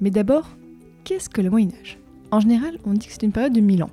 Mais 0.00 0.10
d'abord, 0.10 0.48
qu'est-ce 1.04 1.30
que 1.30 1.40
le 1.40 1.50
Moyen 1.50 1.70
Âge 1.80 1.98
En 2.30 2.40
général, 2.40 2.78
on 2.84 2.92
dit 2.92 3.06
que 3.06 3.12
c'est 3.12 3.22
une 3.22 3.32
période 3.32 3.52
de 3.52 3.60
1000 3.60 3.82
ans, 3.82 3.90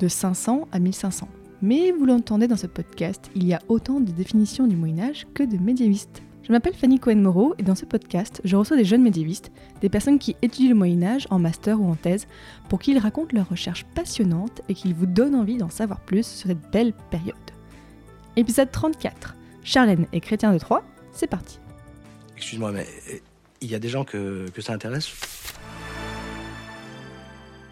de 0.00 0.08
500 0.08 0.68
à 0.72 0.78
1500. 0.78 1.28
Mais 1.62 1.92
vous 1.92 2.06
l'entendez 2.06 2.48
dans 2.48 2.56
ce 2.56 2.66
podcast, 2.66 3.30
il 3.34 3.46
y 3.46 3.54
a 3.54 3.60
autant 3.68 4.00
de 4.00 4.10
définitions 4.10 4.66
du 4.66 4.76
Moyen 4.76 5.10
Âge 5.10 5.26
que 5.34 5.42
de 5.42 5.56
médiévistes. 5.56 6.22
Je 6.42 6.52
m'appelle 6.52 6.74
Fanny 6.74 6.98
Cohen-Moreau 6.98 7.54
et 7.56 7.62
dans 7.62 7.74
ce 7.74 7.86
podcast, 7.86 8.42
je 8.44 8.54
reçois 8.56 8.76
des 8.76 8.84
jeunes 8.84 9.02
médiévistes, 9.02 9.50
des 9.80 9.88
personnes 9.88 10.18
qui 10.18 10.36
étudient 10.42 10.68
le 10.68 10.74
Moyen 10.74 11.02
Âge 11.02 11.26
en 11.30 11.38
master 11.38 11.80
ou 11.80 11.88
en 11.88 11.94
thèse, 11.94 12.26
pour 12.68 12.80
qu'ils 12.80 12.98
racontent 12.98 13.34
leurs 13.34 13.48
recherches 13.48 13.86
passionnantes 13.94 14.60
et 14.68 14.74
qu'ils 14.74 14.92
vous 14.92 15.06
donnent 15.06 15.36
envie 15.36 15.56
d'en 15.56 15.70
savoir 15.70 16.00
plus 16.00 16.26
sur 16.26 16.48
cette 16.48 16.70
belle 16.70 16.92
période. 17.10 17.34
Épisode 18.36 18.70
34. 18.70 19.34
Charlène 19.62 20.06
et 20.12 20.20
Chrétien 20.20 20.52
de 20.52 20.58
Troyes, 20.58 20.84
c'est 21.12 21.28
parti. 21.28 21.60
Excuse-moi, 22.36 22.72
mais 22.72 22.86
euh, 23.10 23.18
il 23.64 23.70
y 23.70 23.74
a 23.74 23.78
des 23.78 23.88
gens 23.88 24.04
que, 24.04 24.48
que 24.50 24.62
ça 24.62 24.72
intéresse 24.72 25.10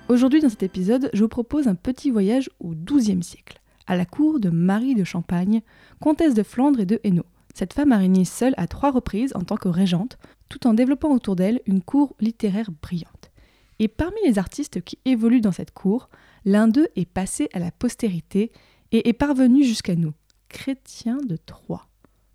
Aujourd'hui, 0.09 0.41
dans 0.41 0.49
cet 0.49 0.63
épisode, 0.63 1.11
je 1.13 1.23
vous 1.23 1.29
propose 1.29 1.69
un 1.69 1.75
petit 1.75 2.11
voyage 2.11 2.51
au 2.61 2.75
XIIe 2.75 3.23
siècle, 3.23 3.61
à 3.87 3.97
la 3.97 4.05
cour 4.05 4.41
de 4.41 4.51
Marie 4.51 4.95
de 4.95 5.05
Champagne, 5.05 5.63
comtesse 6.01 6.35
de 6.35 6.43
Flandre 6.43 6.81
et 6.81 6.87
de 6.87 7.01
Hainaut. 7.05 7.27
Cette 7.55 7.73
femme 7.73 7.93
a 7.93 7.99
régné 7.99 8.25
seule 8.25 8.55
à 8.57 8.67
trois 8.67 8.91
reprises 8.91 9.33
en 9.35 9.43
tant 9.43 9.57
que 9.57 9.69
régente, 9.69 10.19
tout 10.49 10.67
en 10.67 10.75
développant 10.75 11.13
autour 11.13 11.37
d'elle 11.37 11.61
une 11.67 11.83
cour 11.83 12.15
littéraire 12.21 12.71
brillante. 12.83 13.31
Et 13.79 13.89
parmi 13.89 14.19
les 14.27 14.39
artistes 14.39 14.83
qui 14.83 14.99
évoluent 15.05 15.41
dans 15.41 15.53
cette 15.53 15.73
cour, 15.73 16.09
l'un 16.45 16.69
d'eux 16.69 16.89
est 16.97 17.09
passé 17.09 17.49
à 17.53 17.59
la 17.59 17.71
postérité 17.71 18.53
et 18.93 19.09
est 19.09 19.15
parvenu 19.15 19.65
jusqu'à 19.65 19.95
nous, 19.95 20.13
Chrétien 20.49 21.19
de 21.27 21.37
Troyes. 21.37 21.87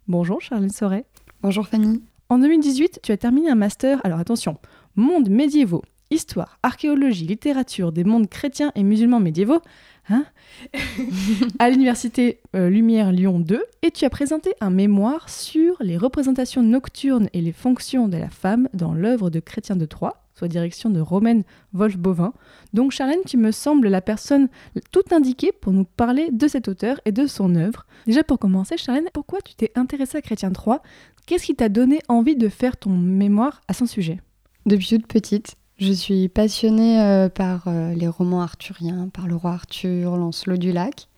Bonjour 0.08 0.42
Charlène 0.42 0.72
Soret. 0.72 1.06
Bonjour 1.42 1.68
Fanny. 1.68 2.02
En 2.30 2.40
2018, 2.40 3.00
tu 3.04 3.14
as 3.14 3.18
terminé 3.18 3.50
un 3.50 3.56
master, 3.56 4.02
alors 4.04 4.20
attention, 4.20 4.58
monde 4.98 5.30
médiévaux, 5.30 5.84
histoire, 6.12 6.60
archéologie, 6.62 7.26
littérature 7.26 7.94
des 7.94 8.04
mondes 8.04 8.28
chrétiens 8.28 8.74
et 8.76 8.84
musulmans 8.84 9.22
médiévaux, 9.22 9.62
hein 10.10 10.26
à 11.60 11.70
l'université 11.70 12.42
euh, 12.54 12.70
Lumière 12.70 13.14
Lyon 13.14 13.40
2, 13.40 13.64
et 13.82 13.92
tu 13.92 14.04
as 14.04 14.10
présenté 14.10 14.54
un 14.60 14.70
mémoire 14.70 15.30
sur 15.30 15.78
les 15.80 15.96
représentations 15.96 16.64
nocturnes 16.64 17.30
et 17.32 17.40
les 17.40 17.54
fonctions 17.54 18.10
de 18.10 18.18
la 18.18 18.30
femme 18.30 18.68
dans 18.74 18.94
l'œuvre 18.94 19.30
de 19.30 19.40
Chrétien 19.40 19.78
de 19.78 19.86
Troyes, 19.86 20.22
soit 20.36 20.50
direction 20.50 20.90
de 20.90 21.00
Romaine 21.00 21.44
Wolf-Bovin. 21.74 22.34
Donc 22.74 22.92
Charlène, 22.92 23.24
tu 23.26 23.38
me 23.38 23.52
sembles 23.52 23.88
la 23.88 24.02
personne 24.02 24.50
toute 24.92 25.14
indiquée 25.14 25.52
pour 25.54 25.72
nous 25.72 25.86
parler 25.86 26.30
de 26.32 26.48
cet 26.48 26.68
auteur 26.68 27.00
et 27.06 27.12
de 27.12 27.26
son 27.26 27.56
œuvre. 27.56 27.86
Déjà 28.06 28.24
pour 28.24 28.38
commencer, 28.38 28.78
Charlène, 28.78 29.08
pourquoi 29.14 29.40
tu 29.42 29.56
t'es 29.56 29.72
intéressée 29.76 30.18
à 30.18 30.22
Chrétien 30.22 30.50
de 30.50 30.54
Troyes 30.54 30.82
Qu'est-ce 31.28 31.46
qui 31.46 31.56
t'a 31.56 31.68
donné 31.68 32.00
envie 32.08 32.38
de 32.38 32.48
faire 32.48 32.78
ton 32.78 32.92
mémoire 32.92 33.62
à 33.68 33.74
son 33.74 33.86
sujet? 33.86 34.22
Depuis 34.66 34.88
toute 34.88 35.08
petite, 35.08 35.56
je 35.78 35.92
suis 35.92 36.30
passionnée 36.30 37.02
euh, 37.02 37.28
par 37.28 37.68
euh, 37.68 37.94
les 37.94 38.08
romans 38.08 38.42
arthuriens, 38.42 39.10
par 39.10 39.28
le 39.28 39.36
roi 39.36 39.52
Arthur, 39.52 40.16
Lancelot 40.16 40.56
du 40.56 40.72
Lac. 40.72 41.10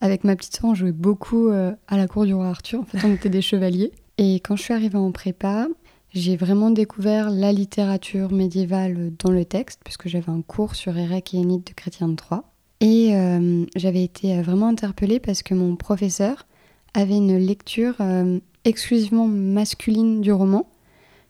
Avec 0.00 0.22
ma 0.22 0.36
petite 0.36 0.54
soeur, 0.54 0.70
on 0.70 0.74
jouait 0.76 0.92
beaucoup 0.92 1.48
euh, 1.48 1.72
à 1.88 1.96
la 1.96 2.06
cour 2.06 2.24
du 2.24 2.34
roi 2.34 2.46
Arthur. 2.46 2.82
En 2.82 2.84
fait, 2.84 3.04
on 3.04 3.12
était 3.12 3.30
des 3.30 3.42
chevaliers. 3.42 3.90
Et 4.16 4.36
quand 4.36 4.54
je 4.54 4.62
suis 4.62 4.74
arrivée 4.74 4.96
en 4.96 5.10
prépa, 5.10 5.66
j'ai 6.14 6.36
vraiment 6.36 6.70
découvert 6.70 7.28
la 7.28 7.50
littérature 7.50 8.30
médiévale 8.30 9.10
dans 9.18 9.32
le 9.32 9.44
texte, 9.44 9.80
puisque 9.82 10.06
j'avais 10.06 10.30
un 10.30 10.42
cours 10.42 10.76
sur 10.76 10.96
Érec 10.96 11.34
et 11.34 11.38
Énide 11.38 11.64
de 11.64 11.72
Chrétien 11.72 12.06
de 12.06 12.14
Troyes. 12.14 12.44
Et 12.80 13.12
j'avais 13.74 14.04
été 14.04 14.40
vraiment 14.40 14.68
interpellée 14.68 15.18
parce 15.18 15.42
que 15.42 15.52
mon 15.52 15.74
professeur 15.74 16.46
avait 16.94 17.16
une 17.16 17.36
lecture 17.36 17.96
exclusivement 18.64 19.26
masculine 19.26 20.20
du 20.20 20.32
roman. 20.32 20.68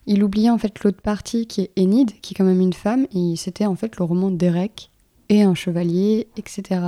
Il 0.07 0.25
oubliait 0.25 0.51
en 0.51 0.59
fait 0.59 0.83
l'autre 0.83 1.03
partie 1.03 1.47
qui 1.47 1.63
est 1.63 1.71
Enid, 1.79 2.21
qui 2.21 2.33
est 2.33 2.37
quand 2.37 2.45
même 2.45 2.61
une 2.61 2.73
femme, 2.73 3.07
et 3.15 3.37
c'était 3.37 3.67
en 3.67 3.77
fait 3.77 3.99
le 3.99 4.05
roman 4.05 4.31
d'Erec 4.31 4.91
et 5.29 5.43
un 5.43 5.55
chevalier, 5.55 6.29
etc. 6.37 6.81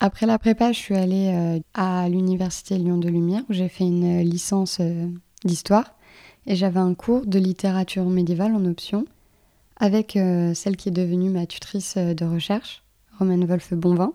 Après 0.00 0.26
la 0.26 0.38
prépa, 0.38 0.72
je 0.72 0.78
suis 0.78 0.94
allée 0.94 1.30
euh, 1.32 1.60
à 1.74 2.08
l'université 2.08 2.76
Lyon 2.76 2.98
de 2.98 3.08
Lumière 3.08 3.42
où 3.48 3.52
j'ai 3.52 3.68
fait 3.68 3.84
une 3.84 4.20
licence 4.20 4.78
euh, 4.80 5.06
d'histoire 5.44 5.94
et 6.46 6.56
j'avais 6.56 6.80
un 6.80 6.94
cours 6.94 7.26
de 7.26 7.38
littérature 7.38 8.04
médiévale 8.04 8.54
en 8.54 8.64
option 8.66 9.06
avec 9.76 10.16
euh, 10.16 10.52
celle 10.54 10.76
qui 10.76 10.88
est 10.88 10.92
devenue 10.92 11.30
ma 11.30 11.46
tutrice 11.46 11.96
de 11.96 12.24
recherche, 12.24 12.82
Romaine 13.18 13.44
Wolfe-Bonvin, 13.44 14.12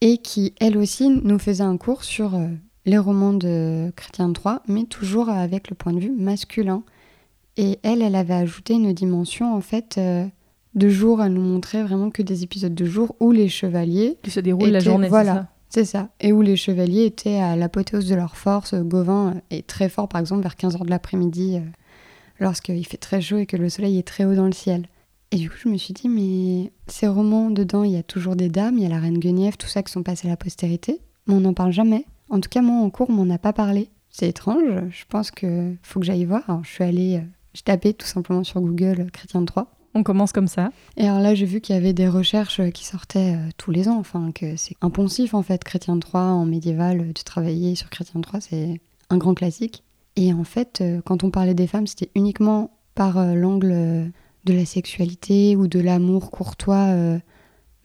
et 0.00 0.18
qui 0.18 0.54
elle 0.60 0.76
aussi 0.76 1.08
nous 1.08 1.38
faisait 1.38 1.64
un 1.64 1.76
cours 1.76 2.04
sur 2.04 2.38
les 2.86 2.98
romans 2.98 3.32
de 3.32 3.92
Chrétien 3.96 4.32
Troyes, 4.32 4.62
mais 4.68 4.84
toujours 4.84 5.28
avec 5.28 5.70
le 5.70 5.76
point 5.76 5.92
de 5.92 6.00
vue 6.00 6.10
masculin. 6.10 6.82
Et 7.56 7.78
elle, 7.82 8.02
elle 8.02 8.16
avait 8.16 8.34
ajouté 8.34 8.74
une 8.74 8.92
dimension 8.92 9.54
en 9.54 9.60
fait 9.60 9.96
euh, 9.98 10.26
de 10.74 10.88
jour. 10.88 11.22
Elle 11.22 11.34
nous 11.34 11.42
montrait 11.42 11.82
vraiment 11.82 12.10
que 12.10 12.22
des 12.22 12.42
épisodes 12.42 12.74
de 12.74 12.84
jour 12.84 13.14
où 13.20 13.30
les 13.30 13.48
chevaliers 13.48 14.18
qui 14.22 14.30
se 14.30 14.40
déroulent 14.40 14.70
la 14.70 14.80
journée. 14.80 15.08
Voilà, 15.08 15.48
c'est 15.68 15.84
ça. 15.84 16.08
Et 16.20 16.32
où 16.32 16.42
les 16.42 16.56
chevaliers 16.56 17.04
étaient 17.04 17.36
à 17.36 17.56
l'apothéose 17.56 18.08
de 18.08 18.14
leur 18.14 18.36
force. 18.36 18.74
Gauvin 18.74 19.34
est 19.50 19.66
très 19.66 19.88
fort, 19.88 20.08
par 20.08 20.20
exemple, 20.20 20.42
vers 20.42 20.54
15h 20.54 20.84
de 20.84 20.90
l'après-midi, 20.90 21.56
euh, 21.56 21.60
lorsqu'il 22.40 22.84
fait 22.86 22.96
très 22.96 23.20
chaud 23.20 23.38
et 23.38 23.46
que 23.46 23.56
le 23.56 23.68
soleil 23.68 23.98
est 23.98 24.06
très 24.06 24.24
haut 24.24 24.34
dans 24.34 24.46
le 24.46 24.52
ciel. 24.52 24.88
Et 25.30 25.36
du 25.36 25.50
coup, 25.50 25.56
je 25.64 25.68
me 25.68 25.76
suis 25.76 25.94
dit, 25.94 26.08
mais 26.08 26.70
ces 26.86 27.08
romans, 27.08 27.50
dedans, 27.50 27.82
il 27.82 27.92
y 27.92 27.96
a 27.96 28.02
toujours 28.02 28.36
des 28.36 28.48
dames, 28.48 28.78
il 28.78 28.84
y 28.84 28.86
a 28.86 28.88
la 28.88 29.00
reine 29.00 29.18
Guenièvre, 29.18 29.56
tout 29.56 29.66
ça 29.66 29.82
qui 29.82 29.90
sont 29.90 30.02
passés 30.02 30.28
à 30.28 30.30
la 30.30 30.36
postérité, 30.36 31.00
mais 31.26 31.34
on 31.34 31.40
n'en 31.40 31.54
parle 31.54 31.72
jamais. 31.72 32.04
En 32.30 32.40
tout 32.40 32.48
cas, 32.48 32.62
moi, 32.62 32.76
en 32.76 32.90
cours, 32.90 33.10
on 33.10 33.12
m'en 33.12 33.34
a 33.34 33.38
pas 33.38 33.52
parlé. 33.52 33.90
C'est 34.10 34.28
étrange. 34.28 34.62
Je 34.90 35.04
pense 35.08 35.30
que 35.30 35.74
faut 35.82 36.00
que 36.00 36.06
j'aille 36.06 36.24
voir. 36.24 36.42
Alors, 36.48 36.64
je 36.64 36.70
suis 36.70 36.84
allée, 36.84 37.16
euh, 37.16 37.26
j'ai 37.52 37.62
tapé 37.62 37.92
tout 37.94 38.06
simplement 38.06 38.44
sur 38.44 38.60
Google 38.60 39.00
euh, 39.00 39.10
Chrétien 39.12 39.40
de 39.40 39.46
Troyes. 39.46 39.66
On 39.94 40.02
commence 40.02 40.32
comme 40.32 40.48
ça. 40.48 40.70
Et 40.96 41.06
alors 41.06 41.20
là, 41.20 41.34
j'ai 41.34 41.46
vu 41.46 41.60
qu'il 41.60 41.74
y 41.74 41.78
avait 41.78 41.92
des 41.92 42.08
recherches 42.08 42.60
euh, 42.60 42.70
qui 42.70 42.84
sortaient 42.84 43.36
tous 43.56 43.70
les 43.70 43.88
ans. 43.88 43.98
Enfin, 43.98 44.30
que 44.32 44.56
c'est 44.56 44.76
impensif 44.80 45.34
en 45.34 45.42
fait, 45.42 45.64
Chrétien 45.64 45.96
de 45.96 46.00
Troyes 46.00 46.22
en 46.22 46.46
médiéval, 46.46 47.12
de 47.12 47.22
travailler 47.22 47.74
sur 47.74 47.90
Chrétien 47.90 48.20
de 48.20 48.24
Troyes, 48.24 48.40
c'est 48.40 48.80
un 49.10 49.18
grand 49.18 49.34
classique. 49.34 49.82
Et 50.16 50.32
en 50.32 50.44
fait, 50.44 50.82
quand 51.04 51.24
on 51.24 51.30
parlait 51.30 51.54
des 51.54 51.66
femmes, 51.66 51.88
c'était 51.88 52.10
uniquement 52.14 52.70
par 52.94 53.34
l'angle 53.34 54.12
de 54.44 54.52
la 54.52 54.64
sexualité 54.64 55.56
ou 55.56 55.66
de 55.66 55.80
l'amour 55.80 56.30
courtois, 56.30 56.94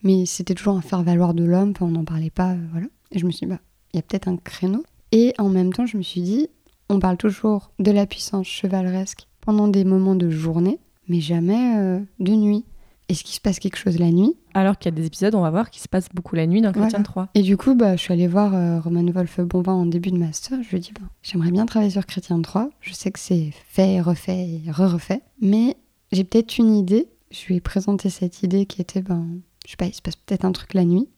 mais 0.04 0.26
c'était 0.26 0.54
toujours 0.54 0.76
un 0.76 0.80
faire 0.80 1.02
valoir 1.02 1.34
de 1.34 1.42
l'homme. 1.42 1.72
on 1.80 1.88
n'en 1.88 2.04
parlait 2.04 2.30
pas, 2.30 2.54
voilà. 2.70 2.86
Et 3.10 3.18
je 3.18 3.26
me 3.26 3.32
suis 3.32 3.46
dit, 3.46 3.52
bah, 3.52 3.58
il 3.92 3.96
y 3.96 3.98
a 3.98 4.02
peut-être 4.02 4.28
un 4.28 4.36
créneau. 4.36 4.84
Et 5.12 5.34
en 5.38 5.48
même 5.48 5.72
temps, 5.72 5.86
je 5.86 5.96
me 5.96 6.02
suis 6.02 6.20
dit, 6.20 6.48
on 6.88 6.98
parle 6.98 7.16
toujours 7.16 7.70
de 7.78 7.90
la 7.90 8.06
puissance 8.06 8.46
chevaleresque 8.46 9.26
pendant 9.40 9.68
des 9.68 9.84
moments 9.84 10.14
de 10.14 10.30
journée, 10.30 10.78
mais 11.08 11.20
jamais 11.20 11.76
euh, 11.78 12.00
de 12.18 12.32
nuit. 12.32 12.64
Est-ce 13.08 13.24
qu'il 13.24 13.34
se 13.34 13.40
passe 13.40 13.58
quelque 13.58 13.76
chose 13.76 13.98
la 13.98 14.12
nuit? 14.12 14.36
Alors 14.54 14.78
qu'il 14.78 14.92
y 14.92 14.94
a 14.94 14.96
des 14.96 15.06
épisodes, 15.06 15.34
on 15.34 15.40
va 15.40 15.50
voir, 15.50 15.70
qui 15.70 15.80
se 15.80 15.88
passe 15.88 16.08
beaucoup 16.14 16.36
la 16.36 16.46
nuit 16.46 16.60
dans 16.60 16.70
Chrétien 16.70 17.02
3. 17.02 17.30
Et 17.34 17.42
du 17.42 17.56
coup, 17.56 17.74
bah, 17.74 17.96
je 17.96 18.02
suis 18.02 18.12
allée 18.12 18.28
voir 18.28 18.54
euh, 18.54 18.78
Roman 18.80 19.04
Wolf-Bonvin 19.04 19.72
en 19.72 19.86
début 19.86 20.12
de 20.12 20.16
master. 20.16 20.62
Je 20.62 20.68
lui 20.68 20.76
ai 20.76 20.80
dit, 20.80 20.92
bah, 20.92 21.06
j'aimerais 21.22 21.50
bien 21.50 21.66
travailler 21.66 21.90
sur 21.90 22.06
Chrétien 22.06 22.40
3. 22.40 22.70
Je 22.80 22.92
sais 22.92 23.10
que 23.10 23.18
c'est 23.18 23.50
fait, 23.66 24.00
refait 24.00 24.48
et 24.48 24.70
re-refait. 24.70 25.22
Mais 25.40 25.76
j'ai 26.12 26.22
peut-être 26.22 26.58
une 26.58 26.76
idée. 26.76 27.08
Je 27.32 27.46
lui 27.46 27.56
ai 27.56 27.60
présenté 27.60 28.10
cette 28.10 28.44
idée 28.44 28.66
qui 28.66 28.80
était, 28.80 29.02
ben, 29.02 29.26
je 29.66 29.72
sais 29.72 29.76
pas, 29.76 29.86
il 29.86 29.94
se 29.94 30.02
passe 30.02 30.16
peut-être 30.16 30.44
un 30.44 30.52
truc 30.52 30.74
la 30.74 30.84
nuit. 30.84 31.08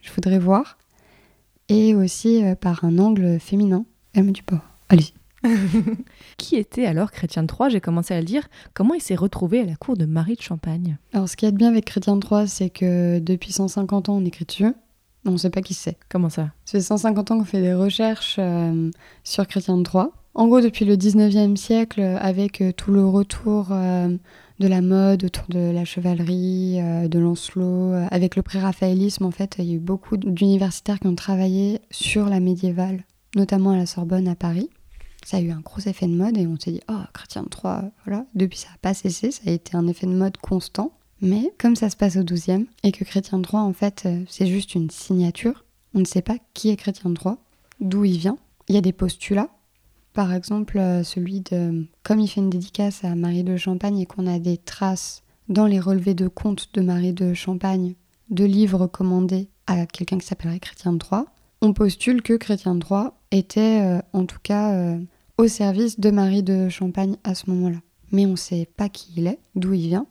Je 0.00 0.12
voudrais 0.12 0.40
voir 0.40 0.78
et 1.68 1.94
aussi 1.94 2.44
euh, 2.44 2.54
par 2.54 2.84
un 2.84 2.98
angle 2.98 3.38
féminin. 3.40 3.84
Elle 4.14 4.24
me 4.24 4.32
dit 4.32 4.42
pas, 4.42 4.62
allez 4.88 5.12
Qui 6.36 6.56
était 6.56 6.86
alors 6.86 7.10
Chrétien 7.10 7.42
de 7.42 7.46
Troyes 7.46 7.68
J'ai 7.68 7.80
commencé 7.80 8.14
à 8.14 8.18
le 8.18 8.24
dire. 8.24 8.48
Comment 8.74 8.94
il 8.94 9.00
s'est 9.00 9.14
retrouvé 9.14 9.60
à 9.60 9.64
la 9.64 9.76
cour 9.76 9.96
de 9.96 10.04
Marie 10.04 10.36
de 10.36 10.42
Champagne? 10.42 10.96
Alors, 11.12 11.28
ce 11.28 11.36
qui 11.36 11.46
est 11.46 11.52
bien 11.52 11.68
avec 11.68 11.84
Chrétien 11.84 12.16
de 12.16 12.20
Troyes, 12.20 12.46
c'est 12.46 12.70
que 12.70 13.18
depuis 13.18 13.52
150 13.52 14.08
ans, 14.08 14.16
on 14.16 14.24
écrit 14.24 14.44
dessus. 14.44 14.72
On 15.24 15.32
ne 15.32 15.36
sait 15.36 15.50
pas 15.50 15.60
qui 15.60 15.74
c'est. 15.74 15.96
Comment 16.08 16.30
ça? 16.30 16.50
Ça 16.64 16.78
fait 16.78 16.80
150 16.80 17.30
ans 17.30 17.38
qu'on 17.38 17.44
fait 17.44 17.60
des 17.60 17.74
recherches 17.74 18.36
euh, 18.38 18.90
sur 19.24 19.46
Chrétien 19.46 19.76
de 19.76 19.82
Troyes. 19.82 20.12
En 20.36 20.46
gros, 20.46 20.60
depuis 20.60 20.84
le 20.84 20.96
19e 20.96 21.56
siècle, 21.56 22.00
avec 22.00 22.60
euh, 22.60 22.70
tout 22.72 22.92
le 22.92 23.04
retour 23.04 23.72
de 24.58 24.68
la 24.68 24.80
mode 24.80 25.24
autour 25.24 25.44
de 25.48 25.70
la 25.70 25.84
chevalerie, 25.84 26.80
euh, 26.80 27.08
de 27.08 27.18
Lancelot. 27.18 27.92
Euh, 27.92 28.06
avec 28.10 28.36
le 28.36 28.42
pré-raphaélisme, 28.42 29.24
en 29.24 29.30
fait, 29.30 29.56
il 29.58 29.64
y 29.64 29.72
a 29.72 29.74
eu 29.74 29.78
beaucoup 29.78 30.16
d'universitaires 30.16 30.98
qui 30.98 31.06
ont 31.06 31.14
travaillé 31.14 31.80
sur 31.90 32.28
la 32.28 32.40
médiévale, 32.40 33.04
notamment 33.34 33.72
à 33.72 33.76
la 33.76 33.86
Sorbonne 33.86 34.28
à 34.28 34.34
Paris. 34.34 34.70
ça 35.24 35.38
a 35.38 35.40
eu 35.40 35.50
un 35.50 35.60
gros 35.60 35.80
effet 35.80 36.06
de 36.06 36.14
mode 36.14 36.38
et 36.38 36.46
on 36.46 36.58
s'est 36.58 36.72
dit, 36.72 36.80
oh, 36.88 37.02
Chrétien 37.12 37.44
Troyes, 37.44 37.90
voilà. 38.04 38.24
Depuis, 38.34 38.58
ça 38.58 38.68
n'a 38.68 38.78
pas 38.80 38.94
cessé, 38.94 39.30
ça 39.30 39.42
a 39.46 39.50
été 39.50 39.76
un 39.76 39.86
effet 39.88 40.06
de 40.06 40.12
mode 40.12 40.36
constant. 40.38 40.92
Mais 41.20 41.52
comme 41.58 41.76
ça 41.76 41.90
se 41.90 41.96
passe 41.96 42.16
au 42.16 42.22
12e 42.22 42.66
et 42.82 42.92
que 42.92 43.04
Chrétien 43.04 43.40
Troyes, 43.40 43.62
en 43.62 43.72
fait, 43.72 44.04
euh, 44.06 44.22
c'est 44.28 44.46
juste 44.46 44.74
une 44.74 44.90
signature, 44.90 45.64
on 45.94 46.00
ne 46.00 46.04
sait 46.04 46.22
pas 46.22 46.36
qui 46.54 46.70
est 46.70 46.76
Chrétien 46.76 47.12
Troyes, 47.12 47.38
d'où 47.80 48.04
il 48.04 48.18
vient. 48.18 48.38
Il 48.68 48.74
y 48.74 48.78
a 48.78 48.82
des 48.82 48.92
postulats. 48.92 49.50
Par 50.16 50.32
exemple, 50.32 50.78
euh, 50.78 51.02
celui 51.02 51.42
de. 51.42 51.84
Comme 52.02 52.20
il 52.20 52.26
fait 52.26 52.40
une 52.40 52.48
dédicace 52.48 53.04
à 53.04 53.14
Marie 53.14 53.44
de 53.44 53.58
Champagne 53.58 53.98
et 53.98 54.06
qu'on 54.06 54.26
a 54.26 54.38
des 54.38 54.56
traces 54.56 55.22
dans 55.50 55.66
les 55.66 55.78
relevés 55.78 56.14
de 56.14 56.26
compte 56.26 56.70
de 56.72 56.80
Marie 56.80 57.12
de 57.12 57.34
Champagne 57.34 57.96
de 58.30 58.46
livres 58.46 58.86
commandés 58.86 59.50
à 59.66 59.84
quelqu'un 59.84 60.16
qui 60.16 60.26
s'appellerait 60.26 60.58
Chrétien 60.58 60.94
de 60.94 60.98
Troyes, 60.98 61.26
on 61.60 61.74
postule 61.74 62.22
que 62.22 62.32
Chrétien 62.32 62.76
de 62.76 62.80
Troyes 62.80 63.18
était 63.30 63.82
euh, 63.82 64.00
en 64.14 64.24
tout 64.24 64.38
cas 64.42 64.72
euh, 64.72 64.98
au 65.36 65.48
service 65.48 66.00
de 66.00 66.10
Marie 66.10 66.42
de 66.42 66.70
Champagne 66.70 67.16
à 67.22 67.34
ce 67.34 67.50
moment-là. 67.50 67.82
Mais 68.10 68.24
on 68.24 68.30
ne 68.30 68.36
sait 68.36 68.66
pas 68.74 68.88
qui 68.88 69.12
il 69.18 69.26
est, 69.26 69.38
d'où 69.54 69.74
il 69.74 69.88
vient. 69.88 70.06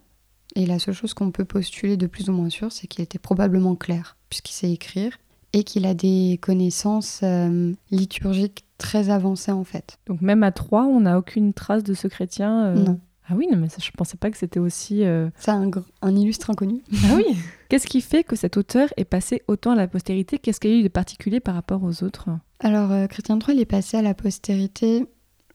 Et 0.56 0.68
la 0.68 0.78
seule 0.78 0.94
chose 0.94 1.16
qu'on 1.16 1.32
peut 1.32 1.46
postuler 1.46 1.98
de 1.98 2.06
plus 2.06 2.30
ou 2.30 2.34
moins 2.34 2.52
sûr, 2.52 2.72
c'est 2.72 2.86
qu'il 2.86 3.04
était 3.04 3.18
probablement 3.18 3.76
clair, 3.76 4.18
puisqu'il 4.30 4.54
sait 4.54 4.72
écrire, 4.72 5.18
et 5.52 5.64
qu'il 5.64 5.88
a 5.88 5.96
des 5.96 6.38
connaissances 6.44 7.24
liturgiques 7.90 8.65
très 8.78 9.10
avancées 9.10 9.52
en 9.52 9.64
fait. 9.64 9.98
Donc 10.08 10.22
même 10.22 10.44
à 10.44 10.52
Troyes, 10.52 10.86
on 10.86 11.02
n'a 11.02 11.18
aucune 11.18 11.54
trace 11.54 11.84
de 11.84 11.94
ce 11.94 12.08
chrétien 12.08 12.66
euh, 12.66 12.76
Non. 12.76 13.00
Ah 13.28 13.34
oui, 13.36 13.48
non, 13.52 13.58
mais 13.58 13.70
ça, 13.70 13.78
je 13.82 13.90
pensais 13.90 14.18
pas 14.18 14.30
que 14.30 14.38
c'était 14.38 14.60
aussi... 14.60 15.04
euh, 15.04 15.32
C'est 15.40 15.50
un, 15.50 15.68
un 16.04 16.16
illustre 16.16 16.52
inconnu. 16.52 16.84
Ah 17.06 17.16
oui 17.16 17.26
Qu'est-ce 17.70 17.88
qui 17.88 18.02
fait 18.02 18.24
que 18.24 18.36
cet 18.36 18.56
auteur 18.56 18.90
est 18.98 19.06
passé 19.06 19.42
autant 19.48 19.72
à 19.72 19.76
la 19.76 19.88
postérité? 19.88 20.38
Qu'est-ce 20.38 20.60
qu'il 20.60 20.70
y 20.70 20.76
a 20.76 20.78
eu 20.78 20.84
de 20.84 20.90
particulier 20.90 21.40
par 21.40 21.56
rapport 21.56 21.82
aux 21.84 22.04
autres? 22.04 22.30
Alors, 22.60 22.92
euh, 22.92 23.08
Chrétien 23.08 23.40
Troyes, 23.40 23.56
il 23.56 23.62
est 23.62 23.66
passé 23.66 23.98
à 23.98 24.04
la 24.04 24.14
postérité, 24.14 25.08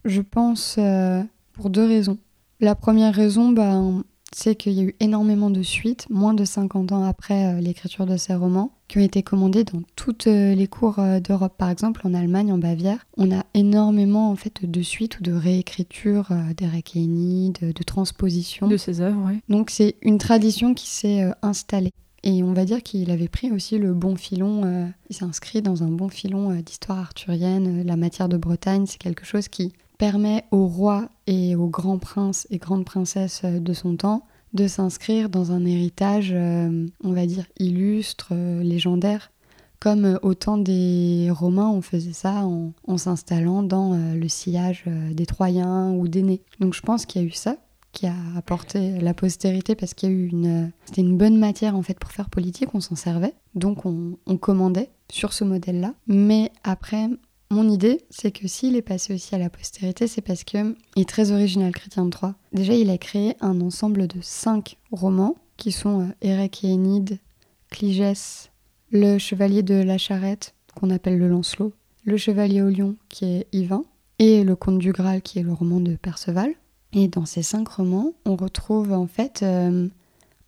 je 0.04 0.20
pense, 0.20 0.76
euh, 0.78 1.22
pour 1.52 1.70
deux 1.70 1.86
raisons. 1.86 2.18
La 2.58 2.74
première 2.74 3.14
raison, 3.14 3.50
ben, 3.52 4.02
c'est 4.34 4.54
qu'il 4.54 4.72
y 4.72 4.80
a 4.80 4.84
eu 4.84 4.94
énormément 5.00 5.50
de 5.50 5.62
suites, 5.62 6.06
moins 6.10 6.34
de 6.34 6.44
50 6.44 6.92
ans 6.92 7.04
après 7.04 7.54
euh, 7.54 7.60
l'écriture 7.60 8.06
de 8.06 8.16
ces 8.16 8.34
romans, 8.34 8.72
qui 8.88 8.98
ont 8.98 9.02
été 9.02 9.22
commandés 9.22 9.64
dans 9.64 9.82
toutes 9.96 10.26
euh, 10.26 10.54
les 10.54 10.66
cours 10.66 10.98
euh, 10.98 11.20
d'Europe. 11.20 11.54
Par 11.56 11.70
exemple, 11.70 12.00
en 12.04 12.14
Allemagne, 12.14 12.52
en 12.52 12.58
Bavière, 12.58 13.06
on 13.16 13.30
a 13.36 13.44
énormément 13.54 14.30
en 14.30 14.36
fait 14.36 14.64
de 14.68 14.82
suites 14.82 15.20
ou 15.20 15.22
de 15.22 15.32
réécritures 15.32 16.28
Requiem, 16.60 17.52
de, 17.60 17.72
de 17.72 17.82
transpositions. 17.82 18.68
de 18.68 18.76
ses 18.76 19.00
œuvres 19.00 19.26
ouais. 19.26 19.40
Donc 19.48 19.70
c'est 19.70 19.96
une 20.02 20.18
tradition 20.18 20.74
qui 20.74 20.88
s'est 20.88 21.30
installée. 21.42 21.92
Et 22.22 22.42
on 22.42 22.52
va 22.52 22.64
dire 22.64 22.82
qu'il 22.82 23.10
avait 23.10 23.28
pris 23.28 23.50
aussi 23.50 23.78
le 23.78 23.94
bon 23.94 24.14
filon, 24.14 24.62
euh, 24.64 24.86
il 25.08 25.16
s'est 25.16 25.24
inscrit 25.24 25.62
dans 25.62 25.82
un 25.82 25.88
bon 25.88 26.08
filon 26.08 26.50
euh, 26.50 26.60
d'histoire 26.60 26.98
arthurienne. 26.98 27.82
La 27.86 27.96
matière 27.96 28.28
de 28.28 28.36
Bretagne, 28.36 28.84
c'est 28.86 28.98
quelque 28.98 29.24
chose 29.24 29.48
qui 29.48 29.72
permet 30.00 30.46
aux 30.50 30.66
rois 30.66 31.10
et 31.26 31.54
aux 31.56 31.68
grands 31.68 31.98
princes 31.98 32.46
et 32.48 32.56
grandes 32.56 32.86
princesses 32.86 33.42
euh, 33.44 33.60
de 33.60 33.74
son 33.74 33.96
temps 33.96 34.24
de 34.54 34.66
s'inscrire 34.66 35.28
dans 35.28 35.52
un 35.52 35.64
héritage, 35.66 36.32
euh, 36.32 36.86
on 37.04 37.12
va 37.12 37.26
dire, 37.26 37.44
illustre, 37.58 38.30
euh, 38.32 38.62
légendaire. 38.62 39.30
Comme 39.78 40.18
au 40.22 40.34
temps 40.34 40.56
des 40.56 41.28
Romains, 41.30 41.68
on 41.68 41.82
faisait 41.82 42.14
ça 42.14 42.44
en, 42.44 42.72
s'installant 42.96 43.62
dans 43.62 43.94
le 43.94 44.28
sillage 44.28 44.84
des 45.12 45.24
Troyens 45.24 45.92
ou 45.92 46.06
des 46.06 46.22
Nés. 46.22 46.42
Donc 46.58 46.74
je 46.74 46.82
pense 46.82 47.06
qu'il 47.06 47.22
y 47.22 47.24
a 47.24 47.28
eu 47.28 47.32
ça 47.32 47.56
qui 47.92 48.06
a 48.06 48.14
apporté 48.36 49.00
la 49.00 49.14
postérité 49.14 49.74
parce 49.74 49.94
qu'il 49.94 50.10
y 50.10 50.12
a 50.12 50.14
eu 50.14 50.28
une 50.28 50.70
c'était 50.84 51.00
une 51.00 51.16
bonne 51.16 51.38
matière 51.38 51.74
en 51.74 51.82
fait 51.82 51.98
pour 51.98 52.12
faire 52.12 52.30
politique 52.30 52.68
on 52.74 52.80
s'en 52.80 52.94
servait 52.94 53.34
donc 53.56 53.84
on, 53.84 54.16
commandait 54.36 54.90
sur 55.10 55.32
ce 55.32 55.42
modèle 55.42 55.80
là 55.80 55.94
mais 56.06 56.52
après 56.62 57.08
mon 57.50 57.68
idée 57.68 58.04
c'est 58.10 58.30
que 58.30 58.46
s'il 58.48 58.76
est 58.76 58.82
passé 58.82 59.14
aussi 59.14 59.34
à 59.34 59.38
la 59.38 59.50
postérité 59.50 60.06
c'est 60.06 60.20
parce 60.20 60.44
que 60.44 60.74
il 60.96 61.02
est 61.02 61.08
très 61.08 61.32
original 61.32 61.72
Chrétien 61.72 62.06
de 62.06 62.16
déjà 62.52 62.74
il 62.74 62.90
a 62.90 62.98
créé 62.98 63.36
un 63.40 63.60
ensemble 63.60 64.06
de 64.06 64.20
cinq 64.20 64.76
romans 64.92 65.36
qui 65.56 65.72
sont 65.72 66.02
euh, 66.02 66.12
Érec 66.22 66.64
et 66.64 66.68
Énide 66.68 67.18
Cligès 67.70 68.50
le 68.92 69.18
chevalier 69.18 69.62
de 69.62 69.74
la 69.74 69.98
charrette 69.98 70.54
qu'on 70.74 70.90
appelle 70.90 71.18
le 71.18 71.28
Lancelot 71.28 71.72
le 72.04 72.16
chevalier 72.16 72.62
au 72.62 72.70
lion 72.70 72.96
qui 73.08 73.24
est 73.24 73.46
Yvain 73.52 73.84
et 74.18 74.44
le 74.44 74.56
comte 74.56 74.78
du 74.78 74.92
Graal 74.92 75.22
qui 75.22 75.38
est 75.38 75.42
le 75.42 75.52
roman 75.52 75.80
de 75.80 75.96
Perceval 75.96 76.54
et 76.92 77.08
dans 77.08 77.24
ces 77.24 77.42
cinq 77.42 77.68
romans, 77.68 78.14
on 78.24 78.36
retrouve 78.36 78.92
en 78.92 79.06
fait 79.06 79.42
euh, 79.42 79.88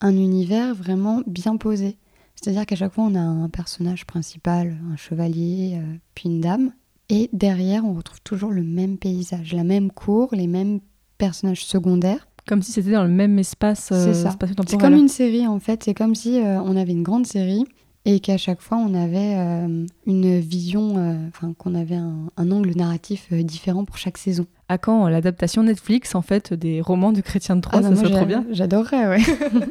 un 0.00 0.16
univers 0.16 0.74
vraiment 0.74 1.22
bien 1.26 1.56
posé. 1.56 1.96
C'est-à-dire 2.34 2.66
qu'à 2.66 2.74
chaque 2.74 2.92
fois, 2.92 3.04
on 3.04 3.14
a 3.14 3.20
un 3.20 3.48
personnage 3.48 4.06
principal, 4.06 4.76
un 4.92 4.96
chevalier, 4.96 5.74
euh, 5.76 5.96
puis 6.14 6.28
une 6.28 6.40
dame. 6.40 6.72
Et 7.14 7.28
derrière, 7.34 7.84
on 7.84 7.92
retrouve 7.92 8.22
toujours 8.22 8.50
le 8.50 8.62
même 8.62 8.96
paysage, 8.96 9.52
la 9.52 9.64
même 9.64 9.90
cour, 9.92 10.30
les 10.32 10.46
mêmes 10.46 10.80
personnages 11.18 11.62
secondaires. 11.62 12.26
Comme 12.46 12.62
si 12.62 12.72
c'était 12.72 12.92
dans 12.92 13.04
le 13.04 13.10
même 13.10 13.38
espace 13.38 13.90
euh, 13.92 14.06
C'est 14.06 14.22
ça. 14.22 14.30
spatio-temporel. 14.30 14.70
C'est 14.70 14.78
comme 14.78 14.98
une 14.98 15.08
série 15.08 15.46
en 15.46 15.60
fait. 15.60 15.84
C'est 15.84 15.92
comme 15.92 16.14
si 16.14 16.40
euh, 16.40 16.58
on 16.62 16.74
avait 16.74 16.92
une 16.92 17.02
grande 17.02 17.26
série 17.26 17.66
et 18.06 18.18
qu'à 18.18 18.38
chaque 18.38 18.62
fois, 18.62 18.78
on 18.78 18.94
avait 18.94 19.36
euh, 19.36 19.84
une 20.06 20.40
vision, 20.40 20.94
euh, 20.96 21.28
enfin, 21.28 21.52
qu'on 21.56 21.74
avait 21.74 21.96
un, 21.96 22.30
un 22.38 22.50
angle 22.50 22.72
narratif 22.74 23.30
différent 23.32 23.84
pour 23.84 23.98
chaque 23.98 24.16
saison. 24.16 24.46
À 24.70 24.78
quand 24.78 25.06
l'adaptation 25.06 25.62
Netflix 25.64 26.14
en 26.14 26.22
fait 26.22 26.54
des 26.54 26.80
romans 26.80 27.12
de 27.12 27.20
Chrétien 27.20 27.56
de 27.56 27.60
Troyes 27.60 27.82
Ah 27.84 27.90
Ça 27.90 27.96
serait 27.96 28.10
trop 28.10 28.24
bien. 28.24 28.46
J'adorerais, 28.50 29.06
ouais. 29.06 29.22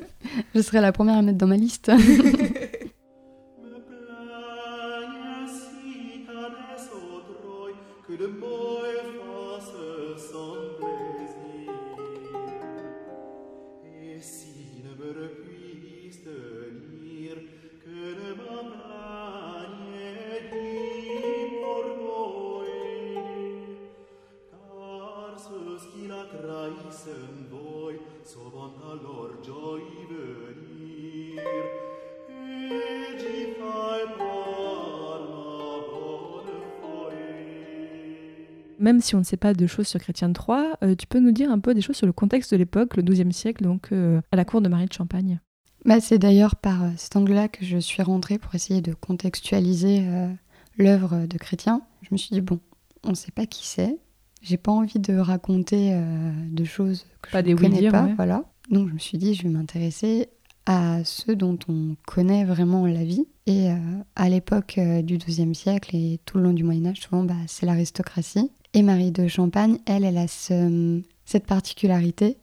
Je 0.55 0.61
serais 0.61 0.79
la 0.79 0.91
première 0.91 1.17
à 1.17 1.21
mettre 1.23 1.39
dans 1.39 1.47
ma 1.47 1.57
liste. 1.57 1.91
voi 27.49 27.93
venir. 28.13 28.31
Même 38.79 38.99
si 38.99 39.15
on 39.15 39.19
ne 39.19 39.23
sait 39.23 39.37
pas 39.37 39.53
de 39.53 39.67
choses 39.67 39.87
sur 39.87 39.99
Chrétien 39.99 40.29
de 40.29 40.33
Troyes, 40.33 40.75
euh, 40.83 40.95
tu 40.95 41.05
peux 41.05 41.19
nous 41.19 41.31
dire 41.31 41.51
un 41.51 41.59
peu 41.59 41.75
des 41.75 41.81
choses 41.81 41.97
sur 41.97 42.07
le 42.07 42.13
contexte 42.13 42.51
de 42.51 42.57
l'époque, 42.57 42.97
le 42.97 43.03
XIIe 43.03 43.31
siècle, 43.31 43.63
donc 43.63 43.91
euh, 43.91 44.21
à 44.31 44.35
la 44.35 44.43
cour 44.43 44.61
de 44.61 44.69
Marie 44.69 44.87
de 44.87 44.93
Champagne. 44.93 45.39
Bah, 45.85 45.99
c'est 45.99 46.19
d'ailleurs 46.19 46.55
par 46.55 46.83
euh, 46.83 46.89
cet 46.95 47.15
angle-là 47.15 47.47
que 47.47 47.65
je 47.65 47.77
suis 47.77 48.03
rentrée 48.03 48.37
pour 48.37 48.53
essayer 48.53 48.81
de 48.81 48.93
contextualiser 48.93 50.07
euh, 50.07 50.31
l'œuvre 50.77 51.25
de 51.25 51.37
Chrétien. 51.37 51.81
Je 52.03 52.09
me 52.11 52.17
suis 52.17 52.29
dit, 52.31 52.41
bon, 52.41 52.59
on 53.03 53.09
ne 53.09 53.15
sait 53.15 53.31
pas 53.31 53.47
qui 53.47 53.65
c'est. 53.65 53.97
J'ai 54.41 54.57
pas 54.57 54.71
envie 54.71 54.99
de 54.99 55.15
raconter 55.17 55.93
euh, 55.93 56.31
de 56.49 56.63
choses 56.63 57.05
que 57.21 57.31
Pas 57.31 57.43
je 57.43 57.49
ne 57.49 57.55
connais 57.55 57.75
oui-dire, 57.75 57.91
pas. 57.91 58.03
ouais. 58.05 58.13
Voilà. 58.15 58.43
Donc 58.69 58.87
je 58.89 58.93
me 58.93 58.99
suis 58.99 59.17
dit, 59.17 59.33
je 59.35 59.43
vais 59.43 59.49
m'intéresser 59.49 60.29
à 60.65 61.03
ceux 61.03 61.35
dont 61.35 61.57
on 61.67 61.95
connaît 62.07 62.45
vraiment 62.45 62.85
la 62.85 63.03
vie. 63.03 63.25
Et 63.47 63.69
euh, 63.71 63.75
à 64.15 64.29
l'époque 64.29 64.75
euh, 64.77 65.01
du 65.01 65.17
XIIe 65.17 65.53
siècle 65.55 65.95
et 65.95 66.19
tout 66.25 66.37
le 66.37 66.43
long 66.45 66.53
du 66.53 66.63
Moyen 66.63 66.87
Âge, 66.87 66.99
souvent, 67.01 67.23
bah, 67.23 67.33
c'est 67.47 67.65
l'aristocratie. 67.65 68.51
Et 68.73 68.83
Marie 68.83 69.11
de 69.11 69.27
Champagne, 69.27 69.79
elle, 69.85 70.03
elle 70.05 70.17
a 70.17 70.27
ce- 70.27 71.01
cette 71.25 71.45
particularité 71.45 72.37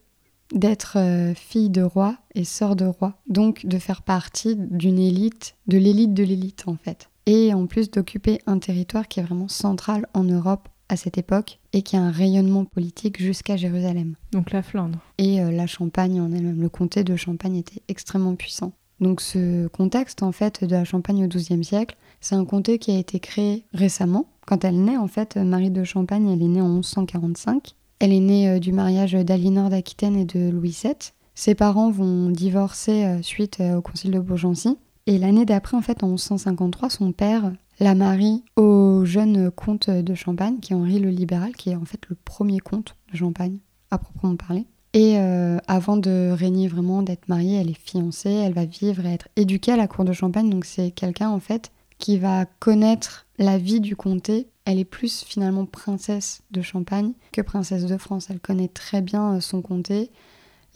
d'être 0.55 0.97
euh, 0.99 1.35
fille 1.35 1.71
de 1.71 1.83
roi 1.83 2.17
et 2.35 2.45
sœur 2.45 2.75
de 2.76 2.85
roi, 2.87 3.14
donc 3.28 3.67
de 3.67 3.78
faire 3.78 4.02
partie 4.02 4.57
d'une 4.57 4.99
élite, 4.99 5.57
de 5.67 5.78
l'élite 5.78 6.14
de 6.14 6.23
l'élite 6.25 6.64
en 6.67 6.76
fait. 6.76 7.11
Et 7.26 7.52
en 7.55 7.67
plus 7.67 7.90
d'occuper 7.90 8.40
un 8.47 8.59
territoire 8.59 9.09
qui 9.09 9.21
est 9.21 9.23
vraiment 9.23 9.49
central 9.49 10.07
en 10.14 10.25
Europe 10.25 10.69
à 10.88 10.97
cette 10.97 11.18
époque 11.18 11.59
et 11.73 11.83
qui 11.83 11.97
a 11.97 12.00
un 12.00 12.11
rayonnement 12.11 12.64
politique 12.64 13.21
jusqu'à 13.21 13.57
Jérusalem. 13.57 14.14
Donc 14.33 14.52
la 14.52 14.62
Flandre. 14.62 14.99
Et 15.18 15.40
euh, 15.40 15.50
la 15.50 15.66
Champagne 15.66 16.21
en 16.21 16.33
elle-même, 16.33 16.61
le 16.61 16.68
comté 16.68 17.04
de 17.04 17.16
Champagne 17.16 17.57
était 17.57 17.83
extrêmement 17.88 18.35
puissant. 18.35 18.73
Donc 19.00 19.21
ce 19.21 19.68
contexte 19.68 20.23
en 20.23 20.33
fait 20.33 20.64
de 20.64 20.75
la 20.75 20.85
Champagne 20.85 21.25
au 21.25 21.28
XIIe 21.28 21.64
siècle, 21.64 21.97
c'est 22.21 22.35
un 22.35 22.45
comté 22.45 22.78
qui 22.78 22.90
a 22.90 22.99
été 22.99 23.21
créé 23.21 23.64
récemment. 23.73 24.26
Quand 24.47 24.64
elle 24.64 24.83
naît 24.83 24.97
en 24.97 25.09
fait, 25.09 25.37
Marie 25.37 25.71
de 25.71 25.85
Champagne, 25.85 26.28
elle 26.28 26.42
est 26.42 26.49
née 26.49 26.62
en 26.62 26.68
1145. 26.68 27.75
Elle 28.00 28.12
est 28.12 28.21
née 28.21 28.49
euh, 28.49 28.59
du 28.59 28.73
mariage 28.73 29.12
d'Aliénor 29.12 29.71
d'Aquitaine 29.71 30.16
et 30.16 30.25
de 30.25 30.50
Louis 30.50 30.76
VII. 30.83 30.95
Ses 31.35 31.54
parents 31.54 31.90
vont 31.90 32.30
divorcer 32.30 33.04
euh, 33.04 33.23
suite 33.23 33.61
au 33.61 33.80
concile 33.80 34.11
de 34.11 34.18
Beaugency. 34.18 34.76
Et 35.07 35.16
l'année 35.16 35.47
d'après, 35.47 35.75
en 35.75 35.80
fait, 35.80 36.02
en 36.02 36.09
1153, 36.09 36.90
son 36.90 37.12
père 37.12 37.52
la 37.80 37.94
marie 37.94 38.42
au 38.56 39.04
jeune 39.04 39.50
comte 39.50 39.90
de 39.90 40.14
Champagne, 40.14 40.58
qui 40.61 40.73
est 40.73 40.76
Henri 40.76 40.99
le 40.99 41.11
Libéral, 41.11 41.52
qui 41.54 41.70
est 41.70 41.76
en 41.76 41.85
fait 41.85 42.00
le 42.08 42.16
premier 42.25 42.58
comte 42.58 42.97
de 43.12 43.16
Champagne, 43.16 43.58
à 43.90 43.99
proprement 43.99 44.37
parler. 44.37 44.66
Et 44.94 45.18
euh, 45.18 45.58
avant 45.66 45.97
de 45.97 46.30
régner 46.32 46.66
vraiment, 46.66 47.02
d'être 47.02 47.28
mariée, 47.28 47.61
elle 47.61 47.70
est 47.70 47.78
fiancée, 47.78 48.30
elle 48.30 48.54
va 48.54 48.64
vivre 48.64 49.04
et 49.04 49.12
être 49.12 49.28
éduquée 49.37 49.73
à 49.73 49.76
la 49.76 49.87
cour 49.87 50.04
de 50.04 50.12
Champagne. 50.12 50.50
Donc 50.50 50.64
c'est 50.64 50.90
quelqu'un 50.90 51.28
en 51.28 51.40
fait 51.40 51.70
qui 51.99 52.18
va 52.18 52.47
connaître 52.58 53.26
la 53.38 53.58
vie 53.58 53.80
du 53.80 53.97
comté. 53.97 54.49
Elle 54.64 54.78
est 54.78 54.85
plus 54.85 55.25
finalement 55.25 55.66
princesse 55.66 56.42
de 56.50 56.62
Champagne 56.62 57.12
que 57.32 57.42
princesse 57.42 57.87
de 57.87 57.97
France. 57.97 58.28
Elle 58.30 58.40
connaît 58.40 58.68
très 58.68 59.02
bien 59.02 59.37
euh, 59.37 59.40
son 59.40 59.62
comté, 59.62 60.11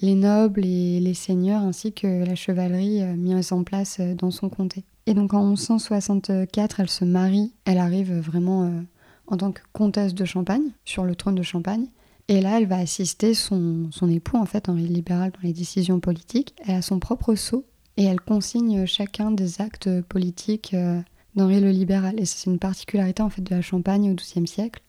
les 0.01 0.15
nobles 0.15 0.65
et 0.65 1.01
les 1.01 1.15
seigneurs 1.15 1.63
ainsi 1.63 1.93
que 1.93 2.25
la 2.25 2.35
chevalerie 2.35 3.03
euh, 3.03 3.17
mise 3.17 3.53
en 3.53 3.65
place 3.65 3.99
dans 4.01 4.31
son 4.31 4.51
comté. 4.51 4.85
Et 5.07 5.15
donc 5.15 5.35
en 5.35 5.45
1164, 5.45 6.81
elle 6.81 6.91
se 6.91 7.05
marie. 7.05 7.53
Elle 7.65 7.79
arrive 7.79 8.13
vraiment 8.19 8.65
euh, 8.65 8.81
en 9.27 9.37
tant 9.37 9.53
que 9.53 9.61
comtesse 9.73 10.15
de 10.15 10.25
Champagne 10.25 10.71
sur 10.85 11.05
le 11.05 11.17
trône 11.17 11.35
de 11.35 11.43
Champagne. 11.43 11.87
Et 12.29 12.41
là, 12.41 12.59
elle 12.59 12.67
va 12.67 12.77
assister 12.77 13.35
son, 13.35 13.91
époux, 14.09 14.37
en 14.37 14.47
fait, 14.47 14.69
Henri 14.69 14.87
le 14.87 14.95
Libéral, 14.95 15.33
dans 15.33 15.41
les 15.43 15.53
décisions 15.53 15.99
politiques. 15.99 16.55
Elle 16.65 16.77
a 16.77 16.83
son 16.83 17.01
propre 17.01 17.35
sceau 17.35 17.65
et 17.97 18.05
elle 18.05 18.21
consigne 18.21 18.87
chacun 18.87 19.33
des 19.33 19.61
actes 19.61 20.01
politiques 20.03 20.73
euh, 20.73 21.01
d'Henri 21.35 21.61
le 21.61 21.71
Libéral. 21.71 22.19
Et 22.21 22.25
c'est 22.25 22.49
une 22.49 22.61
particularité 22.61 23.23
en 23.23 23.29
fait 23.29 23.43
de 23.43 23.55
la 23.55 23.61
Champagne 23.61 24.11
au 24.11 24.15
XIIe 24.15 24.47
siècle, 24.47 24.83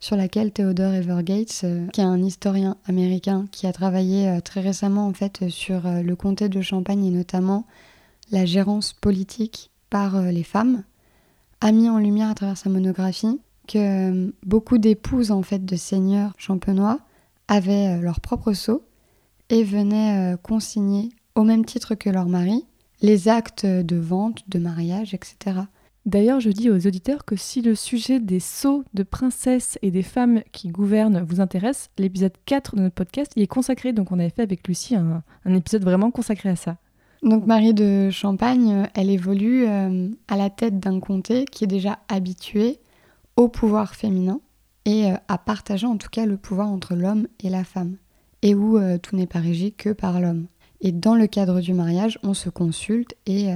sur 0.00 0.16
laquelle 0.16 0.52
Theodore 0.52 0.94
Evergates, 0.94 1.60
euh, 1.64 1.86
qui 1.88 2.00
est 2.00 2.04
un 2.04 2.22
historien 2.22 2.78
américain 2.86 3.44
qui 3.52 3.66
a 3.66 3.74
travaillé 3.74 4.38
très 4.42 4.62
récemment 4.62 5.06
en 5.06 5.12
fait 5.12 5.50
sur 5.50 5.82
le 5.84 6.16
comté 6.16 6.48
de 6.48 6.62
Champagne 6.62 7.04
et 7.04 7.10
notamment 7.10 7.66
la 8.30 8.44
gérance 8.44 8.92
politique 8.92 9.70
par 9.90 10.16
euh, 10.16 10.30
les 10.30 10.44
femmes, 10.44 10.84
a 11.60 11.72
mis 11.72 11.88
en 11.88 11.98
lumière 11.98 12.30
à 12.30 12.34
travers 12.34 12.56
sa 12.56 12.70
monographie 12.70 13.40
que 13.68 13.78
euh, 14.28 14.32
beaucoup 14.44 14.78
d'épouses 14.78 15.30
en 15.30 15.42
fait 15.42 15.64
de 15.64 15.76
seigneurs 15.76 16.32
champenois 16.38 17.00
avaient 17.48 17.98
euh, 17.98 18.00
leur 18.00 18.20
propre 18.20 18.52
sceau 18.52 18.84
et 19.50 19.64
venaient 19.64 20.36
consigner 20.44 21.08
au 21.34 21.42
même 21.42 21.64
titre 21.64 21.96
que 21.96 22.08
leur 22.08 22.28
mari 22.28 22.64
les 23.02 23.26
actes 23.26 23.66
de 23.66 23.96
vente, 23.96 24.44
de 24.48 24.60
mariage, 24.60 25.12
etc. 25.12 25.62
D'ailleurs, 26.06 26.38
je 26.38 26.50
dis 26.50 26.70
aux 26.70 26.86
auditeurs 26.86 27.24
que 27.24 27.34
si 27.34 27.60
le 27.60 27.74
sujet 27.74 28.20
des 28.20 28.38
sceaux 28.38 28.84
de 28.94 29.02
princesses 29.02 29.76
et 29.82 29.90
des 29.90 30.04
femmes 30.04 30.42
qui 30.52 30.68
gouvernent 30.68 31.22
vous 31.22 31.40
intéresse, 31.40 31.90
l'épisode 31.98 32.34
4 32.46 32.76
de 32.76 32.82
notre 32.82 32.94
podcast 32.94 33.32
y 33.34 33.42
est 33.42 33.48
consacré. 33.48 33.92
Donc 33.92 34.12
on 34.12 34.20
avait 34.20 34.30
fait 34.30 34.42
avec 34.42 34.68
Lucie 34.68 34.94
un 34.94 35.22
épisode 35.52 35.82
vraiment 35.82 36.12
consacré 36.12 36.50
à 36.50 36.56
ça. 36.56 36.76
Donc 37.22 37.46
Marie 37.46 37.74
de 37.74 38.08
Champagne, 38.10 38.72
euh, 38.72 38.86
elle 38.94 39.10
évolue 39.10 39.66
euh, 39.68 40.08
à 40.28 40.36
la 40.36 40.48
tête 40.48 40.80
d'un 40.80 41.00
comté 41.00 41.44
qui 41.44 41.64
est 41.64 41.68
déjà 41.68 41.98
habitué 42.08 42.78
au 43.36 43.48
pouvoir 43.48 43.94
féminin 43.94 44.40
et 44.86 45.10
euh, 45.10 45.16
à 45.28 45.36
partager 45.36 45.86
en 45.86 45.98
tout 45.98 46.08
cas 46.08 46.24
le 46.24 46.38
pouvoir 46.38 46.68
entre 46.68 46.94
l'homme 46.94 47.26
et 47.44 47.50
la 47.50 47.64
femme, 47.64 47.96
et 48.40 48.54
où 48.54 48.78
tout 49.02 49.16
n'est 49.16 49.26
pas 49.26 49.40
régi 49.40 49.72
que 49.74 49.90
par 49.90 50.20
l'homme. 50.20 50.46
Et 50.80 50.92
dans 50.92 51.14
le 51.14 51.26
cadre 51.26 51.60
du 51.60 51.74
mariage, 51.74 52.18
on 52.22 52.32
se 52.32 52.48
consulte 52.48 53.14
et 53.26 53.48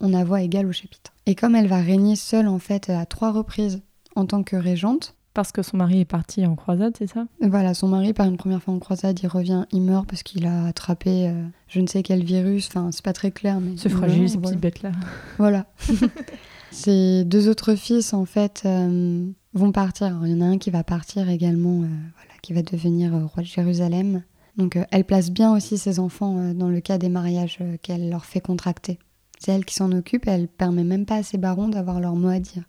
on 0.00 0.12
a 0.12 0.24
voix 0.24 0.42
égale 0.42 0.66
au 0.66 0.72
chapitre. 0.72 1.12
Et 1.26 1.36
comme 1.36 1.54
elle 1.54 1.68
va 1.68 1.80
régner 1.80 2.16
seule 2.16 2.48
en 2.48 2.58
fait 2.58 2.90
à 2.90 3.06
trois 3.06 3.30
reprises 3.30 3.80
en 4.16 4.26
tant 4.26 4.42
que 4.42 4.56
régente, 4.56 5.14
Parce 5.34 5.50
que 5.50 5.62
son 5.62 5.76
mari 5.76 6.00
est 6.00 6.04
parti 6.04 6.46
en 6.46 6.54
croisade, 6.54 6.94
c'est 6.96 7.08
ça? 7.08 7.26
Voilà, 7.42 7.74
son 7.74 7.88
mari 7.88 8.12
part 8.12 8.26
une 8.28 8.36
première 8.36 8.62
fois 8.62 8.72
en 8.72 8.78
croisade, 8.78 9.18
il 9.20 9.26
revient, 9.26 9.66
il 9.72 9.82
meurt 9.82 10.08
parce 10.08 10.22
qu'il 10.22 10.46
a 10.46 10.66
attrapé 10.66 11.28
euh, 11.28 11.44
je 11.66 11.80
ne 11.80 11.88
sais 11.88 12.04
quel 12.04 12.22
virus, 12.22 12.68
enfin 12.68 12.90
c'est 12.92 13.04
pas 13.04 13.12
très 13.12 13.32
clair, 13.32 13.58
mais 13.60 13.76
Ce 13.76 13.88
il 13.88 13.90
fragile, 13.90 14.30
ces 14.30 14.36
voilà. 14.36 14.48
petites 14.50 14.60
bêtes-là. 14.60 14.92
Voilà. 15.38 15.66
Ses 16.70 17.24
deux 17.24 17.48
autres 17.48 17.76
fils, 17.76 18.14
en 18.14 18.24
fait, 18.24 18.62
euh, 18.64 19.26
vont 19.52 19.70
partir. 19.70 20.08
Alors, 20.08 20.26
il 20.26 20.32
y 20.32 20.34
en 20.36 20.40
a 20.40 20.46
un 20.46 20.58
qui 20.58 20.70
va 20.70 20.82
partir 20.82 21.28
également, 21.28 21.82
euh, 21.82 21.86
voilà, 21.86 22.34
qui 22.42 22.52
va 22.52 22.62
devenir 22.62 23.12
roi 23.12 23.42
de 23.44 23.46
Jérusalem. 23.46 24.22
Donc, 24.56 24.76
elle 24.90 25.04
place 25.04 25.30
bien 25.30 25.52
aussi 25.54 25.78
ses 25.78 26.00
enfants 26.00 26.52
dans 26.52 26.68
le 26.68 26.80
cas 26.80 26.98
des 26.98 27.08
mariages 27.08 27.58
qu'elle 27.82 28.10
leur 28.10 28.24
fait 28.24 28.40
contracter. 28.40 28.98
C'est 29.38 29.52
elle 29.52 29.64
qui 29.64 29.74
s'en 29.74 29.92
occupe, 29.92 30.26
elle 30.26 30.48
permet 30.48 30.84
même 30.84 31.06
pas 31.06 31.16
à 31.16 31.22
ses 31.22 31.38
barons 31.38 31.68
d'avoir 31.68 32.00
leur 32.00 32.16
mot 32.16 32.28
à 32.28 32.40
dire. 32.40 32.64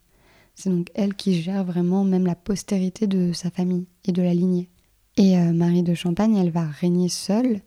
C'est 0.55 0.69
donc 0.69 0.89
elle 0.95 1.13
qui 1.13 1.41
gère 1.41 1.63
vraiment 1.63 2.03
même 2.03 2.25
la 2.25 2.35
postérité 2.35 3.07
de 3.07 3.33
sa 3.33 3.51
famille 3.51 3.85
et 4.05 4.11
de 4.11 4.21
la 4.21 4.33
lignée. 4.33 4.69
Et 5.17 5.37
euh, 5.37 5.53
Marie 5.53 5.83
de 5.83 5.93
Champagne, 5.93 6.35
elle 6.35 6.49
va 6.49 6.65
régner 6.65 7.09
seule. 7.09 7.61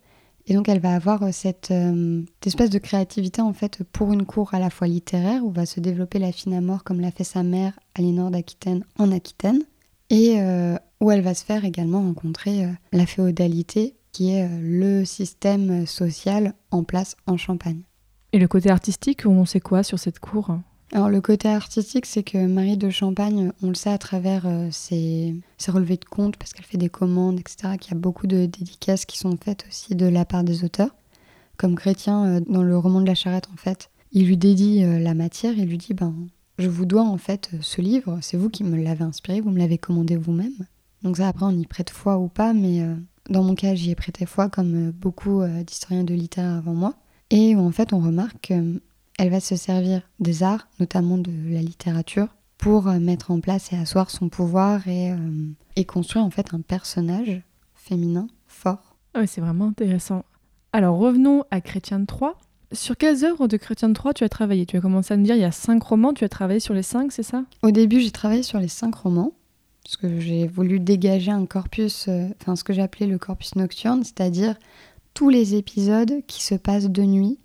Et 0.47 0.55
donc 0.55 0.69
elle 0.69 0.81
va 0.81 0.95
avoir 0.95 1.23
euh, 1.23 1.29
cette, 1.31 1.71
euh, 1.71 2.23
espèce 2.45 2.71
de 2.71 2.79
créativité 2.79 3.43
en 3.43 3.53
fait 3.53 3.83
pour 3.93 4.13
une 4.13 4.25
cour 4.25 4.55
à 4.55 4.59
la 4.59 4.71
fois 4.71 4.87
littéraire 4.87 5.45
où 5.45 5.51
va 5.51 5.67
se 5.67 5.81
développer 5.81 6.19
la 6.19 6.33
fine 6.33 6.55
amour 6.55 6.85
comme 6.85 7.01
l'a 7.01 7.11
fait 7.11 7.25
sa 7.25 7.43
mère 7.43 7.79
Aliénor 7.95 8.31
d'Aquitaine 8.31 8.85
en 8.99 9.13
Aquitaine 9.13 9.63
et 10.09 10.41
où 11.03 11.11
elle 11.11 11.21
va 11.21 11.35
se 11.35 11.45
faire 11.45 11.67
également 11.67 12.01
rencontrer 12.01 12.67
la 12.93 13.05
féodalité 13.05 13.95
qui 14.11 14.31
est 14.31 14.49
le 14.63 15.05
système 15.05 15.85
social 15.85 16.55
en 16.71 16.83
place 16.83 17.15
en 17.27 17.37
Champagne. 17.37 17.83
Et 18.33 18.39
le 18.39 18.49
côté 18.49 18.71
artistique, 18.71 19.27
on 19.27 19.45
sait 19.45 19.61
quoi 19.61 19.83
sur 19.83 19.99
cette 19.99 20.19
cour? 20.19 20.57
Alors 20.93 21.11
le 21.11 21.21
côté 21.21 21.49
artistique, 21.49 22.07
c'est 22.07 22.23
que 22.23 22.47
Marie 22.47 22.79
de 22.79 22.89
Champagne, 22.89 23.53
on 23.63 23.69
le 23.69 23.75
sait 23.75 23.91
à 23.91 23.99
travers 23.99 24.47
euh, 24.47 24.69
ses, 24.71 25.35
relevés 25.69 25.99
de 25.99 26.05
compte, 26.07 26.39
parce 26.39 26.55
qu'elle 26.55 26.65
fait 26.65 26.79
des 26.79 26.89
commandes, 26.89 27.39
etc., 27.39 27.77
qu'il 27.79 27.93
y 27.93 27.97
a 27.97 28.01
beaucoup 28.01 28.27
de 28.27 28.47
dédicaces 28.47 29.05
qui 29.05 29.19
sont 29.19 29.37
faites 29.37 29.67
aussi 29.69 29.95
de 29.95 30.07
la 30.07 30.25
part 30.25 30.45
des 30.45 30.65
auteurs. 30.65 30.95
Comme 31.59 31.75
Chrétien, 31.75 32.25
euh, 32.25 32.41
dans 32.49 32.63
le 32.63 32.79
roman 32.79 33.03
de 33.03 33.07
la 33.07 33.15
charrette, 33.15 33.49
en 33.53 33.57
fait, 33.57 33.91
il 34.13 34.27
lui 34.27 34.39
dédie 34.39 34.83
euh, 34.83 34.99
la 34.99 35.13
matière, 35.13 35.53
il 35.59 35.67
lui 35.67 35.77
dit, 35.77 35.93
ben, 35.93 36.15
je 36.59 36.71
vous 36.71 36.87
dois 36.87 37.03
en 37.03 37.19
fait 37.19 37.51
ce 37.61 37.83
livre, 37.83 38.19
c'est 38.23 38.39
vous 38.39 38.49
qui 38.49 38.65
me 38.65 38.83
l'avez 38.83 39.05
inspiré, 39.05 39.43
vous 39.43 39.51
me 39.51 39.59
l'avez 39.59 39.77
commandé 39.77 40.17
vous-même. 40.17 40.67
Donc 41.03 41.19
ça, 41.19 41.29
après, 41.29 41.45
on 41.45 41.51
y 41.51 41.67
prête 41.67 41.91
foi 41.91 42.17
ou 42.17 42.29
pas, 42.29 42.55
mais 42.55 42.83
dans 43.29 43.45
mon 43.45 43.55
cas, 43.55 43.77
j'y 43.77 43.93
ai 43.93 43.95
prêté 43.95 44.27
foi, 44.27 44.49
comme 44.49 44.91
beaucoup 44.91 45.43
d'historiens 45.65 46.03
de 46.03 46.15
littéraire 46.15 46.57
avant 46.57 46.75
moi. 46.75 46.95
Et 47.31 47.55
en 47.55 47.71
fait, 47.71 47.93
on 47.93 48.01
remarque 48.01 48.53
qu'elle 49.19 49.31
va 49.31 49.41
se 49.41 49.57
servir 49.57 50.03
des 50.21 50.43
arts, 50.43 50.69
notamment 50.79 51.19
de 51.19 51.33
la 51.51 51.61
littérature, 51.61 52.29
pour 52.57 52.89
euh, 52.89 52.99
mettre 52.99 53.31
en 53.31 53.41
place 53.41 53.73
et 53.73 53.77
asseoir 53.77 54.11
son 54.11 54.29
pouvoir 54.29 54.87
et, 54.89 55.13
euh, 55.13 55.17
et 55.77 55.85
construire 55.85 56.25
en 56.25 56.31
fait 56.31 56.55
un 56.55 56.61
personnage 56.61 57.43
féminin 57.75 58.29
fort. 58.47 58.97
Ah 59.15 59.21
ouais, 59.21 59.27
c'est 59.27 59.41
vraiment 59.41 59.67
intéressant. 59.67 60.25
Alors 60.73 60.99
revenons 60.99 61.45
à 61.51 61.61
Chrétien 61.61 61.99
de 61.99 62.07
Troyes. 62.07 62.37
Sur 62.73 62.97
quelles 62.97 63.25
œuvres 63.25 63.49
de 63.49 63.57
Chrétien 63.57 63.89
de 63.89 63.95
Troyes 63.95 64.13
tu 64.13 64.25
as 64.25 64.29
travaillé? 64.29 64.67
Tu 64.67 64.77
as 64.77 64.81
commencé 64.81 65.15
à 65.15 65.17
me 65.17 65.25
dire 65.25 65.35
il 65.35 65.41
y 65.41 65.45
a 65.45 65.53
cinq 65.53 65.83
romans, 65.83 66.13
tu 66.13 66.25
as 66.25 66.29
travaillé 66.29 66.61
sur 66.61 66.75
les 66.75 66.83
cinq, 66.83 67.13
c'est 67.13 67.23
ça? 67.23 67.45
Au 67.63 67.71
début, 67.71 68.01
j'ai 68.01 68.11
travaillé 68.11 68.43
sur 68.43 68.59
les 68.59 68.69
cinq 68.69 68.95
romans, 68.95 69.33
parce 69.83 69.97
que 69.97 70.21
j'ai 70.21 70.47
voulu 70.47 70.79
dégager 70.79 71.31
un 71.31 71.47
corpus, 71.47 72.07
euh, 72.09 72.29
enfin 72.41 72.57
ce 72.57 72.65
que 72.65 72.73
j'ai 72.73 72.83
appelé 72.83 73.07
le 73.07 73.19
corpus 73.19 73.55
nocturne, 73.57 74.05
c'est-à-dire 74.05 74.57
tous 75.15 75.31
les 75.31 75.55
épisodes 75.55 76.23
qui 76.27 76.45
se 76.45 76.55
passent 76.55 76.91
de 76.91 77.03
nuit 77.03 77.39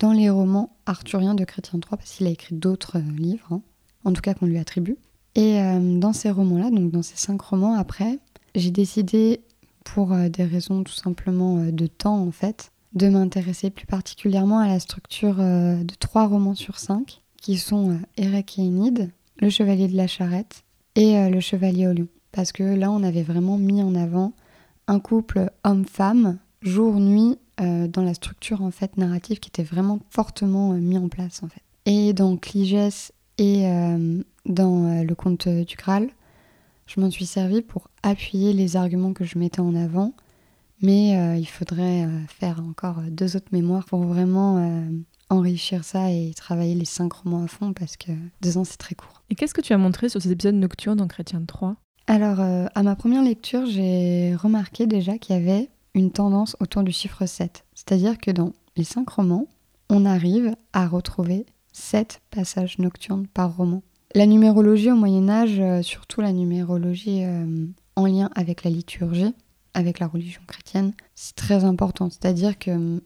dans 0.00 0.12
les 0.12 0.30
romans 0.30 0.76
arthuriens 0.86 1.34
de 1.34 1.44
Chrétien 1.44 1.78
III, 1.78 1.90
parce 1.90 2.10
qu'il 2.10 2.26
a 2.26 2.30
écrit 2.30 2.56
d'autres 2.56 2.96
euh, 2.96 3.16
livres, 3.16 3.52
hein, 3.52 3.62
en 4.04 4.12
tout 4.12 4.22
cas 4.22 4.34
qu'on 4.34 4.46
lui 4.46 4.58
attribue. 4.58 4.96
Et 5.36 5.60
euh, 5.60 5.98
dans 5.98 6.12
ces 6.12 6.30
romans-là, 6.30 6.70
donc 6.70 6.90
dans 6.90 7.02
ces 7.02 7.16
cinq 7.16 7.40
romans, 7.40 7.74
après, 7.74 8.18
j'ai 8.56 8.70
décidé, 8.72 9.42
pour 9.84 10.12
euh, 10.12 10.28
des 10.28 10.44
raisons 10.44 10.82
tout 10.82 10.94
simplement 10.94 11.66
de 11.66 11.86
temps 11.86 12.18
en 12.18 12.32
fait, 12.32 12.72
de 12.94 13.08
m'intéresser 13.08 13.70
plus 13.70 13.86
particulièrement 13.86 14.58
à 14.58 14.66
la 14.66 14.80
structure 14.80 15.36
de 15.36 15.94
trois 16.00 16.26
romans 16.26 16.56
sur 16.56 16.78
cinq, 16.78 17.22
qui 17.40 17.56
sont 17.56 18.00
Érec 18.16 18.58
et 18.58 18.62
Enid, 18.62 19.12
Le 19.38 19.48
Chevalier 19.48 19.86
de 19.86 19.96
la 19.96 20.08
Charrette 20.08 20.64
et 20.96 21.30
Le 21.30 21.38
Chevalier 21.38 21.86
au 21.86 21.92
Lion. 21.92 22.08
Parce 22.32 22.50
que 22.50 22.64
là, 22.64 22.90
on 22.90 23.04
avait 23.04 23.22
vraiment 23.22 23.58
mis 23.58 23.80
en 23.80 23.94
avant 23.94 24.32
un 24.88 24.98
couple 24.98 25.52
homme-femme, 25.62 26.38
jour-nuit, 26.62 27.38
euh, 27.60 27.88
dans 27.88 28.02
la 28.02 28.14
structure 28.14 28.62
en 28.62 28.70
fait 28.70 28.96
narrative 28.96 29.38
qui 29.38 29.48
était 29.48 29.62
vraiment 29.62 30.00
fortement 30.10 30.72
euh, 30.72 30.76
mis 30.76 30.98
en 30.98 31.08
place 31.08 31.42
en 31.42 31.48
fait. 31.48 31.62
Et 31.86 32.12
dans 32.12 32.36
Cligès 32.36 33.12
et 33.38 33.66
euh, 33.68 34.22
dans 34.46 34.84
euh, 34.84 35.04
Le 35.04 35.14
Conte 35.14 35.48
du 35.48 35.76
Graal, 35.76 36.08
je 36.86 37.00
m'en 37.00 37.10
suis 37.10 37.26
servi 37.26 37.62
pour 37.62 37.88
appuyer 38.02 38.52
les 38.52 38.76
arguments 38.76 39.12
que 39.12 39.24
je 39.24 39.38
mettais 39.38 39.60
en 39.60 39.74
avant, 39.76 40.12
mais 40.82 41.38
il 41.38 41.46
faudrait 41.46 42.08
faire 42.26 42.60
encore 42.68 42.96
deux 43.10 43.36
autres 43.36 43.50
mémoires 43.52 43.84
pour 43.84 44.00
vraiment 44.00 44.82
enrichir 45.30 45.84
ça 45.84 46.10
et 46.10 46.32
travailler 46.34 46.74
les 46.74 46.84
cinq 46.84 47.12
romans 47.12 47.44
à 47.44 47.46
fond 47.46 47.72
parce 47.72 47.96
que 47.96 48.10
deux 48.42 48.58
ans 48.58 48.64
c'est 48.64 48.76
très 48.76 48.96
court. 48.96 49.22
Et 49.30 49.36
qu'est-ce 49.36 49.54
que 49.54 49.60
tu 49.60 49.72
as 49.72 49.78
montré 49.78 50.08
sur 50.08 50.20
ces 50.20 50.30
épisodes 50.30 50.56
nocturnes 50.56 50.98
dans 50.98 51.06
Chrétien 51.06 51.40
de 51.40 51.46
Troyes 51.46 51.76
Alors, 52.08 52.40
euh, 52.40 52.66
à 52.74 52.82
ma 52.82 52.96
première 52.96 53.22
lecture, 53.22 53.64
j'ai 53.66 54.34
remarqué 54.34 54.86
déjà 54.86 55.16
qu'il 55.18 55.36
y 55.36 55.38
avait 55.38 55.70
une 55.94 56.12
tendance 56.12 56.56
autour 56.60 56.82
du 56.82 56.92
chiffre 56.92 57.26
7. 57.26 57.64
C'est-à-dire 57.74 58.18
que 58.18 58.30
dans 58.30 58.52
les 58.76 58.84
cinq 58.84 59.08
romans, 59.08 59.46
on 59.88 60.06
arrive 60.06 60.54
à 60.72 60.86
retrouver 60.86 61.46
sept 61.72 62.20
passages 62.30 62.78
nocturnes 62.78 63.26
par 63.26 63.56
roman. 63.56 63.82
La 64.14 64.26
numérologie 64.26 64.90
au 64.90 64.96
Moyen 64.96 65.28
Âge, 65.28 65.60
euh, 65.60 65.82
surtout 65.82 66.20
la 66.20 66.32
numérologie 66.32 67.24
euh, 67.24 67.66
en 67.96 68.06
lien 68.06 68.30
avec 68.34 68.64
la 68.64 68.70
liturgie, 68.70 69.34
avec 69.74 70.00
la 70.00 70.08
religion 70.08 70.42
chrétienne, 70.46 70.92
c'est 71.14 71.36
très 71.36 71.64
important. 71.64 72.10
C'est-à-dire 72.10 72.58
que, 72.58 73.00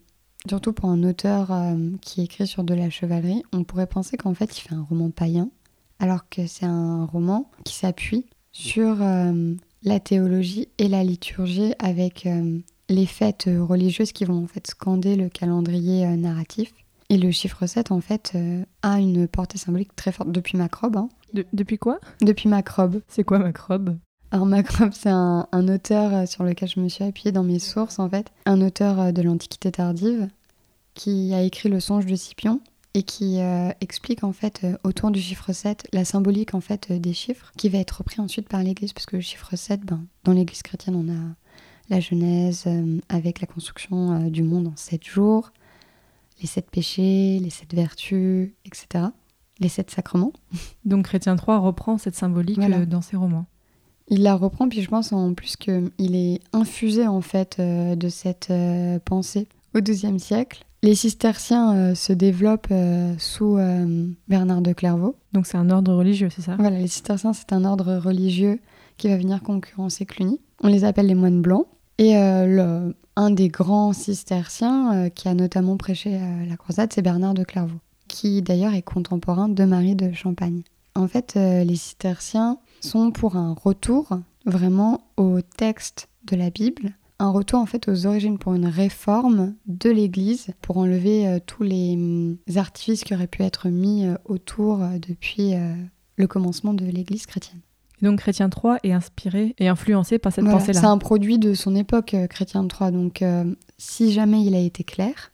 surtout 0.49 0.73
pour 0.73 0.89
un 0.89 1.03
auteur 1.03 1.53
euh, 1.53 1.91
qui 2.01 2.23
écrit 2.23 2.47
sur 2.47 2.65
de 2.65 2.73
la 2.75 2.89
chevalerie, 2.89 3.43
on 3.53 3.65
pourrait 3.65 3.87
penser 3.87 4.17
qu'en 4.17 4.33
fait 4.35 4.57
il 4.57 4.63
fait 4.63 4.75
un 4.75 4.83
roman 4.83 5.11
païen, 5.11 5.51
alors 5.99 6.29
que 6.29 6.47
c'est 6.47 6.67
un 6.67 7.05
roman 7.05 7.51
qui 7.65 7.75
s'appuie 7.75 8.25
sur 8.53 8.99
la 9.83 10.01
théologie 10.01 10.69
et 10.79 10.87
la 10.87 11.03
liturgie 11.03 11.75
avec 11.81 12.29
les 12.89 13.07
fêtes 13.07 13.47
euh, 13.49 13.63
religieuses 13.65 14.13
qui 14.13 14.25
vont 14.25 14.45
en 14.45 14.47
fait 14.47 14.67
scander 14.67 15.17
le 15.17 15.29
calendrier 15.29 16.07
euh, 16.07 16.17
narratif. 16.17 16.73
Et 17.11 17.19
le 17.19 17.31
chiffre 17.31 17.67
7, 17.67 17.93
en 17.93 18.01
fait, 18.01 18.33
euh, 18.35 18.65
a 18.83 18.99
une 18.99 19.29
portée 19.29 19.59
symbolique 19.59 19.95
très 19.95 20.11
forte 20.13 20.33
depuis 20.33 20.57
Macrobe. 20.57 20.97
hein. 20.97 21.09
De- 21.35 21.47
depuis 21.53 21.79
quoi? 21.79 21.99
Depuis 22.23 22.49
Macrobe. 22.49 23.01
C'est 23.09 23.25
quoi 23.25 23.39
Macrobe 23.39 23.97
Alors 24.31 24.47
Macrobe, 24.47 24.91
c'est 24.93 25.11
un, 25.11 25.47
un 25.53 25.69
auteur 25.69 26.27
sur 26.27 26.45
lequel 26.45 26.69
je 26.69 26.81
me 26.81 26.89
suis 26.89 27.05
appuyée 27.05 27.31
dans 27.33 27.43
mes 27.43 27.59
sources, 27.59 27.99
en 27.99 28.09
fait. 28.09 28.31
Un 28.47 28.61
auteur 28.63 29.13
de 29.13 29.23
l'Antiquité 29.23 29.71
tardive 29.71 30.29
qui 30.95 31.35
a 31.35 31.43
écrit 31.43 31.69
Le 31.69 31.81
songe 31.81 32.07
de 32.07 32.15
Scipion 32.17 32.61
et 32.95 33.03
qui 33.03 33.41
euh, 33.41 33.71
explique 33.81 34.23
en 34.23 34.33
fait 34.33 34.61
euh, 34.63 34.77
autour 34.85 35.11
du 35.11 35.21
chiffre 35.21 35.53
7 35.53 35.89
la 35.93 36.05
symbolique 36.05 36.55
en 36.55 36.61
fait 36.61 36.93
des 36.93 37.13
chiffres 37.13 37.51
qui 37.59 37.69
va 37.69 37.79
être 37.79 37.99
repris 37.99 38.21
ensuite 38.21 38.49
par 38.49 38.63
l'Église 38.63 38.93
parce 38.93 39.07
que 39.07 39.17
le 39.17 39.23
chiffre 39.23 39.57
7 39.57 39.81
ben, 39.85 40.05
dans 40.23 40.31
l'Église 40.33 40.63
chrétienne 40.63 40.95
on 40.95 41.13
a 41.13 41.35
la 41.91 42.01
Genèse 42.01 42.65
euh, 42.67 42.99
avec 43.09 43.41
la 43.41 43.47
construction 43.47 44.13
euh, 44.27 44.31
du 44.31 44.43
monde 44.43 44.69
en 44.69 44.77
sept 44.77 45.05
jours 45.05 45.53
les 46.41 46.47
sept 46.47 46.71
péchés 46.71 47.39
les 47.43 47.51
sept 47.51 47.75
vertus 47.75 48.51
etc 48.65 49.07
les 49.61 49.69
sept 49.69 49.91
sacrements 49.91 50.33
Donc 50.85 51.05
Chrétien 51.05 51.37
3 51.37 51.59
reprend 51.59 51.99
cette 51.99 52.15
symbolique 52.17 52.57
Voilà. 52.59 52.79
euh, 52.79 52.87
dans 52.87 53.03
ses 53.03 53.17
romans. 53.17 53.47
Il 54.09 54.23
la 54.23 54.35
reprend, 54.35 54.69
puis 54.69 54.83
je 54.83 54.89
pense 54.91 55.13
en 55.13 55.33
plus 55.33 55.57
qu'il 55.57 55.91
est 55.99 56.41
infusé 56.53 57.07
en 57.07 57.23
fait 57.23 57.57
euh, 57.59 57.97
de 57.97 58.09
cette 58.11 58.49
euh, 58.51 58.99
pensée 59.03 59.49
au 59.75 59.81
XIIe 59.81 60.21
siècle. 60.21 60.65
Les 60.83 60.95
cisterciens 60.95 61.75
euh, 61.75 61.95
se 61.95 62.13
développent 62.13 62.73
sous 63.19 63.57
Bernard 64.29 64.61
de 64.61 64.73
Clairvaux. 64.75 65.17
Donc 65.33 65.47
c'est 65.47 65.57
un 65.57 65.71
ordre 65.71 65.95
religieux, 65.95 66.29
c'est 66.35 66.43
ça? 66.43 66.57
Voilà, 66.57 66.79
les 66.79 66.89
cisterciens, 66.89 67.33
c'est 67.33 67.53
un 67.55 67.65
ordre 67.65 67.95
religieux 67.97 68.61
qui 68.97 69.09
va 69.09 69.17
venir 69.17 69.43
concurrencer 69.43 70.07
Cluny. 70.07 70.41
On 70.63 70.69
les 70.69 70.85
appelle 70.85 71.07
les 71.07 71.15
moines 71.15 71.43
blancs. 71.43 71.67
Et 71.99 72.17
euh, 72.17 72.93
un 73.17 73.31
des 73.31 73.49
grands 73.49 73.93
cisterciens 73.93 74.95
euh, 74.95 75.09
qui 75.09 75.29
a 75.29 75.35
notamment 75.35 75.77
prêché 75.77 76.17
euh, 76.17 76.47
la 76.47 76.57
croisade, 76.57 76.93
c'est 76.93 77.03
Bernard 77.03 77.35
de 77.35 77.45
Clairvaux, 77.45 77.81
qui 78.09 78.43
d'ailleurs 78.43 78.75
est 78.75 78.83
contemporain 78.83 79.49
de 79.49 79.65
Marie 79.65 79.95
de 79.95 80.13
Champagne. 80.13 80.63
En 80.97 81.09
fait, 81.09 81.35
les 81.35 81.75
cisterciens 81.75 82.59
sont 82.81 83.11
pour 83.11 83.35
un 83.35 83.53
retour 83.53 84.11
vraiment 84.47 85.09
au 85.17 85.41
texte 85.41 86.09
de 86.25 86.37
la 86.37 86.51
Bible, 86.51 86.93
un 87.19 87.31
retour 87.31 87.59
en 87.59 87.67
fait 87.67 87.89
aux 87.89 88.07
origines 88.07 88.39
pour 88.39 88.55
une 88.55 88.67
réforme 88.67 89.55
de 89.67 89.91
l'Église, 89.91 90.51
pour 90.61 90.77
enlever 90.77 91.41
tous 91.47 91.65
les 91.65 91.95
hum, 91.95 92.37
artifices 92.55 93.03
qui 93.03 93.13
auraient 93.13 93.27
pu 93.27 93.43
être 93.43 93.71
mis 93.71 94.07
autour 94.25 94.79
depuis 95.03 95.55
le 96.15 96.27
commencement 96.29 96.75
de 96.75 96.85
l'Église 96.85 97.27
chrétienne. 97.27 97.61
Donc 98.05 98.21
Chrétien 98.21 98.49
3 98.51 98.79
est 98.85 98.93
inspiré 98.93 99.55
et 99.59 99.67
influencé 99.69 100.19
par 100.19 100.31
cette 100.33 100.45
Voilà, 100.45 100.59
pensée-là. 100.59 100.81
c'est 100.81 100.87
un 100.87 100.99
produit 100.99 101.39
de 101.39 101.55
son 101.55 101.75
époque, 101.75 102.15
euh, 102.15 102.27
Chrétien 102.27 102.65
Troyes. 102.69 102.91
Donc, 102.91 103.23
euh, 103.23 103.55
si 103.79 104.13
jamais 104.13 104.43
il 104.45 104.55
a 104.55 104.59
été 104.61 104.85
clair, 104.85 105.33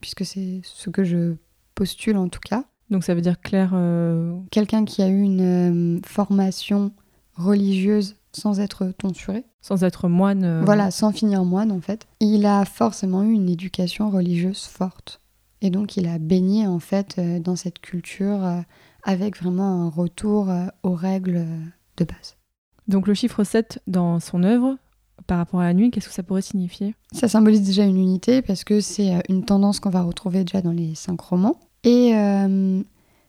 puisque 0.00 0.24
c'est 0.24 0.60
ce 0.64 0.90
que 0.90 1.04
je 1.04 1.34
postule 1.74 2.16
en 2.16 2.28
tout 2.28 2.40
cas, 2.40 2.64
Donc 2.90 3.04
ça 3.04 3.14
veut 3.14 3.20
dire 3.20 3.38
Claire. 3.40 3.72
euh, 3.74 4.34
quelqu'un 4.50 4.84
qui 4.86 5.02
a 5.02 5.08
eu 5.08 5.20
une 5.20 5.96
euh, 5.98 6.00
formation 6.06 6.92
religieuse 7.34 8.16
sans 8.32 8.60
être 8.60 8.86
tonsuré, 8.98 9.44
sans 9.60 9.84
être 9.84 10.08
moine. 10.08 10.62
voilà, 10.64 10.90
sans 10.90 11.12
finir 11.12 11.44
moine 11.44 11.70
en 11.70 11.80
fait, 11.80 12.06
il 12.20 12.46
a 12.46 12.64
forcément 12.64 13.22
eu 13.24 13.32
une 13.32 13.48
éducation 13.48 14.10
religieuse 14.10 14.64
forte. 14.64 15.20
Et 15.62 15.70
donc, 15.70 15.96
il 15.96 16.06
a 16.06 16.18
baigné 16.18 16.66
en 16.66 16.78
fait 16.78 17.18
dans 17.42 17.56
cette 17.56 17.78
culture 17.78 18.40
avec 19.02 19.38
vraiment 19.38 19.84
un 19.86 19.88
retour 19.88 20.50
aux 20.82 20.94
règles 20.94 21.46
de 21.96 22.04
base. 22.04 22.36
Donc 22.88 23.06
le 23.06 23.14
chiffre 23.14 23.44
7 23.44 23.80
dans 23.86 24.20
son 24.20 24.42
œuvre, 24.42 24.76
par 25.26 25.38
rapport 25.38 25.60
à 25.60 25.64
la 25.64 25.74
nuit, 25.74 25.90
qu'est-ce 25.90 26.08
que 26.08 26.14
ça 26.14 26.22
pourrait 26.22 26.42
signifier? 26.42 26.94
Ça 27.12 27.26
symbolise 27.26 27.62
déjà 27.62 27.84
une 27.84 27.96
unité 27.96 28.42
parce 28.42 28.64
que 28.64 28.80
c'est 28.80 29.14
euh, 29.14 29.20
une 29.28 29.44
tendance 29.44 29.80
qu'on 29.80 29.90
va 29.90 30.02
retrouver 30.02 30.44
déjà 30.44 30.60
dans 30.60 30.72
les 30.72 30.94
cinq 30.94 31.20
romans. 31.20 31.58
Et 31.84 32.14
euh, 32.14 32.82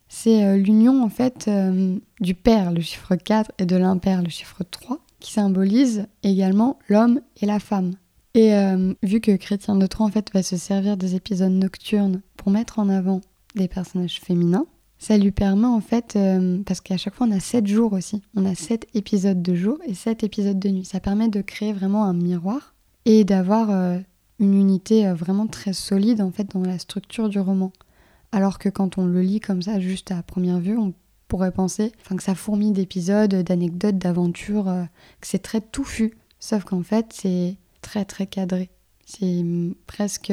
c'est 0.10 0.46
euh, 0.46 0.58
l'union 0.58 1.04
en 1.04 1.10
fait 1.10 1.46
euh, 1.48 1.98
du 2.20 2.34
père, 2.34 2.72
le 2.72 2.82
chiffre 2.82 3.16
4, 3.16 3.52
et 3.60 3.66
de 3.66 3.76
l'impair, 3.76 4.22
le 4.22 4.30
chiffre 4.30 4.64
3, 4.64 5.00
qui 5.20 5.32
symbolise 5.34 6.08
également 6.24 6.80
l'homme 6.88 7.22
et 7.42 7.46
la 7.46 7.60
femme. 7.60 7.94
Et 8.34 8.54
euh, 8.56 8.94
vu 9.04 9.20
que 9.20 9.36
Chrétien 9.36 9.76
de 9.76 9.88
Troyes 9.88 10.08
en 10.08 10.12
fait 10.12 10.32
va 10.34 10.44
se 10.44 10.58
servir 10.58 10.96
des 10.96 11.16
épisodes 11.16 11.52
nocturnes 11.52 12.22
pour 12.36 12.52
mettre 12.52 12.80
en 12.80 12.90
avant 12.90 13.22
des 13.56 13.68
personnages 13.68 14.20
féminins, 14.20 14.66
ça 15.00 15.18
lui 15.18 15.32
permet 15.32 15.68
en 15.68 15.82
fait, 15.82 16.16
euh, 16.16 16.62
parce 16.66 16.82
qu'à 16.82 16.98
chaque 16.98 17.14
fois 17.14 17.28
on 17.28 17.32
a 17.32 17.40
7 17.40 17.68
jours 17.68 17.94
aussi, 17.94 18.22
on 18.36 18.46
a 18.46 18.56
7 18.56 18.88
épisodes 18.94 19.42
de 19.42 19.56
jour 19.56 19.78
et 19.86 19.94
7 19.94 20.24
épisodes 20.24 20.60
de 20.60 20.70
nuit. 20.70 20.86
Ça 20.86 21.00
permet 21.00 21.28
de 21.28 21.42
créer 21.42 21.74
vraiment 21.74 22.06
un 22.06 22.14
miroir 22.14 22.74
et 23.06 23.24
d'avoir 23.24 23.70
euh, 23.70 24.00
une 24.40 24.56
unité 24.56 25.08
euh, 25.08 25.14
vraiment 25.14 25.48
très 25.48 25.74
solide 25.74 26.22
en 26.22 26.32
fait 26.32 26.52
dans 26.52 26.62
la 26.62 26.80
structure 26.80 27.30
du 27.30 27.40
roman. 27.40 27.72
Alors 28.32 28.60
que 28.60 28.70
quand 28.70 28.98
on 28.98 29.06
le 29.06 29.22
lit 29.22 29.40
comme 29.40 29.62
ça, 29.62 29.80
juste 29.80 30.12
à 30.12 30.22
première 30.24 30.60
vue, 30.60 30.78
on 30.78 30.94
pourrait 31.28 31.52
penser 31.52 31.92
que 32.10 32.24
ça 32.24 32.36
fourmille 32.36 32.72
d'épisodes, 32.72 33.34
d'anecdotes, 33.34 33.98
d'aventures, 33.98 34.66
que 35.22 35.28
c'est 35.28 35.40
très 35.40 35.62
touffu. 35.62 36.14
Sauf 36.40 36.64
qu'en 36.64 36.84
fait, 36.84 37.08
c'est 37.12 37.56
très 37.82 38.06
très 38.06 38.28
cadré. 38.28 38.70
C'est 39.06 39.40
hum, 39.40 39.76
presque 39.88 40.32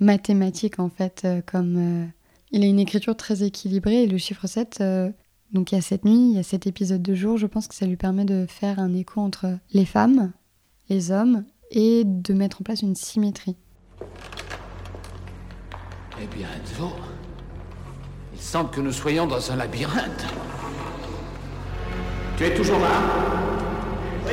mathématique 0.00 0.78
en 0.78 0.88
fait, 0.88 1.26
comme 1.46 2.10
il 2.52 2.64
a 2.64 2.66
une 2.66 2.80
écriture 2.80 3.16
très 3.16 3.42
équilibrée 3.42 4.04
et 4.04 4.06
le 4.06 4.18
chiffre 4.18 4.46
7, 4.46 4.78
euh, 4.80 5.10
donc 5.52 5.72
il 5.72 5.76
y 5.76 5.78
a 5.78 5.82
cette 5.82 6.04
nuit, 6.04 6.30
il 6.30 6.36
y 6.36 6.38
a 6.38 6.42
cet 6.42 6.66
épisode 6.66 7.02
de 7.02 7.14
jour, 7.14 7.36
je 7.36 7.46
pense 7.46 7.68
que 7.68 7.74
ça 7.74 7.86
lui 7.86 7.96
permet 7.96 8.24
de 8.24 8.46
faire 8.48 8.78
un 8.78 8.94
écho 8.94 9.20
entre 9.20 9.58
les 9.72 9.84
femmes, 9.84 10.32
les 10.88 11.10
hommes 11.10 11.44
et 11.70 12.04
de 12.04 12.34
mettre 12.34 12.60
en 12.60 12.64
place 12.64 12.82
une 12.82 12.96
symétrie. 12.96 13.56
Eh 16.22 16.26
bien, 16.36 16.48
Enzo, 16.60 16.92
il 18.34 18.40
semble 18.40 18.70
que 18.70 18.80
nous 18.80 18.92
soyons 18.92 19.26
dans 19.26 19.50
un 19.50 19.56
labyrinthe. 19.56 20.26
Tu 22.36 22.44
es 22.44 22.54
toujours 22.54 22.78
là? 22.78 22.88
Oui. 24.26 24.32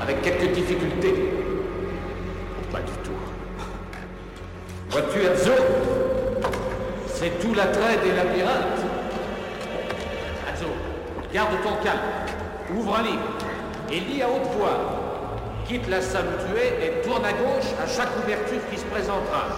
Avec 0.00 0.22
quelques 0.22 0.54
difficultés 0.54 1.14
Pas 2.70 2.80
du 2.80 2.92
tout. 3.02 3.10
Vois-tu, 4.94 5.26
Enzo? 5.26 5.50
C'est 7.08 7.40
tout 7.40 7.52
l'attrait 7.52 7.96
des 8.04 8.12
labyrinthes. 8.14 8.78
Enzo, 10.48 10.66
garde 11.32 11.50
ton 11.64 11.82
calme. 11.82 11.98
Ouvre 12.76 12.98
un 12.98 13.02
livre 13.02 13.18
et 13.90 13.98
lis 13.98 14.22
à 14.22 14.28
haute 14.28 14.46
voix. 14.56 15.26
Quitte 15.66 15.88
la 15.90 16.00
salle 16.00 16.26
où 16.26 16.46
tu 16.46 16.56
es 16.60 16.86
et 16.86 17.02
tourne 17.02 17.24
à 17.24 17.32
gauche 17.32 17.72
à 17.82 17.88
chaque 17.88 18.10
ouverture 18.22 18.60
qui 18.70 18.78
se 18.78 18.84
présentera. 18.84 19.48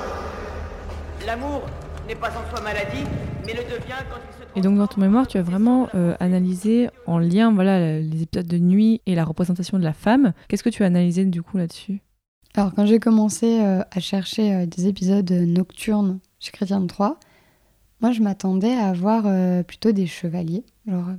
L'amour 1.27 1.65
n'est 2.09 2.15
pas 2.15 2.31
en 2.31 2.51
soi 2.51 2.65
maladie, 2.65 3.05
mais 3.45 3.53
le 3.53 3.65
devient 3.65 4.01
quand 4.09 4.17
il 4.17 4.43
se 4.43 4.59
Et 4.59 4.63
donc 4.63 4.79
dans 4.79 4.87
ton 4.87 5.03
mémoire, 5.03 5.27
tu 5.27 5.37
as 5.37 5.43
vraiment 5.43 5.91
euh, 5.95 6.15
analysé 6.19 6.89
en 7.05 7.19
lien 7.19 7.53
voilà, 7.53 7.99
les 7.99 8.23
épisodes 8.23 8.47
de 8.47 8.57
nuit 8.57 9.03
et 9.05 9.15
la 9.15 9.25
représentation 9.25 9.79
de 9.79 9.85
la 9.85 9.93
femme. 9.93 10.33
Qu'est-ce 10.49 10.63
que 10.63 10.71
tu 10.71 10.83
as 10.83 10.87
analysé 10.87 11.27
du 11.27 11.43
coup 11.43 11.59
là-dessus? 11.59 12.01
Alors 12.57 12.73
quand 12.75 12.87
j'ai 12.87 12.99
commencé 12.99 13.61
euh, 13.61 13.83
à 13.91 14.01
chercher 14.01 14.55
euh, 14.55 14.67
des 14.67 14.87
épisodes 14.87 15.31
nocturnes 15.31 16.21
chez 16.41 16.53
Chrétien 16.53 16.81
de 16.81 16.87
Troyes, 16.87 17.19
moi 18.01 18.13
je 18.13 18.23
m'attendais 18.23 18.73
à 18.73 18.89
avoir 18.89 19.25
euh, 19.27 19.63
plutôt 19.63 19.93
des 19.93 20.07
chevaliers. 20.07 20.65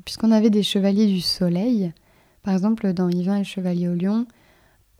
Puisqu'on 0.04 0.32
avait 0.32 0.50
des 0.50 0.64
chevaliers 0.64 1.06
du 1.06 1.22
soleil, 1.22 1.92
par 2.42 2.56
exemple 2.56 2.92
dans 2.94 3.10
Yvain 3.10 3.36
et 3.36 3.40
le 3.40 3.44
chevalier 3.44 3.88
au 3.88 3.94
lion, 3.94 4.26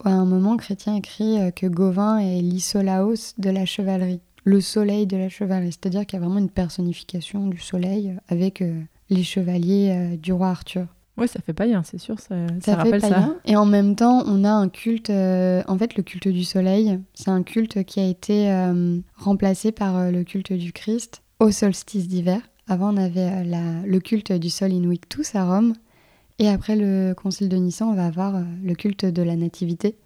à 0.04 0.10
un 0.10 0.26
moment 0.26 0.56
Chrétien 0.56 0.94
écrit 0.94 1.38
que 1.56 1.66
Gauvin 1.66 2.18
est 2.18 2.40
l'Isolaos 2.42 3.34
de 3.38 3.50
la 3.50 3.64
chevalerie, 3.64 4.20
le 4.44 4.60
soleil 4.60 5.06
de 5.06 5.16
la 5.16 5.30
chevalerie. 5.30 5.72
C'est-à-dire 5.72 6.06
qu'il 6.06 6.20
y 6.20 6.22
a 6.22 6.24
vraiment 6.24 6.38
une 6.38 6.50
personnification 6.50 7.46
du 7.46 7.58
soleil 7.58 8.14
avec 8.28 8.62
les 9.08 9.22
chevaliers 9.24 10.18
du 10.18 10.34
roi 10.34 10.50
Arthur. 10.50 10.86
Oui, 11.18 11.26
ça 11.28 11.40
fait 11.44 11.52
païen, 11.52 11.82
c'est 11.82 11.98
sûr, 11.98 12.18
ça, 12.20 12.34
ça, 12.46 12.54
Ça, 12.60 12.72
fait 12.72 12.74
rappelle 12.74 13.00
ça. 13.00 13.34
Et 13.44 13.56
en 13.56 13.66
même 13.66 13.96
temps, 13.96 14.22
on 14.26 14.44
a 14.44 14.50
un 14.50 14.68
culte. 14.68 15.10
euh, 15.10 15.62
en 15.66 15.76
fait, 15.76 15.96
le 15.96 16.02
culte 16.02 16.28
du 16.28 16.44
soleil, 16.44 17.00
c'est 17.14 17.30
un 17.30 17.42
culte 17.42 17.82
qui 17.84 17.98
a 18.00 18.06
été 18.06 18.50
euh, 18.50 18.98
remplacé 19.16 19.72
par 19.72 19.96
euh, 19.96 20.10
le 20.10 20.22
culte 20.24 20.52
du 20.52 20.72
Christ 20.72 21.22
au 21.40 21.50
solstice 21.50 22.08
d'hiver. 22.08 22.40
Avant, 22.68 22.92
on 22.94 22.96
avait 22.96 23.44
la- 23.44 23.82
le 23.84 23.98
culte 24.00 24.32
du 24.32 24.50
sol 24.50 24.72
Invictus 24.72 25.34
à 25.34 25.44
Rome. 25.44 25.72
Et 26.38 26.48
après 26.48 26.76
le 26.76 27.14
concile 27.14 27.48
de 27.48 27.56
Nicée, 27.56 27.82
on 27.82 27.94
va 27.94 28.06
avoir 28.06 28.40
le 28.62 28.74
culte 28.74 29.04
de 29.04 29.22
la 29.22 29.34
nativité. 29.34 29.96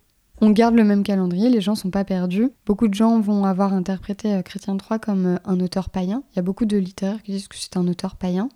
On 0.40 0.50
garde 0.50 0.74
le 0.74 0.82
même 0.82 1.02
calendrier, 1.02 1.50
les 1.50 1.60
gens 1.60 1.74
sont 1.74 1.90
pas 1.90 2.04
perdus. 2.04 2.48
Beaucoup 2.66 2.88
de 2.88 2.94
gens 2.94 3.20
vont 3.20 3.44
avoir 3.44 3.74
interprété 3.74 4.40
Chrétien 4.44 4.76
III 4.76 4.98
comme 4.98 5.38
un 5.44 5.60
auteur 5.60 5.90
païen. 5.90 6.22
Il 6.32 6.36
y 6.36 6.38
a 6.38 6.42
beaucoup 6.42 6.64
de 6.64 6.76
littéraires 6.78 7.22
qui 7.22 7.32
disent 7.32 7.48
que 7.48 7.56
c'est 7.56 7.76
un 7.76 7.86
auteur 7.86 8.16
païen. 8.16 8.48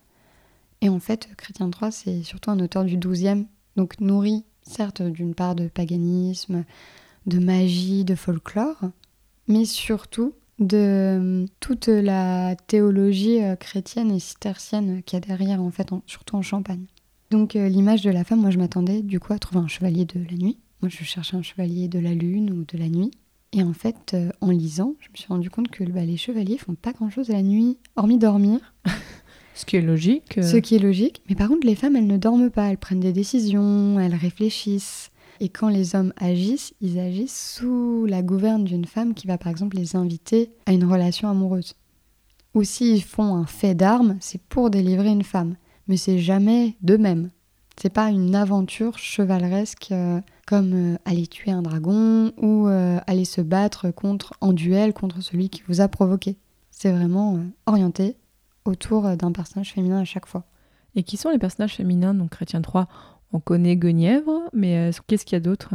Et 0.82 0.88
en 0.88 1.00
fait, 1.00 1.28
Chrétien 1.36 1.70
III, 1.70 1.90
c'est 1.92 2.22
surtout 2.22 2.50
un 2.50 2.60
auteur 2.60 2.84
du 2.84 2.96
XIIe, 2.96 3.46
donc 3.76 4.00
nourri 4.00 4.44
certes 4.62 5.02
d'une 5.02 5.34
part 5.34 5.54
de 5.54 5.68
paganisme, 5.68 6.64
de 7.26 7.38
magie, 7.38 8.04
de 8.04 8.14
folklore, 8.14 8.90
mais 9.48 9.64
surtout 9.64 10.34
de 10.58 10.76
euh, 10.76 11.46
toute 11.60 11.88
la 11.88 12.56
théologie 12.56 13.42
euh, 13.42 13.56
chrétienne 13.56 14.10
et 14.10 14.18
cistercienne 14.18 15.02
qu'il 15.02 15.18
y 15.18 15.22
a 15.22 15.26
derrière, 15.26 15.62
en 15.62 15.70
fait, 15.70 15.88
surtout 16.06 16.36
en 16.36 16.42
Champagne. 16.42 16.86
Donc 17.30 17.56
euh, 17.56 17.68
l'image 17.68 18.02
de 18.02 18.10
la 18.10 18.24
femme, 18.24 18.40
moi 18.40 18.50
je 18.50 18.58
m'attendais 18.58 19.02
du 19.02 19.18
coup 19.18 19.32
à 19.32 19.38
trouver 19.38 19.60
un 19.60 19.68
chevalier 19.68 20.04
de 20.04 20.20
la 20.30 20.36
nuit. 20.36 20.58
Moi 20.80 20.88
je 20.88 21.02
cherchais 21.02 21.36
un 21.36 21.42
chevalier 21.42 21.88
de 21.88 21.98
la 21.98 22.14
lune 22.14 22.52
ou 22.52 22.64
de 22.64 22.78
la 22.78 22.88
nuit. 22.88 23.10
Et 23.52 23.62
en 23.62 23.72
fait, 23.72 24.16
en 24.40 24.50
lisant, 24.50 24.94
je 25.00 25.08
me 25.10 25.16
suis 25.16 25.28
rendu 25.28 25.50
compte 25.50 25.68
que 25.68 25.82
bah, 25.84 26.04
les 26.04 26.16
chevaliers 26.16 26.58
font 26.58 26.74
pas 26.74 26.92
grand-chose 26.92 27.28
la 27.28 27.42
nuit, 27.42 27.78
hormis 27.96 28.18
dormir. 28.18 28.74
Ce 29.56 29.64
qui 29.64 29.76
est 29.76 29.80
logique. 29.82 30.36
euh, 30.36 30.42
Ce 30.42 30.58
qui 30.58 30.76
est 30.76 30.78
logique. 30.78 31.22
Mais 31.28 31.34
par 31.34 31.48
contre, 31.48 31.66
les 31.66 31.74
femmes, 31.74 31.96
elles 31.96 32.06
ne 32.06 32.18
dorment 32.18 32.50
pas. 32.50 32.66
Elles 32.66 32.76
prennent 32.76 33.00
des 33.00 33.12
décisions, 33.14 33.98
elles 33.98 34.14
réfléchissent. 34.14 35.10
Et 35.40 35.48
quand 35.48 35.68
les 35.68 35.96
hommes 35.96 36.12
agissent, 36.18 36.74
ils 36.82 36.98
agissent 36.98 37.56
sous 37.56 38.04
la 38.06 38.22
gouverne 38.22 38.64
d'une 38.64 38.84
femme 38.84 39.14
qui 39.14 39.26
va 39.26 39.38
par 39.38 39.48
exemple 39.48 39.76
les 39.76 39.96
inviter 39.96 40.50
à 40.66 40.72
une 40.72 40.84
relation 40.84 41.28
amoureuse. 41.28 41.74
Ou 42.54 42.64
s'ils 42.64 43.02
font 43.02 43.34
un 43.34 43.46
fait 43.46 43.74
d'armes, 43.74 44.16
c'est 44.20 44.40
pour 44.42 44.70
délivrer 44.70 45.08
une 45.08 45.24
femme. 45.24 45.56
Mais 45.88 45.96
c'est 45.96 46.18
jamais 46.18 46.76
d'eux-mêmes. 46.82 47.30
C'est 47.80 47.92
pas 47.92 48.10
une 48.10 48.34
aventure 48.34 48.98
chevaleresque 48.98 49.88
euh, 49.92 50.20
comme 50.46 50.94
euh, 50.94 50.98
aller 51.04 51.26
tuer 51.26 51.50
un 51.50 51.60
dragon 51.62 52.32
ou 52.38 52.66
aller 53.06 53.24
se 53.24 53.40
battre 53.40 53.90
contre 53.90 54.34
en 54.40 54.52
duel 54.52 54.92
contre 54.92 55.22
celui 55.22 55.48
qui 55.48 55.62
vous 55.68 55.80
a 55.80 55.88
provoqué. 55.88 56.36
C'est 56.70 56.92
vraiment 56.92 57.40
orienté 57.66 58.16
autour 58.68 59.06
euh, 59.06 59.16
d'un 59.16 59.32
personnage 59.32 59.72
féminin 59.72 60.00
à 60.00 60.04
chaque 60.04 60.26
fois. 60.26 60.44
Et 60.94 61.02
qui 61.02 61.16
sont 61.16 61.30
les 61.30 61.38
personnages 61.38 61.74
féminins 61.76 62.14
Donc 62.14 62.30
Chrétien 62.30 62.62
3, 62.62 62.88
on 63.32 63.40
connaît 63.40 63.76
Guenièvre, 63.76 64.42
mais 64.52 64.76
euh, 64.76 64.90
qu'est-ce 65.06 65.24
qu'il 65.26 65.34
y 65.34 65.36
a 65.36 65.40
d'autre? 65.40 65.74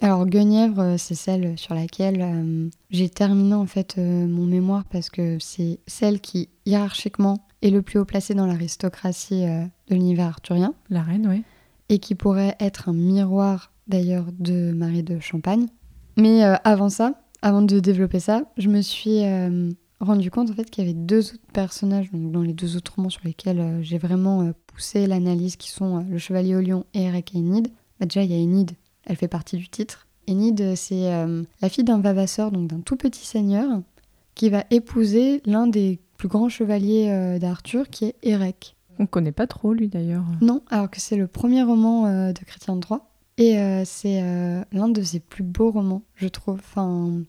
Alors 0.00 0.26
Guenièvre, 0.26 0.80
euh, 0.80 0.94
c'est 0.98 1.14
celle 1.14 1.56
sur 1.56 1.74
laquelle 1.74 2.20
euh, 2.20 2.68
j'ai 2.90 3.08
terminé 3.08 3.54
en 3.54 3.66
fait 3.66 3.94
euh, 3.96 4.26
mon 4.26 4.44
mémoire 4.44 4.84
parce 4.90 5.08
que 5.08 5.38
c'est 5.40 5.78
celle 5.86 6.20
qui 6.20 6.48
hiérarchiquement 6.66 7.38
est 7.62 7.70
le 7.70 7.80
plus 7.80 7.98
haut 8.00 8.04
placé 8.04 8.34
dans 8.34 8.46
l'aristocratie 8.46 9.44
euh, 9.46 9.64
de 9.88 9.94
l'univers 9.94 10.26
arthurien 10.26 10.74
La 10.90 11.02
reine, 11.02 11.26
oui. 11.28 11.42
et 11.88 11.98
qui 12.00 12.14
pourrait 12.14 12.56
être 12.60 12.88
un 12.88 12.92
miroir 12.92 13.72
d'ailleurs 13.86 14.26
de 14.38 14.72
Marie 14.72 15.02
de 15.04 15.20
Champagne. 15.20 15.66
Mais 16.16 16.42
avant 16.42 16.90
ça, 16.90 17.14
avant 17.42 17.62
de 17.62 17.80
développer 17.80 18.20
ça, 18.20 18.44
je 18.56 18.68
me 18.68 18.80
suis 18.82 19.22
rendu 20.04 20.30
compte 20.30 20.50
en 20.50 20.54
fait 20.54 20.70
qu'il 20.70 20.84
y 20.84 20.86
avait 20.86 20.98
deux 20.98 21.34
autres 21.34 21.52
personnages 21.52 22.10
donc 22.12 22.30
dans 22.30 22.42
les 22.42 22.52
deux 22.52 22.76
autres 22.76 22.94
romans 22.94 23.10
sur 23.10 23.22
lesquels 23.24 23.60
euh, 23.60 23.82
j'ai 23.82 23.98
vraiment 23.98 24.42
euh, 24.42 24.52
poussé 24.66 25.06
l'analyse 25.06 25.56
qui 25.56 25.70
sont 25.70 25.98
euh, 25.98 26.02
le 26.08 26.18
Chevalier 26.18 26.54
au 26.54 26.60
Lion 26.60 26.84
et 26.94 27.02
Eric 27.02 27.34
et 27.34 27.38
Enid. 27.38 27.68
Bah, 27.98 28.06
déjà 28.06 28.22
il 28.22 28.30
y 28.30 28.34
a 28.34 28.42
Enid, 28.42 28.72
elle 29.04 29.16
fait 29.16 29.28
partie 29.28 29.56
du 29.56 29.68
titre. 29.68 30.06
Enid 30.28 30.74
c'est 30.76 31.10
la 31.60 31.68
fille 31.68 31.84
d'un 31.84 32.00
vavasseur 32.00 32.50
donc 32.50 32.68
d'un 32.68 32.80
tout 32.80 32.96
petit 32.96 33.26
seigneur 33.26 33.82
qui 34.34 34.48
va 34.48 34.64
épouser 34.70 35.42
l'un 35.44 35.66
des 35.66 36.00
plus 36.16 36.28
grands 36.28 36.48
chevaliers 36.48 37.38
d'Arthur 37.38 37.90
qui 37.90 38.06
est 38.06 38.16
Eric. 38.22 38.74
On 38.98 39.04
connaît 39.04 39.32
pas 39.32 39.46
trop 39.46 39.74
lui 39.74 39.88
d'ailleurs. 39.88 40.24
Non, 40.40 40.62
alors 40.70 40.88
que 40.88 40.98
c'est 40.98 41.16
le 41.16 41.26
premier 41.26 41.62
roman 41.62 42.32
de 42.32 42.44
Chrétien 42.46 42.76
de 42.76 42.80
Troyes. 42.80 43.06
Et 43.36 43.58
c'est 43.84 44.22
l'un 44.72 44.88
de 44.88 45.02
ses 45.02 45.20
plus 45.20 45.44
beaux 45.44 45.70
romans, 45.70 46.02
je 46.14 46.28
trouve. 46.28 46.54
Enfin, 46.54 47.20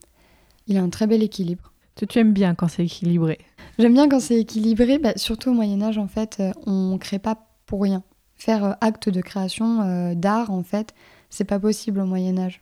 il 0.68 0.78
a 0.78 0.82
un 0.82 0.90
très 0.90 1.06
bel 1.06 1.22
équilibre. 1.22 1.74
Tu, 1.95 2.08
tu 2.08 2.19
aimes 2.19 2.34
bien 2.34 2.55
quand 2.55 2.67
c'est 2.67 2.86
équilibré. 2.86 3.39
J'aime 3.79 3.93
bien 3.93 4.10
quand 4.10 4.19
c'est 4.19 4.39
équilibré, 4.39 4.99
bah, 4.99 5.13
surtout 5.15 5.49
au 5.51 5.53
Moyen-Âge, 5.53 5.97
en 5.97 6.08
fait, 6.08 6.38
euh, 6.39 6.51
on 6.65 6.97
crée 6.97 7.19
pas 7.19 7.47
pour 7.65 7.81
rien. 7.81 8.03
Faire 8.36 8.63
euh, 8.65 8.73
acte 8.81 9.10
de 9.10 9.21
création 9.21 9.81
euh, 9.81 10.13
d'art, 10.13 10.51
en 10.51 10.63
fait, 10.63 10.93
c'est 11.29 11.45
pas 11.45 11.60
possible 11.60 11.99
au 12.01 12.05
Moyen-Âge. 12.05 12.62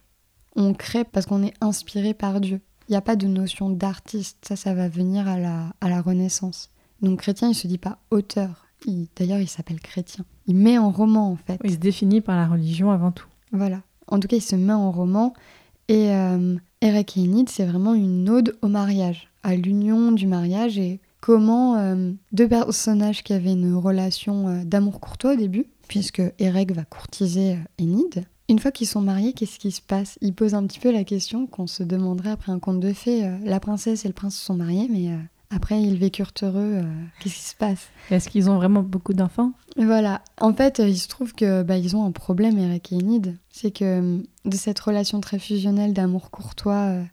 On 0.55 0.73
crée 0.73 1.03
parce 1.03 1.25
qu'on 1.25 1.43
est 1.43 1.53
inspiré 1.61 2.13
par 2.13 2.39
Dieu. 2.41 2.61
Il 2.87 2.91
n'y 2.91 2.97
a 2.97 3.01
pas 3.01 3.15
de 3.15 3.27
notion 3.27 3.69
d'artiste, 3.69 4.37
ça, 4.47 4.55
ça 4.55 4.73
va 4.73 4.87
venir 4.89 5.27
à 5.27 5.37
la, 5.39 5.73
à 5.81 5.89
la 5.89 6.01
Renaissance. 6.01 6.69
Donc 7.01 7.19
chrétien, 7.21 7.49
il 7.49 7.55
se 7.55 7.65
dit 7.67 7.77
pas 7.77 7.97
auteur. 8.11 8.65
Il- 8.85 9.07
D'ailleurs, 9.15 9.39
il 9.39 9.47
s'appelle 9.47 9.79
chrétien. 9.79 10.25
Il 10.45 10.55
met 10.57 10.77
en 10.77 10.91
roman, 10.91 11.31
en 11.31 11.37
fait. 11.37 11.59
Il 11.63 11.71
se 11.71 11.77
définit 11.77 12.21
par 12.21 12.35
la 12.35 12.47
religion 12.47 12.91
avant 12.91 13.11
tout. 13.11 13.27
Voilà. 13.51 13.81
En 14.07 14.19
tout 14.19 14.27
cas, 14.27 14.35
il 14.35 14.41
se 14.41 14.55
met 14.55 14.73
en 14.73 14.91
roman. 14.91 15.33
Et 15.89 16.09
euh, 16.11 16.55
Eric 16.81 17.17
et 17.17 17.21
Enid, 17.21 17.49
c'est 17.49 17.65
vraiment 17.65 17.93
une 17.93 18.29
ode 18.29 18.57
au 18.61 18.67
mariage, 18.67 19.29
à 19.43 19.55
l'union 19.55 20.11
du 20.11 20.27
mariage 20.27 20.77
et 20.77 20.99
comment 21.23 21.77
euh, 21.77 22.11
deux 22.33 22.49
personnages 22.49 23.23
qui 23.23 23.31
avaient 23.31 23.53
une 23.53 23.75
relation 23.75 24.49
euh, 24.49 24.63
d'amour 24.65 24.99
courtois 24.99 25.33
au 25.33 25.35
début, 25.37 25.67
puisque 25.87 26.21
Eric 26.39 26.73
va 26.73 26.83
courtiser 26.83 27.53
euh, 27.53 27.81
Enid. 27.81 28.25
Une 28.49 28.59
fois 28.59 28.71
qu'ils 28.71 28.87
sont 28.87 28.99
mariés, 28.99 29.31
qu'est-ce 29.31 29.57
qui 29.57 29.71
se 29.71 29.81
passe? 29.81 30.19
Il 30.19 30.33
pose 30.33 30.53
un 30.53 30.67
petit 30.67 30.79
peu 30.79 30.91
la 30.91 31.05
question 31.05 31.47
qu'on 31.47 31.67
se 31.67 31.83
demanderait 31.83 32.31
après 32.31 32.51
un 32.51 32.59
conte 32.59 32.81
de 32.81 32.91
fées. 32.91 33.25
la 33.45 33.61
princesse 33.61 34.03
et 34.03 34.09
le 34.09 34.13
prince 34.13 34.35
se 34.35 34.45
sont 34.45 34.55
mariés, 34.55 34.89
mais 34.91 35.17
après 35.53 35.81
ils 35.81 35.97
vécurent 35.97 36.31
heureux. 36.41 36.81
euh, 36.81 37.03
qu'est-ce 37.19 37.35
qui 37.35 37.41
se 37.41 37.55
passe? 37.55 37.87
Est-ce 38.11 38.29
qu'ils 38.29 38.49
ont 38.49 38.55
vraiment 38.55 38.83
beaucoup 38.83 39.13
d'enfants? 39.13 39.51
Voilà. 39.77 40.21
En 40.39 40.53
fait, 40.53 40.79
euh, 40.79 40.87
il 40.87 40.97
se 40.97 41.07
trouve 41.07 41.33
que 41.33 41.63
bah, 41.63 41.77
ils 41.77 41.95
ont 41.95 42.05
un 42.05 42.11
problème, 42.11 42.57
Eric 42.57 42.91
et 42.91 42.95
Enid. 42.95 43.37
C'est 43.49 43.71
que 43.71 43.83
euh, 43.83 44.23
de 44.45 44.55
cette 44.55 44.79
relation 44.79 45.21
très 45.21 45.39
fusionnelle 45.39 45.93
d'amour 45.93 46.31
courtois, 46.31 46.85
euh, 46.89 47.03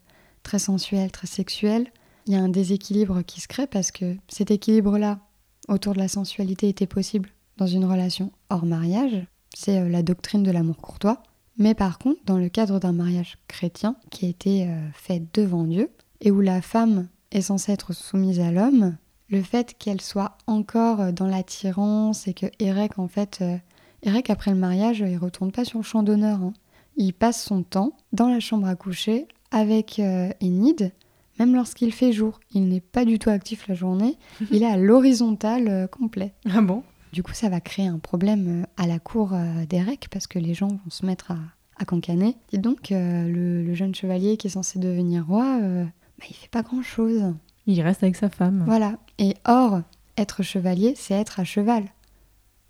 très 0.42 0.58
sensuel, 0.58 1.10
très 1.10 1.26
sexuel, 1.26 1.86
il 2.26 2.34
y 2.34 2.36
a 2.36 2.40
un 2.40 2.48
déséquilibre 2.48 3.22
qui 3.22 3.40
se 3.40 3.48
crée 3.48 3.66
parce 3.66 3.90
que 3.90 4.16
cet 4.28 4.50
équilibre-là, 4.50 5.20
autour 5.68 5.94
de 5.94 5.98
la 5.98 6.08
sensualité, 6.08 6.68
était 6.68 6.86
possible 6.86 7.30
dans 7.56 7.66
une 7.66 7.84
relation 7.84 8.32
hors 8.50 8.66
mariage. 8.66 9.26
C'est 9.54 9.80
euh, 9.80 9.88
la 9.88 10.02
doctrine 10.02 10.42
de 10.42 10.50
l'amour 10.50 10.76
courtois. 10.78 11.22
Mais 11.58 11.74
par 11.74 11.98
contre, 11.98 12.20
dans 12.24 12.38
le 12.38 12.48
cadre 12.48 12.78
d'un 12.78 12.92
mariage 12.92 13.36
chrétien 13.46 13.96
qui 14.10 14.24
a 14.24 14.28
été 14.30 14.66
fait 14.94 15.22
devant 15.34 15.64
Dieu 15.64 15.90
et 16.22 16.30
où 16.30 16.40
la 16.40 16.62
femme 16.62 17.08
est 17.32 17.42
censée 17.42 17.72
être 17.72 17.92
soumise 17.92 18.40
à 18.40 18.50
l'homme, 18.50 18.96
le 19.28 19.42
fait 19.42 19.74
qu'elle 19.78 20.00
soit 20.00 20.36
encore 20.46 21.00
euh, 21.00 21.12
dans 21.12 21.26
l'attirance 21.26 22.26
et 22.26 22.34
que 22.34 22.46
Eric, 22.58 22.98
en 22.98 23.08
fait, 23.08 23.38
euh, 23.42 23.56
Eric, 24.02 24.30
après 24.30 24.50
le 24.50 24.56
mariage, 24.56 25.04
il 25.06 25.16
retourne 25.16 25.52
pas 25.52 25.64
sur 25.64 25.78
le 25.78 25.84
champ 25.84 26.02
d'honneur. 26.02 26.40
hein. 26.42 26.52
Il 26.96 27.12
passe 27.12 27.42
son 27.44 27.62
temps 27.62 27.92
dans 28.12 28.28
la 28.28 28.40
chambre 28.40 28.66
à 28.66 28.74
coucher 28.74 29.26
avec 29.52 29.98
euh, 29.98 30.30
Enid, 30.42 30.92
même 31.38 31.54
lorsqu'il 31.54 31.92
fait 31.92 32.12
jour. 32.12 32.40
Il 32.52 32.68
n'est 32.68 32.80
pas 32.80 33.04
du 33.04 33.18
tout 33.18 33.30
actif 33.30 33.68
la 33.68 33.74
journée, 33.74 34.18
il 34.50 34.62
est 34.62 34.66
à 34.70 34.76
l'horizontale 34.76 35.88
complet. 35.88 36.32
Ah 36.52 36.60
bon? 36.60 36.82
Du 37.12 37.22
coup, 37.22 37.32
ça 37.32 37.48
va 37.48 37.60
créer 37.60 37.86
un 37.86 37.98
problème 37.98 38.66
à 38.76 38.86
la 38.86 38.98
cour 39.00 39.32
d'Eric 39.68 40.08
parce 40.10 40.26
que 40.28 40.38
les 40.38 40.54
gens 40.54 40.68
vont 40.68 40.90
se 40.90 41.04
mettre 41.04 41.32
à, 41.32 41.38
à 41.76 41.84
cancaner. 41.84 42.36
Et 42.52 42.58
donc, 42.58 42.92
euh, 42.92 43.26
le, 43.26 43.64
le 43.64 43.74
jeune 43.74 43.94
chevalier 43.94 44.36
qui 44.36 44.46
est 44.46 44.50
censé 44.50 44.78
devenir 44.78 45.26
roi, 45.26 45.58
euh, 45.60 45.84
bah, 46.20 46.26
il 46.28 46.34
fait 46.34 46.50
pas 46.50 46.62
grand-chose. 46.62 47.34
Il 47.66 47.80
reste 47.80 48.02
avec 48.02 48.16
sa 48.16 48.28
femme. 48.28 48.62
Voilà. 48.66 48.98
Et 49.18 49.34
or, 49.46 49.80
être 50.18 50.42
chevalier, 50.42 50.94
c'est 50.96 51.14
être 51.14 51.40
à 51.40 51.44
cheval. 51.44 51.84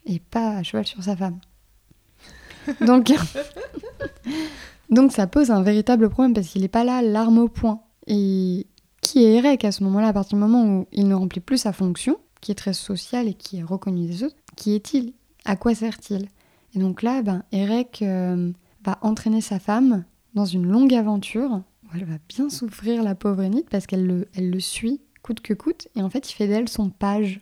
Et 0.07 0.21
pas 0.21 0.57
à 0.57 0.63
cheval 0.63 0.87
sur 0.87 1.03
sa 1.03 1.17
femme. 1.17 1.41
Donc, 2.87 3.11
donc 4.91 5.13
ça 5.13 5.27
pose 5.27 5.51
un 5.51 5.63
véritable 5.63 6.11
problème 6.11 6.35
parce 6.35 6.49
qu'il 6.49 6.61
n'est 6.61 6.69
pas 6.69 6.85
là, 6.85 7.01
l'arme 7.03 7.39
au 7.39 7.49
poing. 7.49 7.83
Et 8.07 8.67
qui 9.01 9.25
est 9.25 9.37
Eric 9.37 9.65
à 9.65 9.73
ce 9.73 9.83
moment-là, 9.85 10.09
à 10.09 10.13
partir 10.13 10.37
du 10.37 10.45
moment 10.45 10.65
où 10.65 10.87
il 10.93 11.09
ne 11.09 11.15
remplit 11.15 11.41
plus 11.41 11.59
sa 11.59 11.73
fonction, 11.73 12.19
qui 12.41 12.53
est 12.53 12.57
très 12.57 12.75
sociale 12.75 13.27
et 13.27 13.35
qui 13.35 13.59
est 13.59 13.63
reconnue 13.63 14.07
des 14.07 14.23
autres, 14.25 14.37
qui 14.57 14.75
est-il? 14.75 15.15
À 15.47 15.57
quoi 15.57 15.75
sert-il? 15.75 16.29
Et 16.75 16.79
donc 16.79 17.03
là, 17.03 17.23
ben, 17.23 17.43
Eric 17.51 18.03
euh, 18.03 18.53
va 18.85 18.99
entraîner 19.01 19.41
sa 19.41 19.59
femme 19.59 20.05
dans 20.35 20.45
une 20.45 20.67
longue 20.67 20.95
aventure 20.95 21.63
elle 21.95 22.05
va 22.05 22.19
bien 22.29 22.49
souffrir, 22.51 23.03
la 23.03 23.15
pauvre 23.15 23.43
Enid, 23.45 23.69
parce 23.71 23.87
qu'elle 23.87 24.27
le, 24.37 24.61
suit 24.61 25.01
coûte 25.23 25.41
que 25.41 25.55
coûte, 25.55 25.89
et 25.97 26.03
en 26.03 26.11
fait, 26.11 26.31
il 26.31 26.35
fait 26.35 26.49
d'elle 26.49 26.69
son 26.69 26.91
page. 26.91 27.41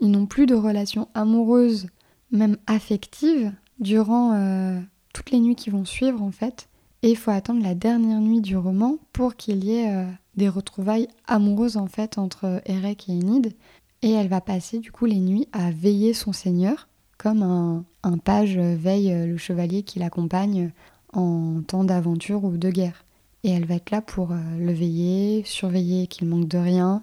Ils 0.00 0.10
n'ont 0.10 0.26
plus 0.26 0.46
de 0.46 0.54
relation 0.54 1.08
amoureuse, 1.14 1.88
même 2.30 2.56
affective, 2.66 3.52
durant 3.80 4.32
euh, 4.34 4.80
toutes 5.12 5.30
les 5.30 5.40
nuits 5.40 5.56
qui 5.56 5.70
vont 5.70 5.84
suivre, 5.84 6.22
en 6.22 6.30
fait. 6.30 6.68
Et 7.02 7.10
il 7.10 7.16
faut 7.16 7.30
attendre 7.30 7.62
la 7.62 7.74
dernière 7.74 8.20
nuit 8.20 8.40
du 8.40 8.56
roman 8.56 8.96
pour 9.12 9.36
qu'il 9.36 9.64
y 9.64 9.72
ait 9.72 9.92
euh, 9.92 10.06
des 10.36 10.48
retrouvailles 10.48 11.08
amoureuses, 11.26 11.76
en 11.76 11.86
fait, 11.86 12.18
entre 12.18 12.60
Eric 12.66 13.08
et 13.08 13.12
Enid. 13.12 13.54
Et 14.02 14.12
elle 14.12 14.28
va 14.28 14.40
passer, 14.40 14.78
du 14.78 14.92
coup, 14.92 15.06
les 15.06 15.18
nuits 15.18 15.48
à 15.52 15.70
veiller 15.70 16.14
son 16.14 16.32
seigneur, 16.32 16.88
comme 17.18 17.42
un, 17.42 17.84
un 18.02 18.18
page 18.18 18.58
veille 18.58 19.12
euh, 19.12 19.26
le 19.26 19.36
chevalier 19.36 19.82
qui 19.82 19.98
l'accompagne 19.98 20.70
en 21.12 21.62
temps 21.62 21.84
d'aventure 21.84 22.44
ou 22.44 22.56
de 22.56 22.70
guerre. 22.70 23.04
Et 23.44 23.50
elle 23.50 23.66
va 23.66 23.76
être 23.76 23.90
là 23.90 24.00
pour 24.00 24.32
euh, 24.32 24.36
le 24.58 24.72
veiller, 24.72 25.42
surveiller 25.44 26.06
qu'il 26.06 26.28
manque 26.28 26.48
de 26.48 26.58
rien, 26.58 27.02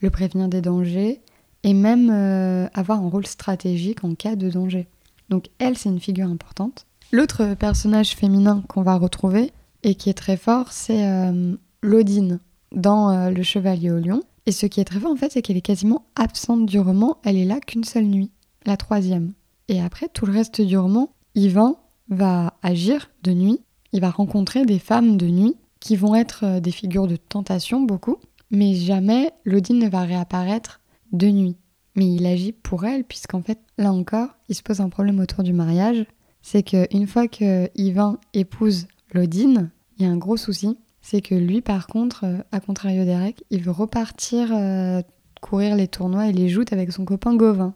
le 0.00 0.10
prévenir 0.10 0.48
des 0.48 0.60
dangers 0.60 1.20
et 1.64 1.72
même 1.72 2.10
euh, 2.12 2.68
avoir 2.74 3.02
un 3.02 3.08
rôle 3.08 3.26
stratégique 3.26 4.04
en 4.04 4.14
cas 4.14 4.36
de 4.36 4.50
danger. 4.50 4.86
Donc 5.30 5.48
elle, 5.58 5.76
c'est 5.76 5.88
une 5.88 6.00
figure 6.00 6.28
importante. 6.28 6.86
L'autre 7.10 7.54
personnage 7.54 8.14
féminin 8.14 8.62
qu'on 8.68 8.82
va 8.82 8.96
retrouver 8.96 9.52
et 9.82 9.94
qui 9.94 10.10
est 10.10 10.14
très 10.14 10.36
fort, 10.36 10.72
c'est 10.72 11.06
euh, 11.06 11.56
Lodine 11.82 12.38
dans 12.72 13.10
euh, 13.10 13.30
Le 13.30 13.42
Chevalier 13.42 13.90
au 13.90 13.98
Lion. 13.98 14.22
Et 14.46 14.52
ce 14.52 14.66
qui 14.66 14.80
est 14.80 14.84
très 14.84 15.00
fort 15.00 15.12
en 15.12 15.16
fait, 15.16 15.32
c'est 15.32 15.42
qu'elle 15.42 15.56
est 15.56 15.62
quasiment 15.62 16.04
absente 16.16 16.66
du 16.66 16.78
roman. 16.78 17.18
Elle 17.24 17.38
est 17.38 17.46
là 17.46 17.60
qu'une 17.60 17.84
seule 17.84 18.04
nuit, 18.04 18.30
la 18.66 18.76
troisième. 18.76 19.32
Et 19.68 19.80
après, 19.80 20.08
tout 20.12 20.26
le 20.26 20.32
reste 20.32 20.60
du 20.60 20.76
roman, 20.76 21.10
Yvan 21.34 21.78
va 22.10 22.54
agir 22.62 23.10
de 23.22 23.32
nuit. 23.32 23.60
Il 23.94 24.00
va 24.00 24.10
rencontrer 24.10 24.66
des 24.66 24.80
femmes 24.80 25.16
de 25.16 25.28
nuit 25.28 25.56
qui 25.78 25.94
vont 25.94 26.16
être 26.16 26.44
euh, 26.44 26.60
des 26.60 26.72
figures 26.72 27.06
de 27.06 27.14
tentation 27.14 27.80
beaucoup, 27.80 28.16
mais 28.50 28.74
jamais 28.74 29.30
Lodine 29.44 29.78
ne 29.78 29.88
va 29.88 30.00
réapparaître 30.00 30.80
de 31.12 31.28
nuit. 31.28 31.56
Mais 31.94 32.12
il 32.12 32.26
agit 32.26 32.50
pour 32.50 32.84
elle, 32.84 33.04
puisqu'en 33.04 33.40
fait, 33.40 33.60
là 33.78 33.92
encore, 33.92 34.30
il 34.48 34.56
se 34.56 34.64
pose 34.64 34.80
un 34.80 34.88
problème 34.88 35.20
autour 35.20 35.44
du 35.44 35.52
mariage. 35.52 36.04
C'est 36.42 36.64
qu'une 36.64 37.06
fois 37.06 37.28
que 37.28 37.70
Yvain 37.76 38.18
épouse 38.32 38.88
Lodine, 39.12 39.70
il 39.96 40.04
y 40.04 40.08
a 40.08 40.10
un 40.10 40.16
gros 40.16 40.36
souci. 40.36 40.76
c'est 41.00 41.20
que 41.20 41.36
lui, 41.36 41.60
par 41.60 41.86
contre, 41.86 42.24
euh, 42.24 42.38
à 42.50 42.58
contrario 42.58 43.04
d'Eric, 43.04 43.44
il 43.50 43.62
veut 43.62 43.70
repartir 43.70 44.48
euh, 44.52 45.02
courir 45.40 45.76
les 45.76 45.86
tournois 45.86 46.26
et 46.26 46.32
les 46.32 46.48
joutes 46.48 46.72
avec 46.72 46.90
son 46.90 47.04
copain 47.04 47.36
Gauvin. 47.36 47.74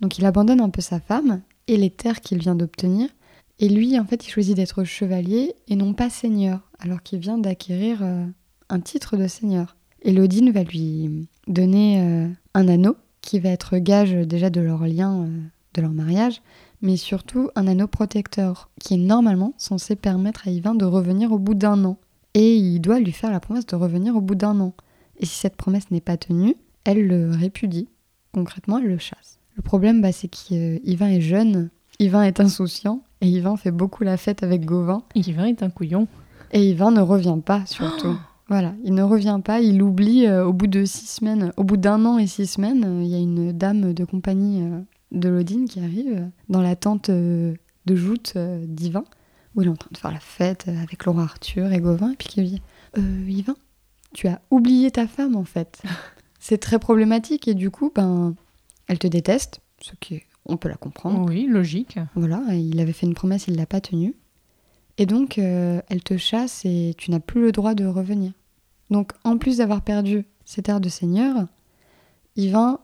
Donc 0.00 0.16
il 0.18 0.26
abandonne 0.26 0.60
un 0.60 0.70
peu 0.70 0.80
sa 0.80 1.00
femme 1.00 1.40
et 1.66 1.76
les 1.76 1.90
terres 1.90 2.20
qu'il 2.20 2.38
vient 2.38 2.54
d'obtenir. 2.54 3.08
Et 3.58 3.68
lui, 3.68 3.98
en 3.98 4.04
fait, 4.04 4.26
il 4.26 4.30
choisit 4.30 4.54
d'être 4.54 4.84
chevalier 4.84 5.54
et 5.68 5.76
non 5.76 5.94
pas 5.94 6.10
seigneur, 6.10 6.60
alors 6.78 7.02
qu'il 7.02 7.18
vient 7.18 7.38
d'acquérir 7.38 8.02
euh, 8.02 8.26
un 8.68 8.80
titre 8.80 9.16
de 9.16 9.26
seigneur. 9.26 9.76
Et 10.02 10.12
Lodine 10.12 10.50
va 10.50 10.62
lui 10.62 11.28
donner 11.46 12.02
euh, 12.02 12.28
un 12.54 12.68
anneau 12.68 12.96
qui 13.22 13.40
va 13.40 13.48
être 13.48 13.78
gage 13.78 14.12
déjà 14.12 14.50
de 14.50 14.60
leur 14.60 14.86
lien, 14.86 15.22
euh, 15.22 15.40
de 15.74 15.80
leur 15.80 15.92
mariage, 15.92 16.42
mais 16.82 16.98
surtout 16.98 17.50
un 17.54 17.66
anneau 17.66 17.86
protecteur 17.86 18.70
qui 18.78 18.94
est 18.94 18.98
normalement 18.98 19.54
censé 19.56 19.96
permettre 19.96 20.46
à 20.46 20.50
Yvain 20.50 20.74
de 20.74 20.84
revenir 20.84 21.32
au 21.32 21.38
bout 21.38 21.54
d'un 21.54 21.82
an. 21.84 21.98
Et 22.34 22.56
il 22.56 22.80
doit 22.80 23.00
lui 23.00 23.12
faire 23.12 23.30
la 23.30 23.40
promesse 23.40 23.66
de 23.66 23.76
revenir 23.76 24.14
au 24.14 24.20
bout 24.20 24.34
d'un 24.34 24.60
an. 24.60 24.74
Et 25.18 25.24
si 25.24 25.36
cette 25.36 25.56
promesse 25.56 25.90
n'est 25.90 26.02
pas 26.02 26.18
tenue, 26.18 26.56
elle 26.84 27.06
le 27.06 27.30
répudie. 27.30 27.88
Concrètement, 28.32 28.76
elle 28.76 28.88
le 28.88 28.98
chasse. 28.98 29.38
Le 29.56 29.62
problème, 29.62 30.02
bah, 30.02 30.12
c'est 30.12 30.28
qu'Yvain 30.28 31.08
est 31.08 31.22
jeune, 31.22 31.70
Yvain 31.98 32.22
est 32.22 32.40
insouciant, 32.40 33.02
et 33.20 33.28
Yvain 33.28 33.56
fait 33.56 33.70
beaucoup 33.70 34.04
la 34.04 34.16
fête 34.16 34.42
avec 34.42 34.64
Gauvin. 34.64 35.02
Yvain 35.14 35.46
est 35.46 35.62
un 35.62 35.70
couillon. 35.70 36.06
Et 36.52 36.70
Yvain 36.70 36.90
ne 36.90 37.00
revient 37.00 37.38
pas, 37.44 37.64
surtout. 37.66 38.16
Voilà, 38.48 38.74
il 38.84 38.94
ne 38.94 39.02
revient 39.02 39.40
pas, 39.44 39.60
il 39.60 39.82
oublie 39.82 40.26
euh, 40.26 40.46
au 40.46 40.52
bout 40.52 40.68
de 40.68 40.84
six 40.84 41.06
semaines, 41.06 41.52
au 41.56 41.64
bout 41.64 41.76
d'un 41.76 42.04
an 42.04 42.18
et 42.18 42.26
six 42.28 42.46
semaines, 42.46 42.84
euh, 42.84 43.02
il 43.02 43.08
y 43.08 43.14
a 43.14 43.18
une 43.18 43.50
dame 43.50 43.92
de 43.92 44.04
compagnie 44.04 44.62
euh, 44.62 44.80
de 45.10 45.28
Lodine 45.28 45.64
qui 45.68 45.80
arrive 45.80 46.30
dans 46.48 46.62
la 46.62 46.76
tente 46.76 47.10
de 47.10 47.56
joute 47.88 48.36
d'Yvain, 48.36 49.04
où 49.56 49.62
il 49.62 49.66
est 49.66 49.70
en 49.70 49.74
train 49.76 49.90
de 49.90 49.96
faire 49.98 50.12
la 50.12 50.20
fête 50.20 50.68
avec 50.68 51.04
Laura 51.06 51.22
Arthur 51.24 51.72
et 51.72 51.80
Gauvin, 51.80 52.12
et 52.12 52.16
puis 52.16 52.28
qui 52.28 52.40
lui 52.40 52.48
dit 52.50 52.62
Yvain, 52.96 53.56
tu 54.14 54.28
as 54.28 54.40
oublié 54.52 54.90
ta 54.92 55.06
femme 55.08 55.34
en 55.34 55.44
fait. 55.44 55.82
C'est 56.38 56.58
très 56.58 56.78
problématique, 56.78 57.48
et 57.48 57.54
du 57.54 57.70
coup, 57.70 57.90
ben, 57.92 58.36
elle 58.86 59.00
te 59.00 59.08
déteste, 59.08 59.60
ce 59.80 59.92
qui 59.98 60.14
est- 60.16 60.26
on 60.48 60.56
peut 60.56 60.68
la 60.68 60.76
comprendre. 60.76 61.24
Oui, 61.28 61.46
logique. 61.48 61.98
Voilà, 62.14 62.42
il 62.54 62.78
avait 62.80 62.92
fait 62.92 63.06
une 63.06 63.14
promesse, 63.14 63.46
il 63.48 63.56
l'a 63.56 63.66
pas 63.66 63.80
tenue. 63.80 64.14
Et 64.98 65.06
donc, 65.06 65.38
euh, 65.38 65.80
elle 65.88 66.02
te 66.02 66.16
chasse 66.16 66.64
et 66.64 66.94
tu 66.96 67.10
n'as 67.10 67.20
plus 67.20 67.42
le 67.42 67.52
droit 67.52 67.74
de 67.74 67.84
revenir. 67.84 68.32
Donc, 68.90 69.12
en 69.24 69.36
plus 69.36 69.58
d'avoir 69.58 69.82
perdu 69.82 70.24
ses 70.44 70.62
terres 70.62 70.80
de 70.80 70.88
seigneur, 70.88 71.46
Yvain 72.36 72.78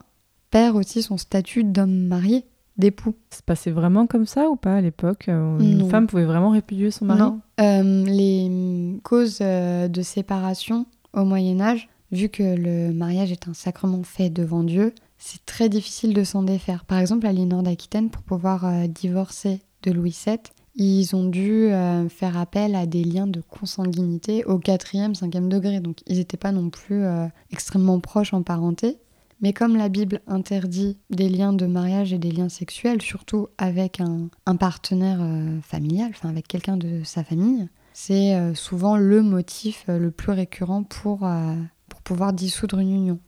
perd 0.50 0.76
aussi 0.76 1.02
son 1.02 1.16
statut 1.16 1.64
d'homme 1.64 2.06
marié, 2.06 2.44
d'époux. 2.76 3.14
Ça 3.30 3.40
passait 3.46 3.70
vraiment 3.70 4.06
comme 4.06 4.26
ça 4.26 4.48
ou 4.50 4.56
pas 4.56 4.76
à 4.76 4.80
l'époque 4.80 5.28
euh, 5.28 5.58
Une 5.58 5.78
Non. 5.78 5.88
femme 5.88 6.06
pouvait 6.06 6.24
vraiment 6.24 6.50
répudier 6.50 6.90
son 6.90 7.06
mari? 7.06 7.20
Non. 7.20 7.40
Euh, 7.60 8.04
les 8.04 8.48
mm, 8.48 9.00
causes 9.02 9.38
de 9.38 10.02
séparation 10.02 10.86
au 11.14 11.24
Moyen 11.24 11.60
Âge, 11.60 11.88
vu 12.10 12.28
que 12.28 12.42
le 12.42 12.92
mariage 12.92 13.32
est 13.32 13.48
un 13.48 13.54
sacrement 13.54 14.02
fait 14.02 14.28
devant 14.28 14.64
Dieu, 14.64 14.94
c'est 15.24 15.46
très 15.46 15.68
difficile 15.68 16.14
de 16.14 16.24
s'en 16.24 16.42
défaire. 16.42 16.84
Par 16.84 16.98
exemple, 16.98 17.28
à 17.28 17.32
Lénore 17.32 17.62
d'Aquitaine, 17.62 18.10
pour 18.10 18.22
pouvoir 18.22 18.64
euh, 18.64 18.88
divorcer 18.88 19.60
de 19.84 19.92
Louis 19.92 20.16
VII, 20.26 20.38
ils 20.74 21.14
ont 21.14 21.28
dû 21.28 21.66
euh, 21.66 22.08
faire 22.08 22.36
appel 22.36 22.74
à 22.74 22.86
des 22.86 23.04
liens 23.04 23.28
de 23.28 23.40
consanguinité 23.40 24.44
au 24.46 24.58
4e, 24.58 25.14
5e 25.14 25.46
degré. 25.46 25.78
Donc 25.78 25.98
ils 26.08 26.16
n'étaient 26.16 26.36
pas 26.36 26.50
non 26.50 26.70
plus 26.70 27.04
euh, 27.04 27.26
extrêmement 27.52 28.00
proches 28.00 28.34
en 28.34 28.42
parenté. 28.42 28.98
Mais 29.40 29.52
comme 29.52 29.76
la 29.76 29.88
Bible 29.88 30.22
interdit 30.26 30.98
des 31.10 31.28
liens 31.28 31.52
de 31.52 31.66
mariage 31.66 32.12
et 32.12 32.18
des 32.18 32.32
liens 32.32 32.48
sexuels, 32.48 33.00
surtout 33.00 33.46
avec 33.58 34.00
un, 34.00 34.28
un 34.46 34.56
partenaire 34.56 35.20
familial, 35.62 36.10
enfin 36.10 36.28
avec 36.28 36.46
quelqu'un 36.46 36.76
de 36.76 37.02
sa 37.02 37.24
famille, 37.24 37.68
c'est 37.92 38.54
souvent 38.54 38.96
le 38.96 39.20
motif 39.20 39.86
le 39.88 40.12
plus 40.12 40.30
récurrent 40.30 40.84
pour, 40.84 41.28
pour 41.88 42.02
pouvoir 42.02 42.32
dissoudre 42.32 42.78
une 42.78 42.94
union. 42.94 43.18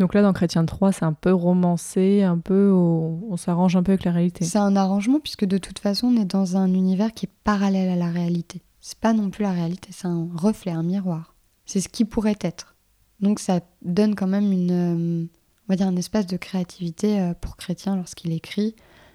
Donc 0.00 0.14
là, 0.14 0.22
dans 0.22 0.32
Chrétien 0.32 0.64
3, 0.64 0.92
c'est 0.92 1.04
un 1.04 1.12
peu 1.12 1.30
romancé, 1.30 2.22
un 2.22 2.38
peu, 2.38 2.72
on 2.72 3.36
s'arrange 3.36 3.76
un 3.76 3.82
peu 3.82 3.92
avec 3.92 4.04
la 4.04 4.12
réalité. 4.12 4.46
C'est 4.46 4.56
un 4.56 4.74
arrangement 4.74 5.20
puisque 5.20 5.44
de 5.44 5.58
toute 5.58 5.78
façon 5.78 6.06
on 6.06 6.16
est 6.16 6.24
dans 6.24 6.56
un 6.56 6.72
univers 6.72 7.12
qui 7.12 7.26
est 7.26 7.32
parallèle 7.44 7.90
à 7.90 7.96
la 7.96 8.08
réalité. 8.08 8.62
C'est 8.80 8.98
pas 8.98 9.12
non 9.12 9.28
plus 9.28 9.42
la 9.42 9.52
réalité, 9.52 9.90
c'est 9.92 10.06
un 10.06 10.26
reflet, 10.34 10.72
un 10.72 10.82
miroir. 10.82 11.34
C'est 11.66 11.82
ce 11.82 11.90
qui 11.90 12.06
pourrait 12.06 12.38
être. 12.40 12.76
Donc 13.20 13.40
ça 13.40 13.60
donne 13.82 14.14
quand 14.14 14.26
même 14.26 14.50
une, 14.50 14.70
euh, 14.70 15.26
on 15.68 15.72
va 15.72 15.76
dire 15.76 15.86
un 15.86 15.96
espace 15.96 16.26
de 16.26 16.38
créativité 16.38 17.20
euh, 17.20 17.34
pour 17.38 17.58
Chrétien 17.58 17.94
lorsqu'il 17.94 18.32
écrit, 18.32 18.74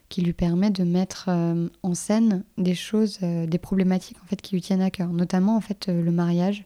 qui 0.09 0.21
lui 0.21 0.33
permet 0.33 0.69
de 0.69 0.83
mettre 0.83 1.29
euh, 1.29 1.67
en 1.81 1.95
scène 1.95 2.43
des 2.59 2.75
choses, 2.75 3.21
des 3.21 3.57
problématiques 3.57 4.17
en 4.23 4.27
fait 4.27 4.39
qui 4.39 4.53
lui 4.53 4.61
tiennent 4.61 4.83
à 4.83 4.91
cœur, 4.91 5.09
notamment 5.09 5.57
en 5.57 5.61
fait 5.61 5.87
le 5.87 6.11
mariage 6.11 6.63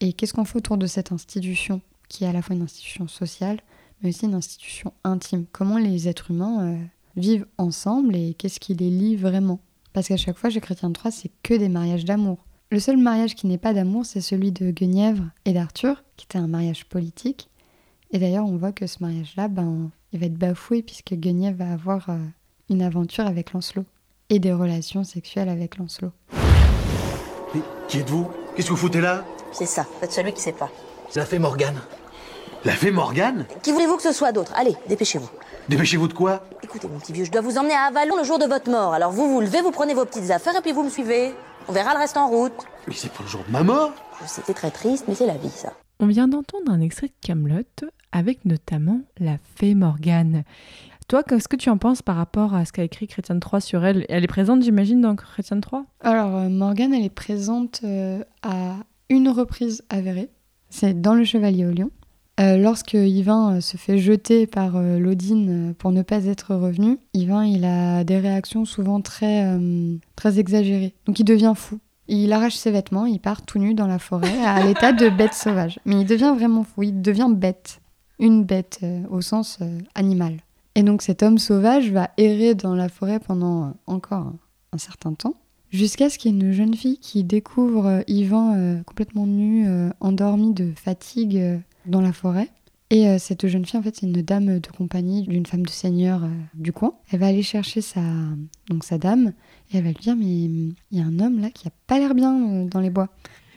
et 0.00 0.14
qu'est-ce 0.14 0.32
qu'on 0.32 0.46
fait 0.46 0.56
autour 0.56 0.78
de 0.78 0.86
cette 0.86 1.12
institution? 1.12 1.82
Qui 2.12 2.24
est 2.24 2.28
à 2.28 2.32
la 2.32 2.42
fois 2.42 2.54
une 2.54 2.62
institution 2.62 3.08
sociale 3.08 3.58
mais 4.02 4.10
aussi 4.10 4.26
une 4.26 4.34
institution 4.34 4.92
intime. 5.04 5.46
Comment 5.52 5.78
les 5.78 6.08
êtres 6.08 6.30
humains 6.30 6.66
euh, 6.66 6.76
vivent 7.16 7.46
ensemble 7.58 8.16
et 8.16 8.34
qu'est-ce 8.34 8.60
qui 8.60 8.74
les 8.74 8.90
lie 8.90 9.16
vraiment? 9.16 9.60
Parce 9.92 10.08
qu'à 10.08 10.16
chaque 10.16 10.38
fois, 10.38 10.50
chez 10.50 10.60
Chrétien 10.60 10.90
3, 10.90 11.10
c'est 11.10 11.30
que 11.42 11.54
des 11.54 11.68
mariages 11.68 12.04
d'amour. 12.04 12.38
Le 12.70 12.80
seul 12.80 12.96
mariage 12.96 13.34
qui 13.34 13.46
n'est 13.46 13.58
pas 13.58 13.74
d'amour, 13.74 14.06
c'est 14.06 14.22
celui 14.22 14.50
de 14.50 14.70
Guenièvre 14.70 15.24
et 15.44 15.52
d'Arthur, 15.52 16.02
qui 16.16 16.24
était 16.24 16.38
un 16.38 16.46
mariage 16.46 16.86
politique. 16.86 17.50
Et 18.10 18.18
d'ailleurs, 18.18 18.46
on 18.46 18.56
voit 18.56 18.72
que 18.72 18.86
ce 18.86 19.02
mariage-là, 19.02 19.48
ben, 19.48 19.90
il 20.12 20.20
va 20.20 20.26
être 20.26 20.38
bafoué 20.38 20.82
puisque 20.82 21.14
Guenièvre 21.14 21.58
va 21.58 21.72
avoir 21.72 22.08
euh, 22.08 22.16
une 22.70 22.82
aventure 22.82 23.26
avec 23.26 23.52
Lancelot 23.52 23.84
et 24.30 24.38
des 24.38 24.52
relations 24.52 25.04
sexuelles 25.04 25.50
avec 25.50 25.76
Lancelot. 25.76 26.12
Mais 27.54 27.60
qui 27.88 27.98
êtes-vous? 27.98 28.30
Qu'est-ce 28.56 28.68
que 28.68 28.72
vous 28.72 28.78
foutez 28.78 29.00
là? 29.00 29.24
C'est 29.52 29.66
ça, 29.66 29.86
faites 30.00 30.12
celui 30.12 30.32
qui 30.32 30.40
sait 30.40 30.52
pas. 30.52 30.70
C'est 31.10 31.20
la 31.20 31.26
fée 31.26 31.38
Morgane. 31.38 31.80
La 32.64 32.72
fée 32.72 32.90
Morgane 32.90 33.46
Qui 33.62 33.72
voulez-vous 33.72 33.96
que 33.96 34.02
ce 34.02 34.12
soit 34.12 34.32
d'autre? 34.32 34.52
Allez, 34.54 34.76
dépêchez-vous. 34.88 35.28
Dépêchez-vous 35.68 36.08
de 36.08 36.12
quoi? 36.12 36.44
Écoutez, 36.62 36.88
mon 36.88 36.98
petit 36.98 37.12
vieux, 37.12 37.24
je 37.24 37.30
dois 37.30 37.40
vous 37.40 37.58
emmener 37.58 37.74
à 37.74 37.88
Avalon 37.88 38.16
le 38.16 38.24
jour 38.24 38.38
de 38.38 38.46
votre 38.46 38.70
mort. 38.70 38.94
Alors 38.94 39.10
vous 39.10 39.28
vous 39.28 39.40
levez, 39.40 39.60
vous 39.62 39.72
prenez 39.72 39.94
vos 39.94 40.04
petites 40.04 40.30
affaires 40.30 40.56
et 40.56 40.60
puis 40.60 40.72
vous 40.72 40.84
me 40.84 40.90
suivez. 40.90 41.34
On 41.68 41.72
verra 41.72 41.94
le 41.94 41.98
reste 41.98 42.16
en 42.16 42.28
route. 42.28 42.52
Mais 42.86 42.94
c'est 42.94 43.12
pas 43.12 43.22
le 43.22 43.28
jour 43.28 43.42
de 43.46 43.52
ma 43.52 43.62
mort 43.62 43.92
c'est 44.26 44.54
très 44.54 44.70
triste, 44.70 45.06
mais 45.08 45.14
c'est 45.14 45.26
la 45.26 45.36
vie, 45.36 45.48
ça. 45.48 45.72
On 46.00 46.06
vient 46.06 46.28
d'entendre 46.28 46.70
un 46.70 46.80
extrait 46.80 47.08
de 47.08 47.12
Camelot 47.20 47.62
avec 48.12 48.44
notamment 48.44 49.00
la 49.18 49.36
fée 49.56 49.74
Morgane. 49.74 50.44
Toi, 51.08 51.22
qu'est-ce 51.22 51.48
que 51.48 51.56
tu 51.56 51.70
en 51.70 51.78
penses 51.78 52.02
par 52.02 52.16
rapport 52.16 52.54
à 52.54 52.64
ce 52.64 52.72
qu'a 52.72 52.84
écrit 52.84 53.06
Chrétien 53.06 53.38
3 53.38 53.60
sur 53.60 53.84
elle? 53.84 54.06
Elle 54.08 54.24
est 54.24 54.28
présente, 54.28 54.62
j'imagine, 54.62 55.00
dans 55.00 55.16
Chrétien 55.16 55.60
3 55.60 55.84
Alors, 56.00 56.36
euh, 56.36 56.48
Morgane, 56.48 56.94
elle 56.94 57.04
est 57.04 57.10
présente 57.10 57.80
euh, 57.84 58.22
à 58.42 58.76
une 59.08 59.28
reprise 59.28 59.82
avérée. 59.90 60.30
C'est 60.70 61.00
dans 61.00 61.14
Le 61.14 61.24
Chevalier 61.24 61.66
au 61.66 61.70
Lion. 61.70 61.90
Euh, 62.40 62.56
lorsque 62.56 62.94
Yvain 62.94 63.56
euh, 63.56 63.60
se 63.60 63.76
fait 63.76 63.98
jeter 63.98 64.46
par 64.46 64.76
euh, 64.76 64.98
Lodine 64.98 65.74
pour 65.78 65.92
ne 65.92 66.00
pas 66.00 66.24
être 66.24 66.54
revenu, 66.54 66.98
Yvain, 67.12 67.44
il 67.44 67.64
a 67.64 68.04
des 68.04 68.18
réactions 68.18 68.64
souvent 68.64 69.02
très, 69.02 69.44
euh, 69.44 69.96
très 70.16 70.38
exagérées. 70.38 70.94
Donc 71.06 71.18
il 71.20 71.24
devient 71.24 71.52
fou. 71.54 71.78
Il 72.08 72.32
arrache 72.32 72.54
ses 72.54 72.70
vêtements, 72.70 73.06
il 73.06 73.20
part 73.20 73.42
tout 73.42 73.58
nu 73.58 73.74
dans 73.74 73.86
la 73.86 73.98
forêt 73.98 74.44
à 74.44 74.64
l'état 74.66 74.92
de 74.92 75.10
bête 75.10 75.34
sauvage. 75.34 75.78
Mais 75.84 76.00
il 76.00 76.06
devient 76.06 76.32
vraiment 76.34 76.64
fou, 76.64 76.84
il 76.84 77.02
devient 77.02 77.30
bête. 77.30 77.80
Une 78.18 78.44
bête 78.44 78.80
au 79.10 79.20
sens 79.20 79.58
animal. 79.96 80.36
Et 80.76 80.84
donc 80.84 81.02
cet 81.02 81.24
homme 81.24 81.38
sauvage 81.38 81.90
va 81.90 82.10
errer 82.18 82.54
dans 82.54 82.74
la 82.74 82.88
forêt 82.88 83.18
pendant 83.18 83.74
encore 83.86 84.32
un, 84.72 84.78
certain 84.78 85.12
temps, 85.14 85.34
jusqu'à 85.70 86.08
ce 86.08 86.18
qu'il 86.18 86.32
y 86.32 86.34
ait 86.34 86.40
une 86.40 86.52
jeune 86.52 86.74
fille 86.74 86.98
qui 86.98 87.24
découvre 87.24 88.04
Yvan 88.06 88.80
complètement 88.86 89.26
nu, 89.26 89.66
endormi 90.00 90.52
de 90.52 90.72
fatigue 90.76 91.60
dans 91.86 92.00
la 92.00 92.12
forêt. 92.12 92.48
Et 92.92 93.08
euh, 93.08 93.16
cette 93.18 93.46
jeune 93.46 93.64
fille, 93.64 93.80
en 93.80 93.82
fait, 93.82 93.96
c'est 93.96 94.06
une 94.06 94.12
dame 94.20 94.58
de 94.58 94.68
compagnie 94.68 95.22
d'une 95.22 95.46
femme 95.46 95.64
de 95.64 95.70
seigneur 95.70 96.24
euh, 96.24 96.28
du 96.52 96.74
coin. 96.74 96.92
Elle 97.10 97.20
va 97.20 97.28
aller 97.28 97.42
chercher 97.42 97.80
sa, 97.80 98.02
donc 98.68 98.84
sa 98.84 98.98
dame 98.98 99.32
et 99.72 99.78
elle 99.78 99.84
va 99.84 99.88
lui 99.88 99.98
dire 99.98 100.14
Mais 100.14 100.26
il 100.26 100.74
y 100.90 101.00
a 101.00 101.04
un 101.04 101.18
homme 101.18 101.40
là 101.40 101.48
qui 101.48 101.66
a 101.66 101.70
pas 101.86 101.98
l'air 101.98 102.14
bien 102.14 102.36
euh, 102.36 102.64
dans 102.66 102.80
les 102.80 102.90
bois. 102.90 103.08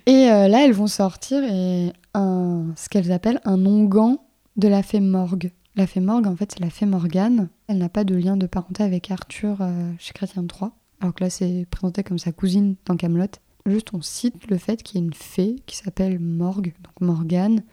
Et 0.06 0.28
là, 0.28 0.64
elles 0.64 0.72
vont 0.72 0.86
sortir 0.86 1.44
et 1.44 1.92
un, 2.14 2.68
ce 2.76 2.90
qu'elles 2.90 3.12
appellent 3.12 3.42
un 3.44 3.66
onguent 3.66 4.20
de 4.56 4.68
la 4.68 4.84
fée 4.84 5.00
Morgue. 5.00 5.52
La 5.76 5.88
fée 5.88 6.00
Morgue, 6.00 6.28
en 6.28 6.36
fait, 6.36 6.52
c'est 6.52 6.60
la 6.60 6.70
fée 6.70 6.86
Morgane. 6.86 7.50
Elle 7.68 7.80
n'a 7.80 7.90
pas 7.90 8.04
de 8.04 8.14
lien 8.14 8.38
de 8.38 8.46
parenté 8.46 8.84
avec 8.84 9.10
Arthur 9.10 9.68
chez 9.98 10.14
Chrétien 10.14 10.44
III, 10.44 10.70
alors 11.02 11.16
que 11.16 11.24
là, 11.24 11.32
c'est 11.32 11.66
présenté 11.72 12.04
comme 12.04 12.20
sa 12.20 12.32
cousine 12.32 12.76
dans 12.86 12.96
Camelot. 12.98 13.26
Juste, 13.66 13.96
on 13.96 14.02
cite 14.04 14.48
le 14.48 14.60
fait 14.60 14.84
qu'il 14.84 15.00
y 15.00 15.04
ait 15.04 15.08
une 15.08 15.14
fée 15.16 15.56
qui 15.66 15.76
s'appelle 15.76 16.20
Morgue, 16.20 16.76
donc 16.84 17.02
Morgane, 17.02 17.64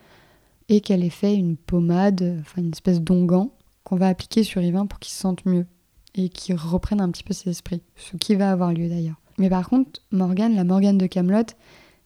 et 0.73 0.81
qu'elle 0.81 1.05
ait 1.05 1.11
fait 1.11 1.35
une 1.35 1.59
pommade, 1.59 2.39
enfin 2.41 2.63
une 2.63 2.73
espèce 2.73 3.03
d'onguent 3.03 3.53
qu'on 3.85 3.97
va 3.97 4.09
appliquer 4.09 4.43
sur 4.43 4.63
Yvain 4.63 4.87
pour 4.87 5.01
qu'il 5.01 5.13
se 5.13 5.21
sente 5.21 5.45
mieux 5.45 5.67
et 6.15 6.31
qu'il 6.31 6.55
reprenne 6.57 7.01
un 7.03 7.11
petit 7.11 7.25
peu 7.25 7.35
ses 7.35 7.51
esprits, 7.51 7.83
ce 7.95 8.17
qui 8.17 8.35
va 8.37 8.51
avoir 8.51 8.73
lieu 8.73 8.89
d'ailleurs. 8.89 9.21
Mais 9.39 9.51
par 9.51 9.69
contre, 9.69 10.01
Morgane, 10.13 10.55
la 10.55 10.65
Morgane 10.65 10.97
de 10.97 11.07
Camelot, 11.07 11.45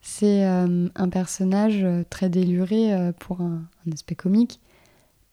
c'est 0.00 0.44
euh, 0.44 0.88
un 0.94 1.08
personnage 1.08 1.82
euh, 1.84 2.02
très 2.08 2.28
déluré 2.28 2.92
euh, 2.92 3.12
pour 3.12 3.40
un, 3.40 3.62
aspect 3.92 4.16
comique. 4.16 4.60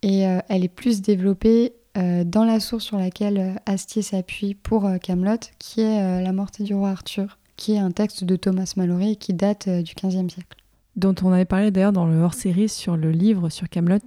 Et 0.03 0.23
elle 0.49 0.65
est 0.65 0.75
plus 0.75 1.01
développée 1.01 1.75
dans 1.95 2.43
la 2.43 2.59
source 2.59 2.83
sur 2.83 2.97
laquelle 2.97 3.57
Astier 3.65 4.01
s'appuie 4.01 4.53
pour 4.53 4.85
Camelot, 5.01 5.39
qui 5.59 5.79
est 5.79 6.21
La 6.21 6.33
morte 6.33 6.61
du 6.61 6.73
roi 6.73 6.89
Arthur, 6.89 7.39
qui 7.55 7.75
est 7.75 7.79
un 7.79 7.91
texte 7.91 8.25
de 8.25 8.35
Thomas 8.35 8.73
Malory 8.75 9.11
et 9.11 9.15
qui 9.15 9.33
date 9.33 9.69
du 9.69 9.93
XVe 9.95 10.27
siècle. 10.27 10.62
Dont 10.95 11.15
on 11.23 11.31
avait 11.31 11.45
parlé 11.45 11.71
d'ailleurs 11.71 11.93
dans 11.93 12.05
le 12.05 12.19
hors-série 12.19 12.69
sur 12.69 12.97
le 12.97 13.11
livre 13.11 13.49
sur 13.49 13.69
Camelot. 13.69 13.99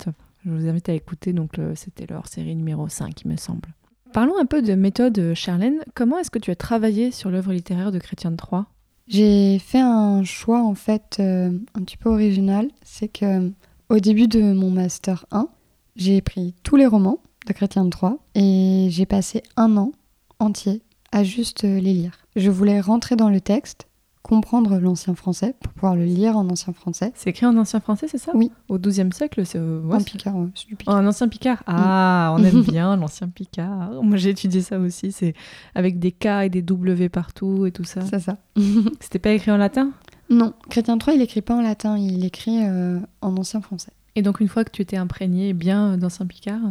Je 0.44 0.50
vous 0.50 0.68
invite 0.68 0.88
à 0.88 0.92
écouter, 0.92 1.32
donc 1.32 1.58
c'était 1.74 2.06
le 2.08 2.16
hors-série 2.16 2.54
numéro 2.54 2.88
5, 2.88 3.22
il 3.24 3.30
me 3.30 3.36
semble. 3.36 3.68
Parlons 4.12 4.38
un 4.38 4.46
peu 4.46 4.62
de 4.62 4.74
méthode, 4.74 5.34
Charlène. 5.34 5.80
Comment 5.94 6.18
est-ce 6.18 6.30
que 6.30 6.38
tu 6.38 6.50
as 6.50 6.56
travaillé 6.56 7.10
sur 7.10 7.30
l'œuvre 7.30 7.52
littéraire 7.52 7.92
de 7.92 7.98
Chrétien 7.98 8.30
de 8.30 8.36
Troyes? 8.36 8.66
J'ai 9.08 9.58
fait 9.58 9.80
un 9.80 10.24
choix 10.24 10.62
en 10.62 10.74
fait 10.74 11.18
euh, 11.20 11.50
un 11.74 11.82
petit 11.82 11.96
peu 11.96 12.08
original. 12.08 12.68
C'est 12.82 13.08
que 13.08 13.52
au 13.88 13.98
début 13.98 14.26
de 14.26 14.40
mon 14.52 14.70
master 14.70 15.26
1, 15.30 15.48
j'ai 15.94 16.20
pris 16.20 16.54
tous 16.62 16.76
les 16.76 16.86
romans 16.86 17.20
de 17.46 17.52
Chrétien 17.52 17.84
de 17.84 17.90
Troyes 17.90 18.18
et 18.34 18.88
j'ai 18.90 19.06
passé 19.06 19.42
un 19.56 19.76
an 19.76 19.92
entier 20.38 20.82
à 21.12 21.22
juste 21.22 21.64
euh, 21.64 21.78
les 21.78 21.92
lire. 21.92 22.18
Je 22.34 22.50
voulais 22.50 22.80
rentrer 22.80 23.16
dans 23.16 23.30
le 23.30 23.40
texte, 23.40 23.86
comprendre 24.26 24.80
l'ancien 24.80 25.14
français 25.14 25.54
pour 25.60 25.72
pouvoir 25.72 25.94
le 25.94 26.04
lire 26.04 26.36
en 26.36 26.48
ancien 26.48 26.72
français. 26.72 27.12
C'est 27.14 27.30
écrit 27.30 27.46
en 27.46 27.56
ancien 27.56 27.78
français, 27.78 28.08
c'est 28.08 28.18
ça? 28.18 28.32
Oui. 28.34 28.50
Au 28.68 28.76
XIIe 28.76 29.12
siècle, 29.12 29.46
c'est 29.46 29.58
euh, 29.58 29.80
ouais, 29.82 30.02
picard, 30.02 30.34
ouais, 30.34 30.48
du 30.68 30.74
picard. 30.74 30.94
Oh, 30.96 30.98
un 30.98 31.06
ancien 31.06 31.28
Picard. 31.28 31.62
Ah, 31.68 32.34
on 32.36 32.42
aime 32.42 32.62
bien 32.68 32.96
l'ancien 32.96 33.28
Picard. 33.28 34.02
Moi, 34.02 34.16
j'ai 34.16 34.30
étudié 34.30 34.62
ça 34.62 34.80
aussi. 34.80 35.12
C'est 35.12 35.34
avec 35.76 36.00
des 36.00 36.10
K 36.10 36.26
et 36.42 36.48
des 36.48 36.60
W 36.60 37.08
partout 37.08 37.66
et 37.66 37.70
tout 37.70 37.84
ça. 37.84 38.00
C'est 38.00 38.18
ça. 38.18 38.38
C'était 39.00 39.20
pas 39.20 39.30
écrit 39.30 39.52
en 39.52 39.58
latin? 39.58 39.92
Non, 40.28 40.54
Chrétien 40.70 40.98
Troyes, 40.98 41.14
il 41.14 41.22
écrit 41.22 41.42
pas 41.42 41.54
en 41.54 41.62
latin, 41.62 41.96
il 41.96 42.24
écrit 42.24 42.64
euh, 42.64 42.98
en 43.20 43.36
ancien 43.36 43.60
français. 43.60 43.92
Et 44.16 44.22
donc, 44.22 44.40
une 44.40 44.48
fois 44.48 44.64
que 44.64 44.72
tu 44.72 44.82
étais 44.82 44.96
imprégné 44.96 45.52
bien 45.52 45.92
euh, 45.92 45.96
d'ancien 45.96 46.26
Picard, 46.26 46.62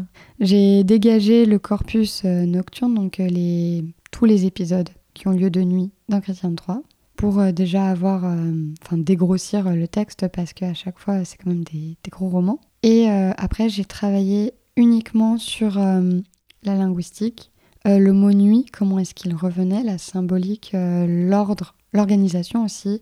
J'ai 0.41 0.83
dégagé 0.83 1.45
le 1.45 1.57
corpus 1.57 2.25
nocturne, 2.25 2.95
donc 2.95 3.19
les, 3.19 3.85
tous 4.11 4.25
les 4.25 4.45
épisodes 4.45 4.89
qui 5.13 5.29
ont 5.29 5.31
lieu 5.31 5.49
de 5.49 5.61
nuit 5.61 5.91
dans 6.09 6.19
Chrétien 6.19 6.53
Troyes, 6.53 6.81
pour 7.15 7.39
euh, 7.39 7.51
déjà 7.51 7.89
avoir, 7.89 8.25
euh, 8.25 8.51
enfin 8.84 8.97
dégrossir 8.97 9.67
euh, 9.67 9.75
le 9.75 9.88
texte 9.88 10.28
parce 10.28 10.54
qu'à 10.54 10.73
chaque 10.73 10.99
fois 10.99 11.25
c'est 11.25 11.38
quand 11.38 11.49
même 11.49 11.63
des, 11.63 11.97
gros 12.10 12.30
romans. 12.30 12.60
Et 12.84 13.08
après 13.08 13.67
j'ai 13.67 13.84
travaillé 13.84 14.54
uniquement 14.75 15.39
sur 15.39 15.80
la 15.80 16.75
linguistique, 16.75 17.51
le 17.84 18.12
mot 18.12 18.32
nuit, 18.32 18.67
comment 18.71 18.99
est-ce 18.99 19.15
qu'il 19.15 19.34
revenait, 19.34 19.82
la 19.82 19.97
symbolique, 19.97 20.75
l'ordre, 20.75 21.73
l'organisation 21.93 22.63
aussi, 22.63 23.01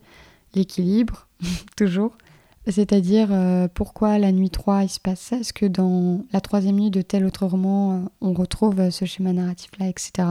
l'équilibre, 0.55 1.27
toujours. 1.75 2.17
C'est-à-dire 2.65 3.27
pourquoi 3.73 4.17
la 4.19 4.31
nuit 4.31 4.51
3 4.51 4.83
il 4.83 4.89
se 4.89 5.01
passe 5.01 5.19
ça 5.19 5.35
Est-ce 5.35 5.51
que 5.51 5.65
dans 5.65 6.23
la 6.31 6.39
troisième 6.39 6.77
nuit 6.77 6.89
de 6.89 7.01
tel 7.01 7.25
autre 7.25 7.45
roman 7.45 8.05
on 8.21 8.31
retrouve 8.31 8.89
ce 8.89 9.03
schéma 9.03 9.33
narratif-là, 9.33 9.87
etc. 9.89 10.29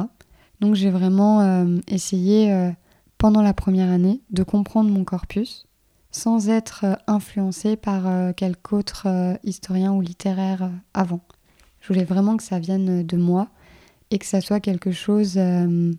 Donc 0.61 0.77
j'ai 0.77 0.89
vraiment 0.89 1.67
essayé 1.89 2.73
pendant 3.23 3.41
la 3.43 3.55
première 3.55 3.89
année 3.89 4.21
de 4.31 4.43
comprendre 4.43 4.91
mon 4.91 5.05
corpus 5.05 5.67
sans 6.11 6.49
être 6.49 6.85
euh, 6.85 6.95
influencé 7.07 7.77
par 7.77 8.07
euh, 8.09 8.33
quelque 8.33 8.75
autre 8.75 9.05
euh, 9.07 9.35
historien 9.45 9.93
ou 9.93 10.01
littéraire 10.01 10.71
avant. 10.93 11.21
Je 11.81 11.87
voulais 11.87 12.03
vraiment 12.05 12.37
que 12.37 12.43
ça 12.43 12.59
vienne 12.59 13.07
de 13.07 13.17
moi 13.17 13.47
et 14.11 14.19
que 14.19 14.27
ça 14.27 14.41
soit 14.41 14.59
quelque 14.59 14.91
chose 14.91 15.35
euh, 15.37 15.93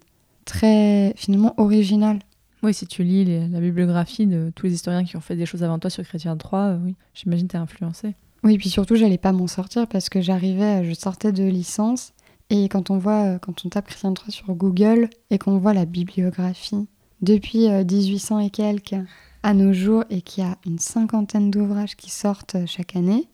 très 0.43 1.13
finalement 1.15 1.53
original. 1.57 2.19
oui, 2.61 2.73
si 2.73 2.85
tu 2.87 3.03
lis 3.05 3.23
les- 3.23 3.47
la 3.47 3.61
bibliographie 3.61 4.27
de 4.27 4.51
tous 4.53 4.65
les 4.67 4.73
historiens 4.73 5.05
qui 5.05 5.15
ont 5.15 5.21
fait 5.21 5.37
des 5.37 5.45
choses 5.45 5.63
avant 5.63 5.79
toi 5.79 5.89
sur 5.89 6.03
Chrétien 6.03 6.33
de 6.33 6.39
Troyes, 6.39 6.71
euh, 6.73 6.77
oui, 6.83 6.95
j'imagine 7.13 7.47
t'es 7.47 7.57
influencé. 7.57 8.15
Oui, 8.43 8.57
puis 8.57 8.69
surtout, 8.69 8.95
j'allais 8.97 9.17
pas 9.17 9.31
m'en 9.31 9.47
sortir 9.47 9.87
parce 9.87 10.09
que 10.09 10.19
j'arrivais, 10.19 10.83
je 10.83 10.93
sortais 10.93 11.31
de 11.31 11.43
licence. 11.45 12.11
Et 12.49 12.67
quand 12.67 12.89
on 12.91 12.97
voit, 12.97 13.39
quand 13.39 13.65
on 13.65 13.69
tape 13.69 13.87
Christian 13.87 14.13
III 14.13 14.31
sur 14.31 14.53
Google 14.53 15.09
et 15.29 15.37
qu'on 15.39 15.57
voit 15.57 15.73
la 15.73 15.85
bibliographie 15.85 16.87
depuis 17.23 17.69
euh, 17.69 17.83
1800 17.83 18.39
et 18.39 18.49
quelques 18.49 18.95
à 19.43 19.53
nos 19.53 19.73
jours 19.73 20.03
et 20.09 20.21
qu'il 20.21 20.43
y 20.43 20.47
a 20.47 20.57
une 20.65 20.77
cinquantaine 20.77 21.49
d'ouvrages 21.49 21.95
qui 21.95 22.11
sortent 22.11 22.55
euh, 22.55 22.65
chaque 22.67 22.95
année 22.95 23.27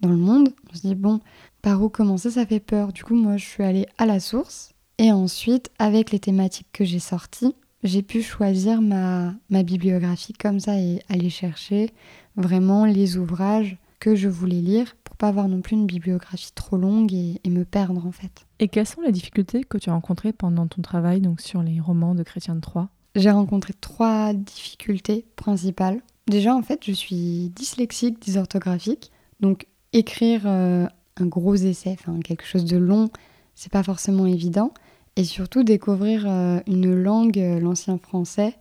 dans 0.00 0.10
le 0.10 0.16
monde, 0.16 0.50
on 0.70 0.76
se 0.76 0.82
dit, 0.82 0.94
bon, 0.94 1.20
par 1.62 1.82
où 1.82 1.88
commencer? 1.88 2.30
Ça 2.30 2.44
fait 2.44 2.60
peur. 2.60 2.92
Du 2.92 3.02
coup, 3.04 3.14
moi, 3.14 3.38
je 3.38 3.44
suis 3.44 3.62
allée 3.62 3.86
à 3.96 4.04
la 4.04 4.20
source. 4.20 4.74
Et 4.98 5.10
ensuite, 5.10 5.70
avec 5.78 6.10
les 6.10 6.18
thématiques 6.18 6.68
que 6.72 6.84
j'ai 6.84 6.98
sorties, 6.98 7.54
j'ai 7.82 8.02
pu 8.02 8.22
choisir 8.22 8.82
ma, 8.82 9.34
ma 9.48 9.62
bibliographie 9.62 10.34
comme 10.34 10.60
ça 10.60 10.78
et 10.78 11.00
aller 11.08 11.30
chercher 11.30 11.90
vraiment 12.36 12.84
les 12.84 13.16
ouvrages 13.16 13.78
que 13.98 14.14
je 14.14 14.28
voulais 14.28 14.60
lire 14.60 14.94
pour 15.02 15.16
pas 15.16 15.28
avoir 15.28 15.48
non 15.48 15.62
plus 15.62 15.76
une 15.76 15.86
bibliographie 15.86 16.52
trop 16.54 16.76
longue 16.76 17.12
et, 17.14 17.40
et 17.42 17.50
me 17.50 17.64
perdre 17.64 18.06
en 18.06 18.12
fait. 18.12 18.46
Et 18.58 18.68
quelles 18.68 18.86
sont 18.86 19.00
les 19.00 19.12
difficultés 19.12 19.64
que 19.64 19.78
tu 19.78 19.88
as 19.88 19.94
rencontrées 19.94 20.32
pendant 20.34 20.66
ton 20.66 20.82
travail 20.82 21.20
donc 21.20 21.40
sur 21.40 21.62
les 21.62 21.80
romans 21.80 22.14
de 22.14 22.22
Chrétien 22.22 22.54
de 22.54 22.60
Troyes? 22.60 22.88
J'ai 23.14 23.30
rencontré 23.30 23.72
trois 23.80 24.32
difficultés 24.32 25.24
principales. 25.36 26.00
Déjà 26.26 26.54
en 26.54 26.62
fait 26.62 26.80
je 26.84 26.92
suis 26.92 27.50
dyslexique, 27.54 28.20
dysorthographique, 28.20 29.12
donc 29.40 29.66
écrire 29.92 30.42
euh, 30.46 30.86
un 31.16 31.26
gros 31.26 31.54
essai, 31.54 31.96
enfin 31.98 32.18
quelque 32.20 32.44
chose 32.44 32.64
de 32.64 32.76
long, 32.76 33.10
c'est 33.54 33.70
pas 33.70 33.82
forcément 33.82 34.26
évident. 34.26 34.72
Et 35.16 35.24
surtout 35.24 35.62
découvrir 35.62 36.24
euh, 36.26 36.58
une 36.66 36.92
langue, 36.92 37.38
euh, 37.38 37.60
l'ancien 37.60 37.98
français, 37.98 38.56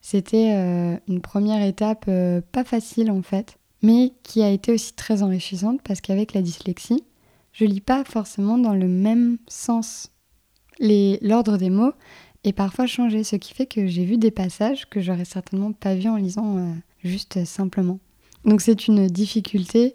c'était 0.00 0.52
une 1.08 1.20
première 1.20 1.66
étape 1.66 2.08
pas 2.52 2.62
facile 2.62 3.10
en 3.10 3.22
fait, 3.22 3.58
mais 3.82 4.12
qui 4.22 4.40
a 4.40 4.50
été 4.50 4.72
aussi 4.72 4.92
très 4.92 5.24
enrichissante 5.24 5.80
parce 5.82 6.00
qu'avec 6.00 6.32
la 6.32 6.42
dyslexie, 6.42 7.02
je 7.50 7.64
lis 7.64 7.80
pas 7.80 8.04
forcément 8.04 8.56
dans 8.56 8.74
le 8.74 8.86
même 8.86 9.38
sens. 9.48 10.12
L'ordre 10.78 11.56
des 11.56 11.70
mots 11.70 11.92
est 12.48 12.52
parfois 12.52 12.86
changé, 12.86 13.24
ce 13.24 13.36
qui 13.36 13.54
fait 13.54 13.66
que 13.66 13.86
j'ai 13.86 14.04
vu 14.04 14.18
des 14.18 14.30
passages 14.30 14.88
que 14.88 15.00
j'aurais 15.00 15.24
certainement 15.24 15.72
pas 15.72 15.94
vus 15.94 16.08
en 16.08 16.16
lisant 16.16 16.58
euh, 16.58 16.72
juste 17.02 17.44
simplement. 17.44 17.98
Donc 18.44 18.60
c'est 18.60 18.86
une 18.86 19.06
difficulté 19.08 19.94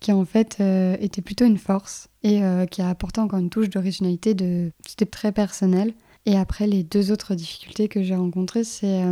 qui 0.00 0.12
en 0.12 0.24
fait 0.24 0.58
euh, 0.60 0.96
était 1.00 1.20
plutôt 1.20 1.44
une 1.44 1.58
force 1.58 2.08
et 2.22 2.42
euh, 2.42 2.64
qui 2.66 2.80
a 2.80 2.88
apporté 2.88 3.20
encore 3.20 3.38
une 3.38 3.50
touche 3.50 3.68
d'originalité. 3.68 4.34
De... 4.34 4.72
C'était 4.86 5.06
très 5.06 5.32
personnel. 5.32 5.92
Et 6.26 6.36
après, 6.36 6.66
les 6.66 6.82
deux 6.82 7.12
autres 7.12 7.34
difficultés 7.34 7.88
que 7.88 8.02
j'ai 8.02 8.14
rencontrées, 8.14 8.62
c'est 8.62 9.02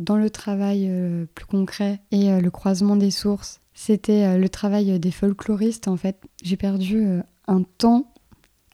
dans 0.00 0.16
le 0.16 0.28
travail 0.28 0.90
plus 1.36 1.46
concret 1.46 2.00
et 2.10 2.40
le 2.40 2.50
croisement 2.50 2.96
des 2.96 3.12
sources. 3.12 3.60
C'était 3.74 4.36
le 4.36 4.48
travail 4.48 4.98
des 4.98 5.12
folkloristes 5.12 5.86
en 5.86 5.96
fait. 5.96 6.20
J'ai 6.42 6.56
perdu 6.56 7.06
un 7.46 7.62
temps 7.78 8.12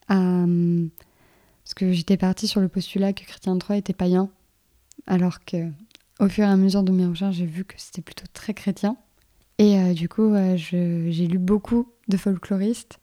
à... 0.08 0.46
parce 1.68 1.74
que 1.74 1.92
j'étais 1.92 2.16
partie 2.16 2.48
sur 2.48 2.62
le 2.62 2.68
postulat 2.68 3.12
que 3.12 3.24
Chrétien 3.24 3.58
Troyes 3.58 3.76
était 3.76 3.92
païen, 3.92 4.30
alors 5.06 5.44
que 5.44 5.66
au 6.18 6.26
fur 6.30 6.44
et 6.44 6.48
à 6.48 6.56
mesure 6.56 6.82
de 6.82 6.92
mes 6.92 7.04
recherches, 7.04 7.36
j'ai 7.36 7.44
vu 7.44 7.66
que 7.66 7.74
c'était 7.76 8.00
plutôt 8.00 8.24
très 8.32 8.54
chrétien. 8.54 8.96
Et 9.58 9.78
euh, 9.78 9.92
du 9.92 10.08
coup, 10.08 10.32
j'ai 10.56 11.26
lu 11.26 11.36
beaucoup 11.36 11.92
de 12.08 12.16
folkloristes 12.16 13.00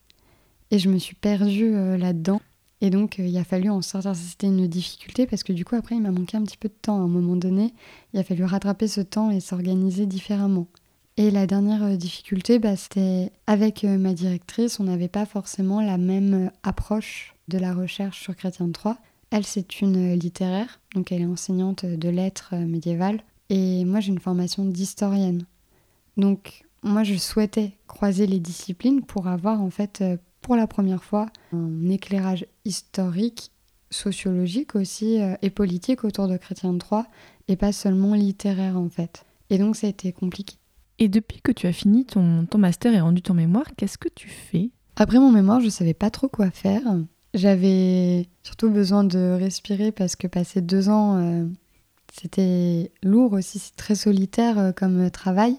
et 0.71 0.79
je 0.79 0.89
me 0.89 0.97
suis 0.97 1.13
perdue 1.13 1.75
euh, 1.75 1.95
là-dedans. 1.95 2.41
Et 2.81 2.89
donc, 2.89 3.19
euh, 3.19 3.27
il 3.27 3.37
a 3.37 3.43
fallu 3.43 3.69
en 3.69 3.83
sortir. 3.83 4.15
C'était 4.15 4.47
une 4.47 4.65
difficulté 4.65 5.27
parce 5.27 5.43
que 5.43 5.53
du 5.53 5.63
coup, 5.63 5.75
après, 5.75 5.93
il 5.93 6.01
m'a 6.01 6.09
manqué 6.09 6.35
un 6.35 6.43
petit 6.43 6.57
peu 6.57 6.69
de 6.69 6.73
temps. 6.73 6.97
À 6.97 7.03
un 7.03 7.07
moment 7.07 7.35
donné, 7.35 7.71
il 8.13 8.19
a 8.19 8.23
fallu 8.23 8.45
rattraper 8.45 8.87
ce 8.87 9.01
temps 9.01 9.29
et 9.29 9.41
s'organiser 9.41 10.07
différemment. 10.07 10.65
Et 11.17 11.29
la 11.29 11.45
dernière 11.45 11.99
difficulté, 11.99 12.57
bah, 12.57 12.75
c'était 12.75 13.31
avec 13.45 13.83
ma 13.83 14.13
directrice, 14.13 14.79
on 14.79 14.85
n'avait 14.85 15.07
pas 15.07 15.27
forcément 15.27 15.81
la 15.81 15.99
même 15.99 16.49
approche 16.63 17.34
de 17.47 17.57
la 17.57 17.73
recherche 17.73 18.21
sur 18.21 18.35
Chrétien 18.35 18.67
de 18.67 18.71
Troyes. 18.71 18.97
Elle, 19.31 19.45
c'est 19.45 19.81
une 19.81 20.13
littéraire, 20.13 20.79
donc 20.93 21.11
elle 21.11 21.21
est 21.21 21.25
enseignante 21.25 21.85
de 21.85 22.09
lettres 22.09 22.51
euh, 22.53 22.65
médiévales. 22.65 23.21
Et 23.49 23.85
moi, 23.85 23.99
j'ai 23.99 24.11
une 24.11 24.19
formation 24.19 24.65
d'historienne. 24.65 25.45
Donc, 26.17 26.63
moi, 26.83 27.03
je 27.03 27.15
souhaitais 27.15 27.73
croiser 27.87 28.27
les 28.27 28.39
disciplines 28.39 29.01
pour 29.01 29.27
avoir, 29.27 29.61
en 29.61 29.69
fait, 29.69 30.01
euh, 30.01 30.17
pour 30.41 30.55
la 30.55 30.67
première 30.67 31.03
fois, 31.03 31.27
un 31.51 31.89
éclairage 31.89 32.45
historique, 32.65 33.51
sociologique 33.89 34.75
aussi, 34.75 35.21
euh, 35.21 35.35
et 35.41 35.49
politique 35.49 36.03
autour 36.03 36.27
de 36.27 36.37
Chrétien 36.37 36.73
de 36.73 36.79
Troyes, 36.79 37.07
et 37.47 37.55
pas 37.55 37.71
seulement 37.71 38.13
littéraire, 38.13 38.77
en 38.77 38.89
fait. 38.89 39.25
Et 39.49 39.57
donc, 39.57 39.75
ça 39.75 39.87
a 39.87 39.89
été 39.89 40.11
compliqué. 40.11 40.55
Et 40.97 41.09
depuis 41.09 41.41
que 41.41 41.51
tu 41.51 41.67
as 41.67 41.73
fini 41.73 42.05
ton, 42.05 42.45
ton 42.45 42.57
master 42.57 42.93
et 42.93 43.01
rendu 43.01 43.21
ton 43.21 43.33
mémoire, 43.33 43.65
qu'est-ce 43.75 43.97
que 43.97 44.09
tu 44.09 44.29
fais? 44.29 44.69
Après 44.95 45.19
mon 45.19 45.31
mémoire, 45.31 45.59
je 45.59 45.69
savais 45.69 45.93
pas 45.93 46.09
trop 46.09 46.29
quoi 46.29 46.51
faire. 46.51 46.83
J'avais 47.35 48.27
surtout 48.43 48.69
besoin 48.69 49.03
de 49.03 49.37
respirer 49.39 49.91
parce 49.91 50.15
que 50.15 50.25
passer 50.25 50.61
deux 50.61 50.89
ans, 50.89 51.17
euh, 51.17 51.45
c'était 52.17 52.91
lourd 53.03 53.33
aussi, 53.33 53.59
c'est 53.59 53.75
très 53.75 53.95
solitaire 53.95 54.57
euh, 54.57 54.71
comme 54.71 55.05
euh, 55.05 55.09
travail. 55.09 55.57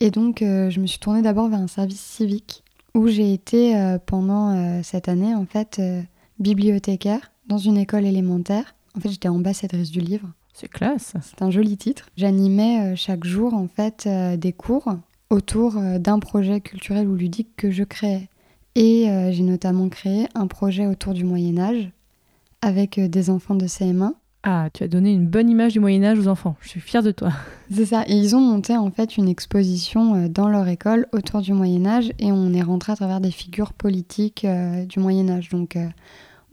Et 0.00 0.10
donc, 0.10 0.42
euh, 0.42 0.68
je 0.68 0.80
me 0.80 0.86
suis 0.86 0.98
tournée 0.98 1.22
d'abord 1.22 1.48
vers 1.48 1.60
un 1.60 1.66
service 1.66 2.00
civique 2.00 2.62
où 2.94 3.08
j'ai 3.08 3.32
été 3.32 3.74
pendant 4.06 4.80
cette 4.84 5.08
année, 5.08 5.34
en 5.34 5.46
fait, 5.46 5.82
bibliothécaire 6.38 7.32
dans 7.48 7.58
une 7.58 7.76
école 7.76 8.04
élémentaire. 8.04 8.76
En 8.96 9.00
fait, 9.00 9.08
j'étais 9.08 9.26
ambassadrice 9.26 9.90
du 9.90 9.98
livre. 9.98 10.28
C'est 10.52 10.68
classe. 10.68 11.14
C'est 11.20 11.42
un 11.42 11.50
joli 11.50 11.76
titre. 11.76 12.08
J'animais 12.16 12.94
chaque 12.94 13.24
jour, 13.24 13.52
en 13.52 13.66
fait, 13.66 14.08
des 14.38 14.52
cours 14.52 14.94
autour 15.28 15.72
d'un 15.98 16.20
projet 16.20 16.60
culturel 16.60 17.08
ou 17.08 17.16
ludique 17.16 17.56
que 17.56 17.72
je 17.72 17.82
créais. 17.82 18.28
Et 18.76 19.08
euh, 19.08 19.30
j'ai 19.30 19.42
notamment 19.44 19.88
créé 19.88 20.26
un 20.34 20.46
projet 20.46 20.86
autour 20.86 21.14
du 21.14 21.24
Moyen 21.24 21.58
Âge 21.58 21.90
avec 22.60 22.98
euh, 22.98 23.08
des 23.08 23.30
enfants 23.30 23.54
de 23.54 23.66
CM1 23.66 24.14
Ah, 24.42 24.68
tu 24.72 24.82
as 24.82 24.88
donné 24.88 25.12
une 25.12 25.26
bonne 25.26 25.48
image 25.48 25.74
du 25.74 25.80
Moyen 25.80 26.02
Âge 26.02 26.18
aux 26.18 26.28
enfants. 26.28 26.56
Je 26.60 26.68
suis 26.68 26.80
fière 26.80 27.02
de 27.02 27.12
toi. 27.12 27.30
C'est 27.70 27.86
ça. 27.86 28.04
Et 28.08 28.14
ils 28.14 28.34
ont 28.34 28.40
monté 28.40 28.76
en 28.76 28.90
fait 28.90 29.16
une 29.16 29.28
exposition 29.28 30.14
euh, 30.14 30.28
dans 30.28 30.48
leur 30.48 30.66
école 30.66 31.06
autour 31.12 31.40
du 31.40 31.52
Moyen 31.52 31.86
Âge 31.86 32.12
et 32.18 32.32
on 32.32 32.52
est 32.52 32.62
rentré 32.62 32.92
à 32.92 32.96
travers 32.96 33.20
des 33.20 33.30
figures 33.30 33.72
politiques 33.72 34.44
euh, 34.44 34.84
du 34.86 34.98
Moyen 34.98 35.28
Âge. 35.28 35.50
Donc 35.50 35.76
euh, 35.76 35.86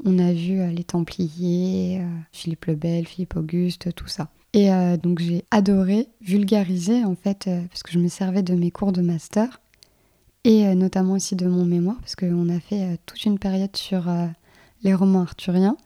on 0.06 0.20
a 0.20 0.32
vu 0.32 0.60
euh, 0.60 0.68
les 0.68 0.84
Templiers, 0.84 2.02
Philippe 2.32 2.66
le 2.66 2.76
Bel, 2.76 3.08
Philippe 3.08 3.36
Auguste, 3.36 3.96
tout 3.96 4.08
ça. 4.08 4.30
Et 4.54 4.70
donc 5.02 5.20
j'ai 5.20 5.46
adoré 5.50 6.10
vulgariser 6.20 7.06
en 7.06 7.16
fait 7.16 7.50
parce 7.70 7.84
que 7.84 7.94
je 7.94 8.00
me 8.00 8.10
servais 8.10 8.44
de 8.44 8.54
mes 8.54 8.70
cours 8.70 8.92
de 8.92 9.02
master 9.02 9.62
et 10.44 10.66
euh, 10.66 10.76
notamment 10.76 11.14
aussi 11.14 11.36
de 11.36 11.48
mon 11.48 11.66
mémoire 11.66 11.98
parce 12.00 12.16
qu'on 12.16 12.50
a 12.50 12.60
fait 12.60 12.82
euh, 12.82 12.96
toute 13.06 13.24
une 13.26 13.39
période 13.39 13.76
sur 13.76 14.10
euh, 14.10 14.28
les 14.84 14.94
romans 14.94 15.22
arthuriens 15.22 15.78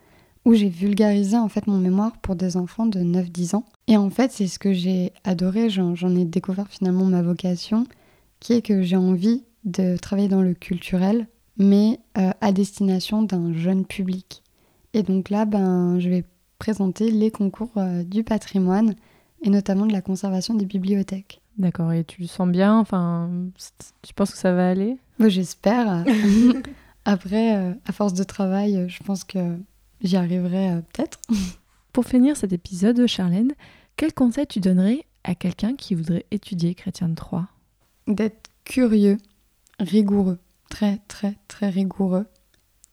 où 0.46 0.54
j'ai 0.54 0.70
vulgarisé 0.70 1.38
en 1.38 1.50
fait 1.50 1.68
mon 1.68 1.78
mémoire 1.78 2.18
pour 2.20 2.36
des 2.36 2.56
enfants 2.56 2.86
de 2.86 3.00
9-10 3.00 3.56
ans. 3.56 3.66
Et 3.88 3.98
en 3.98 4.10
fait, 4.10 4.32
c'est 4.32 4.48
ce 4.48 4.60
que 4.60 4.74
j'ai 4.74 5.12
adoré, 5.24 5.72
j'en 5.72 6.16
ai 6.16 6.24
découvert 6.24 6.68
finalement 6.68 7.06
ma 7.06 7.24
vocation, 7.24 7.88
qui 8.40 8.54
est 8.54 8.62
que 8.62 8.84
j'ai 8.84 8.96
envie 8.96 9.44
de 9.64 9.98
travailler 9.98 10.28
dans 10.28 10.44
le 10.44 10.54
culturel, 10.54 11.28
mais 11.58 12.00
à 12.14 12.52
destination 12.52 13.24
d'un 13.24 13.54
jeune 13.56 13.86
public. 13.86 14.44
Et 14.94 15.02
donc 15.02 15.32
là, 15.32 15.46
ben, 15.46 15.98
je 15.98 16.10
vais 16.10 16.24
présenter 16.60 17.10
les 17.10 17.32
concours 17.32 17.74
du 18.06 18.24
patrimoine, 18.24 18.94
et 19.42 19.50
notamment 19.50 19.88
de 19.88 19.94
la 19.94 20.02
conservation 20.02 20.54
des 20.54 20.66
bibliothèques. 20.66 21.42
D'accord, 21.58 21.94
et 21.94 22.04
tu 22.04 22.22
le 22.22 22.28
sens 22.28 22.50
bien 22.50 22.78
Enfin, 22.78 23.30
tu 24.02 24.14
penses 24.14 24.32
que 24.32 24.38
ça 24.38 24.54
va 24.54 24.70
aller? 24.70 24.98
J'espère. 25.20 26.04
Après, 27.06 27.56
euh, 27.56 27.74
à 27.86 27.92
force 27.92 28.14
de 28.14 28.24
travail, 28.24 28.78
euh, 28.78 28.88
je 28.88 29.02
pense 29.04 29.24
que 29.24 29.58
j'y 30.02 30.18
arriverai 30.18 30.72
euh, 30.72 30.82
peut-être. 30.94 31.20
Pour 31.94 32.06
finir 32.06 32.36
cet 32.36 32.52
épisode, 32.52 33.06
Charlène, 33.08 33.54
quel 33.96 34.14
conseil 34.14 34.48
tu 34.48 34.60
donnerais 34.60 35.06
à 35.24 35.36
quelqu'un 35.36 35.76
qui 35.76 35.96
voudrait 35.96 36.26
étudier 36.32 36.76
Chrétien 36.76 37.10
de 37.10 37.16
Troyes? 37.16 37.48
D'être 38.08 38.50
curieux, 38.66 39.18
rigoureux, 39.80 40.40
très 40.70 41.00
très 41.08 41.36
très 41.48 41.70
rigoureux. 41.70 42.26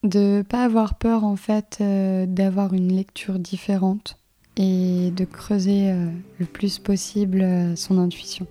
De 0.02 0.44
pas 0.48 0.64
avoir 0.64 0.96
peur 0.96 1.24
en 1.24 1.36
fait 1.36 1.78
euh, 1.80 2.26
d'avoir 2.26 2.74
une 2.74 2.94
lecture 2.94 3.38
différente 3.38 4.16
et 4.57 5.11
de 5.16 5.24
creuser 5.24 5.90
euh, 5.90 6.11
le 6.38 6.46
plus 6.46 6.78
possible 6.78 7.42
euh, 7.42 7.76
son 7.76 7.98
intuition. 7.98 8.46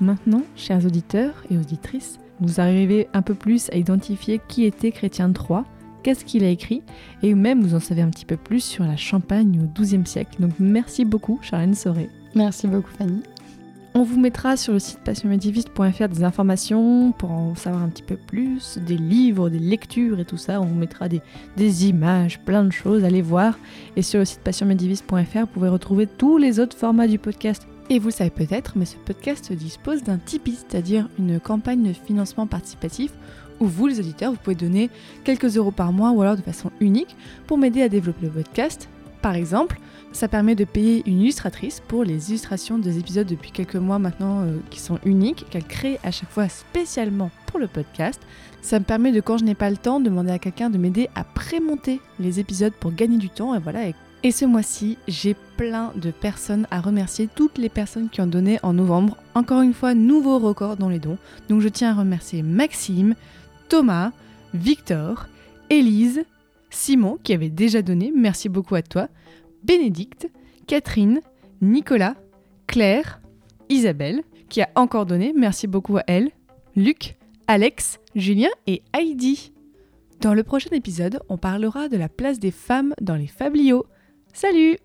Maintenant, 0.00 0.42
chers 0.54 0.84
auditeurs 0.84 1.42
et 1.50 1.56
auditrices, 1.56 2.18
vous 2.40 2.60
arrivez 2.60 3.08
un 3.12 3.22
peu 3.22 3.34
plus 3.34 3.70
à 3.70 3.76
identifier 3.76 4.40
qui 4.46 4.64
était 4.64 4.92
Chrétien 4.92 5.32
Troyes, 5.32 5.64
qu'est-ce 6.02 6.24
qu'il 6.24 6.44
a 6.44 6.48
écrit, 6.48 6.82
et 7.22 7.34
même 7.34 7.62
vous 7.62 7.74
en 7.74 7.80
savez 7.80 8.02
un 8.02 8.10
petit 8.10 8.26
peu 8.26 8.36
plus 8.36 8.60
sur 8.62 8.84
la 8.84 8.96
Champagne 8.96 9.58
au 9.60 9.80
XIIe 9.80 10.06
siècle. 10.06 10.36
Donc 10.38 10.52
merci 10.60 11.04
beaucoup, 11.04 11.40
Charlène 11.42 11.74
Soré. 11.74 12.08
Merci 12.34 12.66
beaucoup 12.66 12.90
Fanny. 12.90 13.22
On 13.98 14.02
vous 14.02 14.20
mettra 14.20 14.58
sur 14.58 14.74
le 14.74 14.78
site 14.78 14.98
passionmédiéviste.fr 14.98 16.08
des 16.08 16.22
informations 16.22 17.12
pour 17.12 17.30
en 17.30 17.54
savoir 17.54 17.82
un 17.82 17.88
petit 17.88 18.02
peu 18.02 18.18
plus, 18.18 18.76
des 18.76 18.98
livres, 18.98 19.48
des 19.48 19.58
lectures 19.58 20.20
et 20.20 20.26
tout 20.26 20.36
ça. 20.36 20.60
On 20.60 20.66
vous 20.66 20.74
mettra 20.74 21.08
des, 21.08 21.22
images, 21.88 22.38
plein 22.40 22.62
de 22.62 22.72
choses, 22.72 23.04
allez 23.04 23.22
voir. 23.22 23.58
Et 23.96 24.02
sur 24.02 24.18
le 24.18 24.26
site 24.26 24.40
passionmédiéviste.fr, 24.40 25.38
vous 25.40 25.46
pouvez 25.46 25.70
retrouver 25.70 26.06
tous 26.06 26.36
les 26.36 26.60
autres 26.60 26.76
formats 26.76 27.06
du 27.06 27.18
podcast. 27.18 27.66
Et 27.88 27.98
vous 27.98 28.08
le 28.08 28.12
savez 28.12 28.28
peut-être, 28.28 28.74
mais 28.76 28.84
ce 28.84 28.98
podcast 28.98 29.50
dispose 29.54 30.02
d'un 30.02 30.18
Tipeee, 30.18 30.58
c'est-à-dire 30.68 31.08
une 31.18 31.40
campagne 31.40 31.82
de 31.82 31.94
financement 31.94 32.46
participatif 32.46 33.12
où 33.60 33.66
vous, 33.66 33.86
les 33.86 33.98
auditeurs, 33.98 34.30
vous 34.30 34.36
pouvez 34.36 34.56
donner 34.56 34.90
quelques 35.24 35.56
euros 35.56 35.70
par 35.70 35.94
mois 35.94 36.10
ou 36.10 36.20
alors 36.20 36.36
de 36.36 36.42
façon 36.42 36.70
unique 36.80 37.16
pour 37.46 37.56
m'aider 37.56 37.80
à 37.80 37.88
développer 37.88 38.26
le 38.26 38.32
podcast. 38.32 38.90
Par 39.22 39.36
exemple, 39.36 39.80
ça 40.16 40.28
permet 40.28 40.54
de 40.54 40.64
payer 40.64 41.02
une 41.06 41.20
illustratrice 41.20 41.80
pour 41.86 42.02
les 42.02 42.30
illustrations 42.30 42.78
des 42.78 42.98
épisodes 42.98 43.26
depuis 43.26 43.50
quelques 43.50 43.76
mois 43.76 43.98
maintenant 43.98 44.40
euh, 44.40 44.56
qui 44.70 44.80
sont 44.80 44.98
uniques, 45.04 45.44
qu'elle 45.50 45.64
crée 45.64 46.00
à 46.02 46.10
chaque 46.10 46.30
fois 46.30 46.48
spécialement 46.48 47.30
pour 47.46 47.60
le 47.60 47.66
podcast. 47.66 48.20
Ça 48.62 48.78
me 48.78 48.84
permet 48.84 49.12
de, 49.12 49.20
quand 49.20 49.36
je 49.36 49.44
n'ai 49.44 49.54
pas 49.54 49.68
le 49.68 49.76
temps, 49.76 50.00
demander 50.00 50.32
à 50.32 50.38
quelqu'un 50.38 50.70
de 50.70 50.78
m'aider 50.78 51.10
à 51.14 51.22
prémonter 51.22 52.00
les 52.18 52.40
épisodes 52.40 52.72
pour 52.72 52.92
gagner 52.92 53.18
du 53.18 53.28
temps. 53.28 53.54
Et 53.54 53.58
voilà. 53.58 53.80
Et, 54.22 54.30
ce 54.32 54.44
mois-ci, 54.46 54.96
j'ai 55.06 55.36
plein 55.56 55.92
de 55.94 56.10
personnes 56.10 56.66
à 56.70 56.80
remercier, 56.80 57.28
toutes 57.32 57.58
les 57.58 57.68
personnes 57.68 58.08
qui 58.08 58.22
ont 58.22 58.26
donné 58.26 58.58
en 58.62 58.72
novembre. 58.72 59.18
Encore 59.34 59.60
une 59.60 59.74
fois, 59.74 59.94
nouveau 59.94 60.38
record 60.38 60.78
dans 60.78 60.88
les 60.88 60.98
dons. 60.98 61.18
Donc 61.48 61.60
je 61.60 61.68
tiens 61.68 61.90
à 61.90 62.00
remercier 62.00 62.42
Maxime, 62.42 63.14
Thomas, 63.68 64.10
Victor, 64.54 65.28
Élise, 65.70 66.24
Simon 66.70 67.18
qui 67.22 67.34
avait 67.34 67.50
déjà 67.50 67.82
donné, 67.82 68.12
merci 68.16 68.48
beaucoup 68.48 68.74
à 68.74 68.82
toi, 68.82 69.08
Bénédicte, 69.66 70.28
Catherine, 70.66 71.20
Nicolas, 71.60 72.14
Claire, 72.68 73.20
Isabelle 73.68 74.22
qui 74.48 74.62
a 74.62 74.68
encore 74.76 75.06
donné, 75.06 75.32
merci 75.36 75.66
beaucoup 75.66 75.96
à 75.96 76.04
elle, 76.06 76.30
Luc, 76.76 77.16
Alex, 77.48 77.98
Julien 78.14 78.50
et 78.68 78.82
Heidi. 78.96 79.52
Dans 80.20 80.34
le 80.34 80.44
prochain 80.44 80.70
épisode, 80.70 81.20
on 81.28 81.36
parlera 81.36 81.88
de 81.88 81.96
la 81.96 82.08
place 82.08 82.38
des 82.38 82.52
femmes 82.52 82.94
dans 83.00 83.16
les 83.16 83.26
fabliaux. 83.26 83.86
Salut 84.32 84.78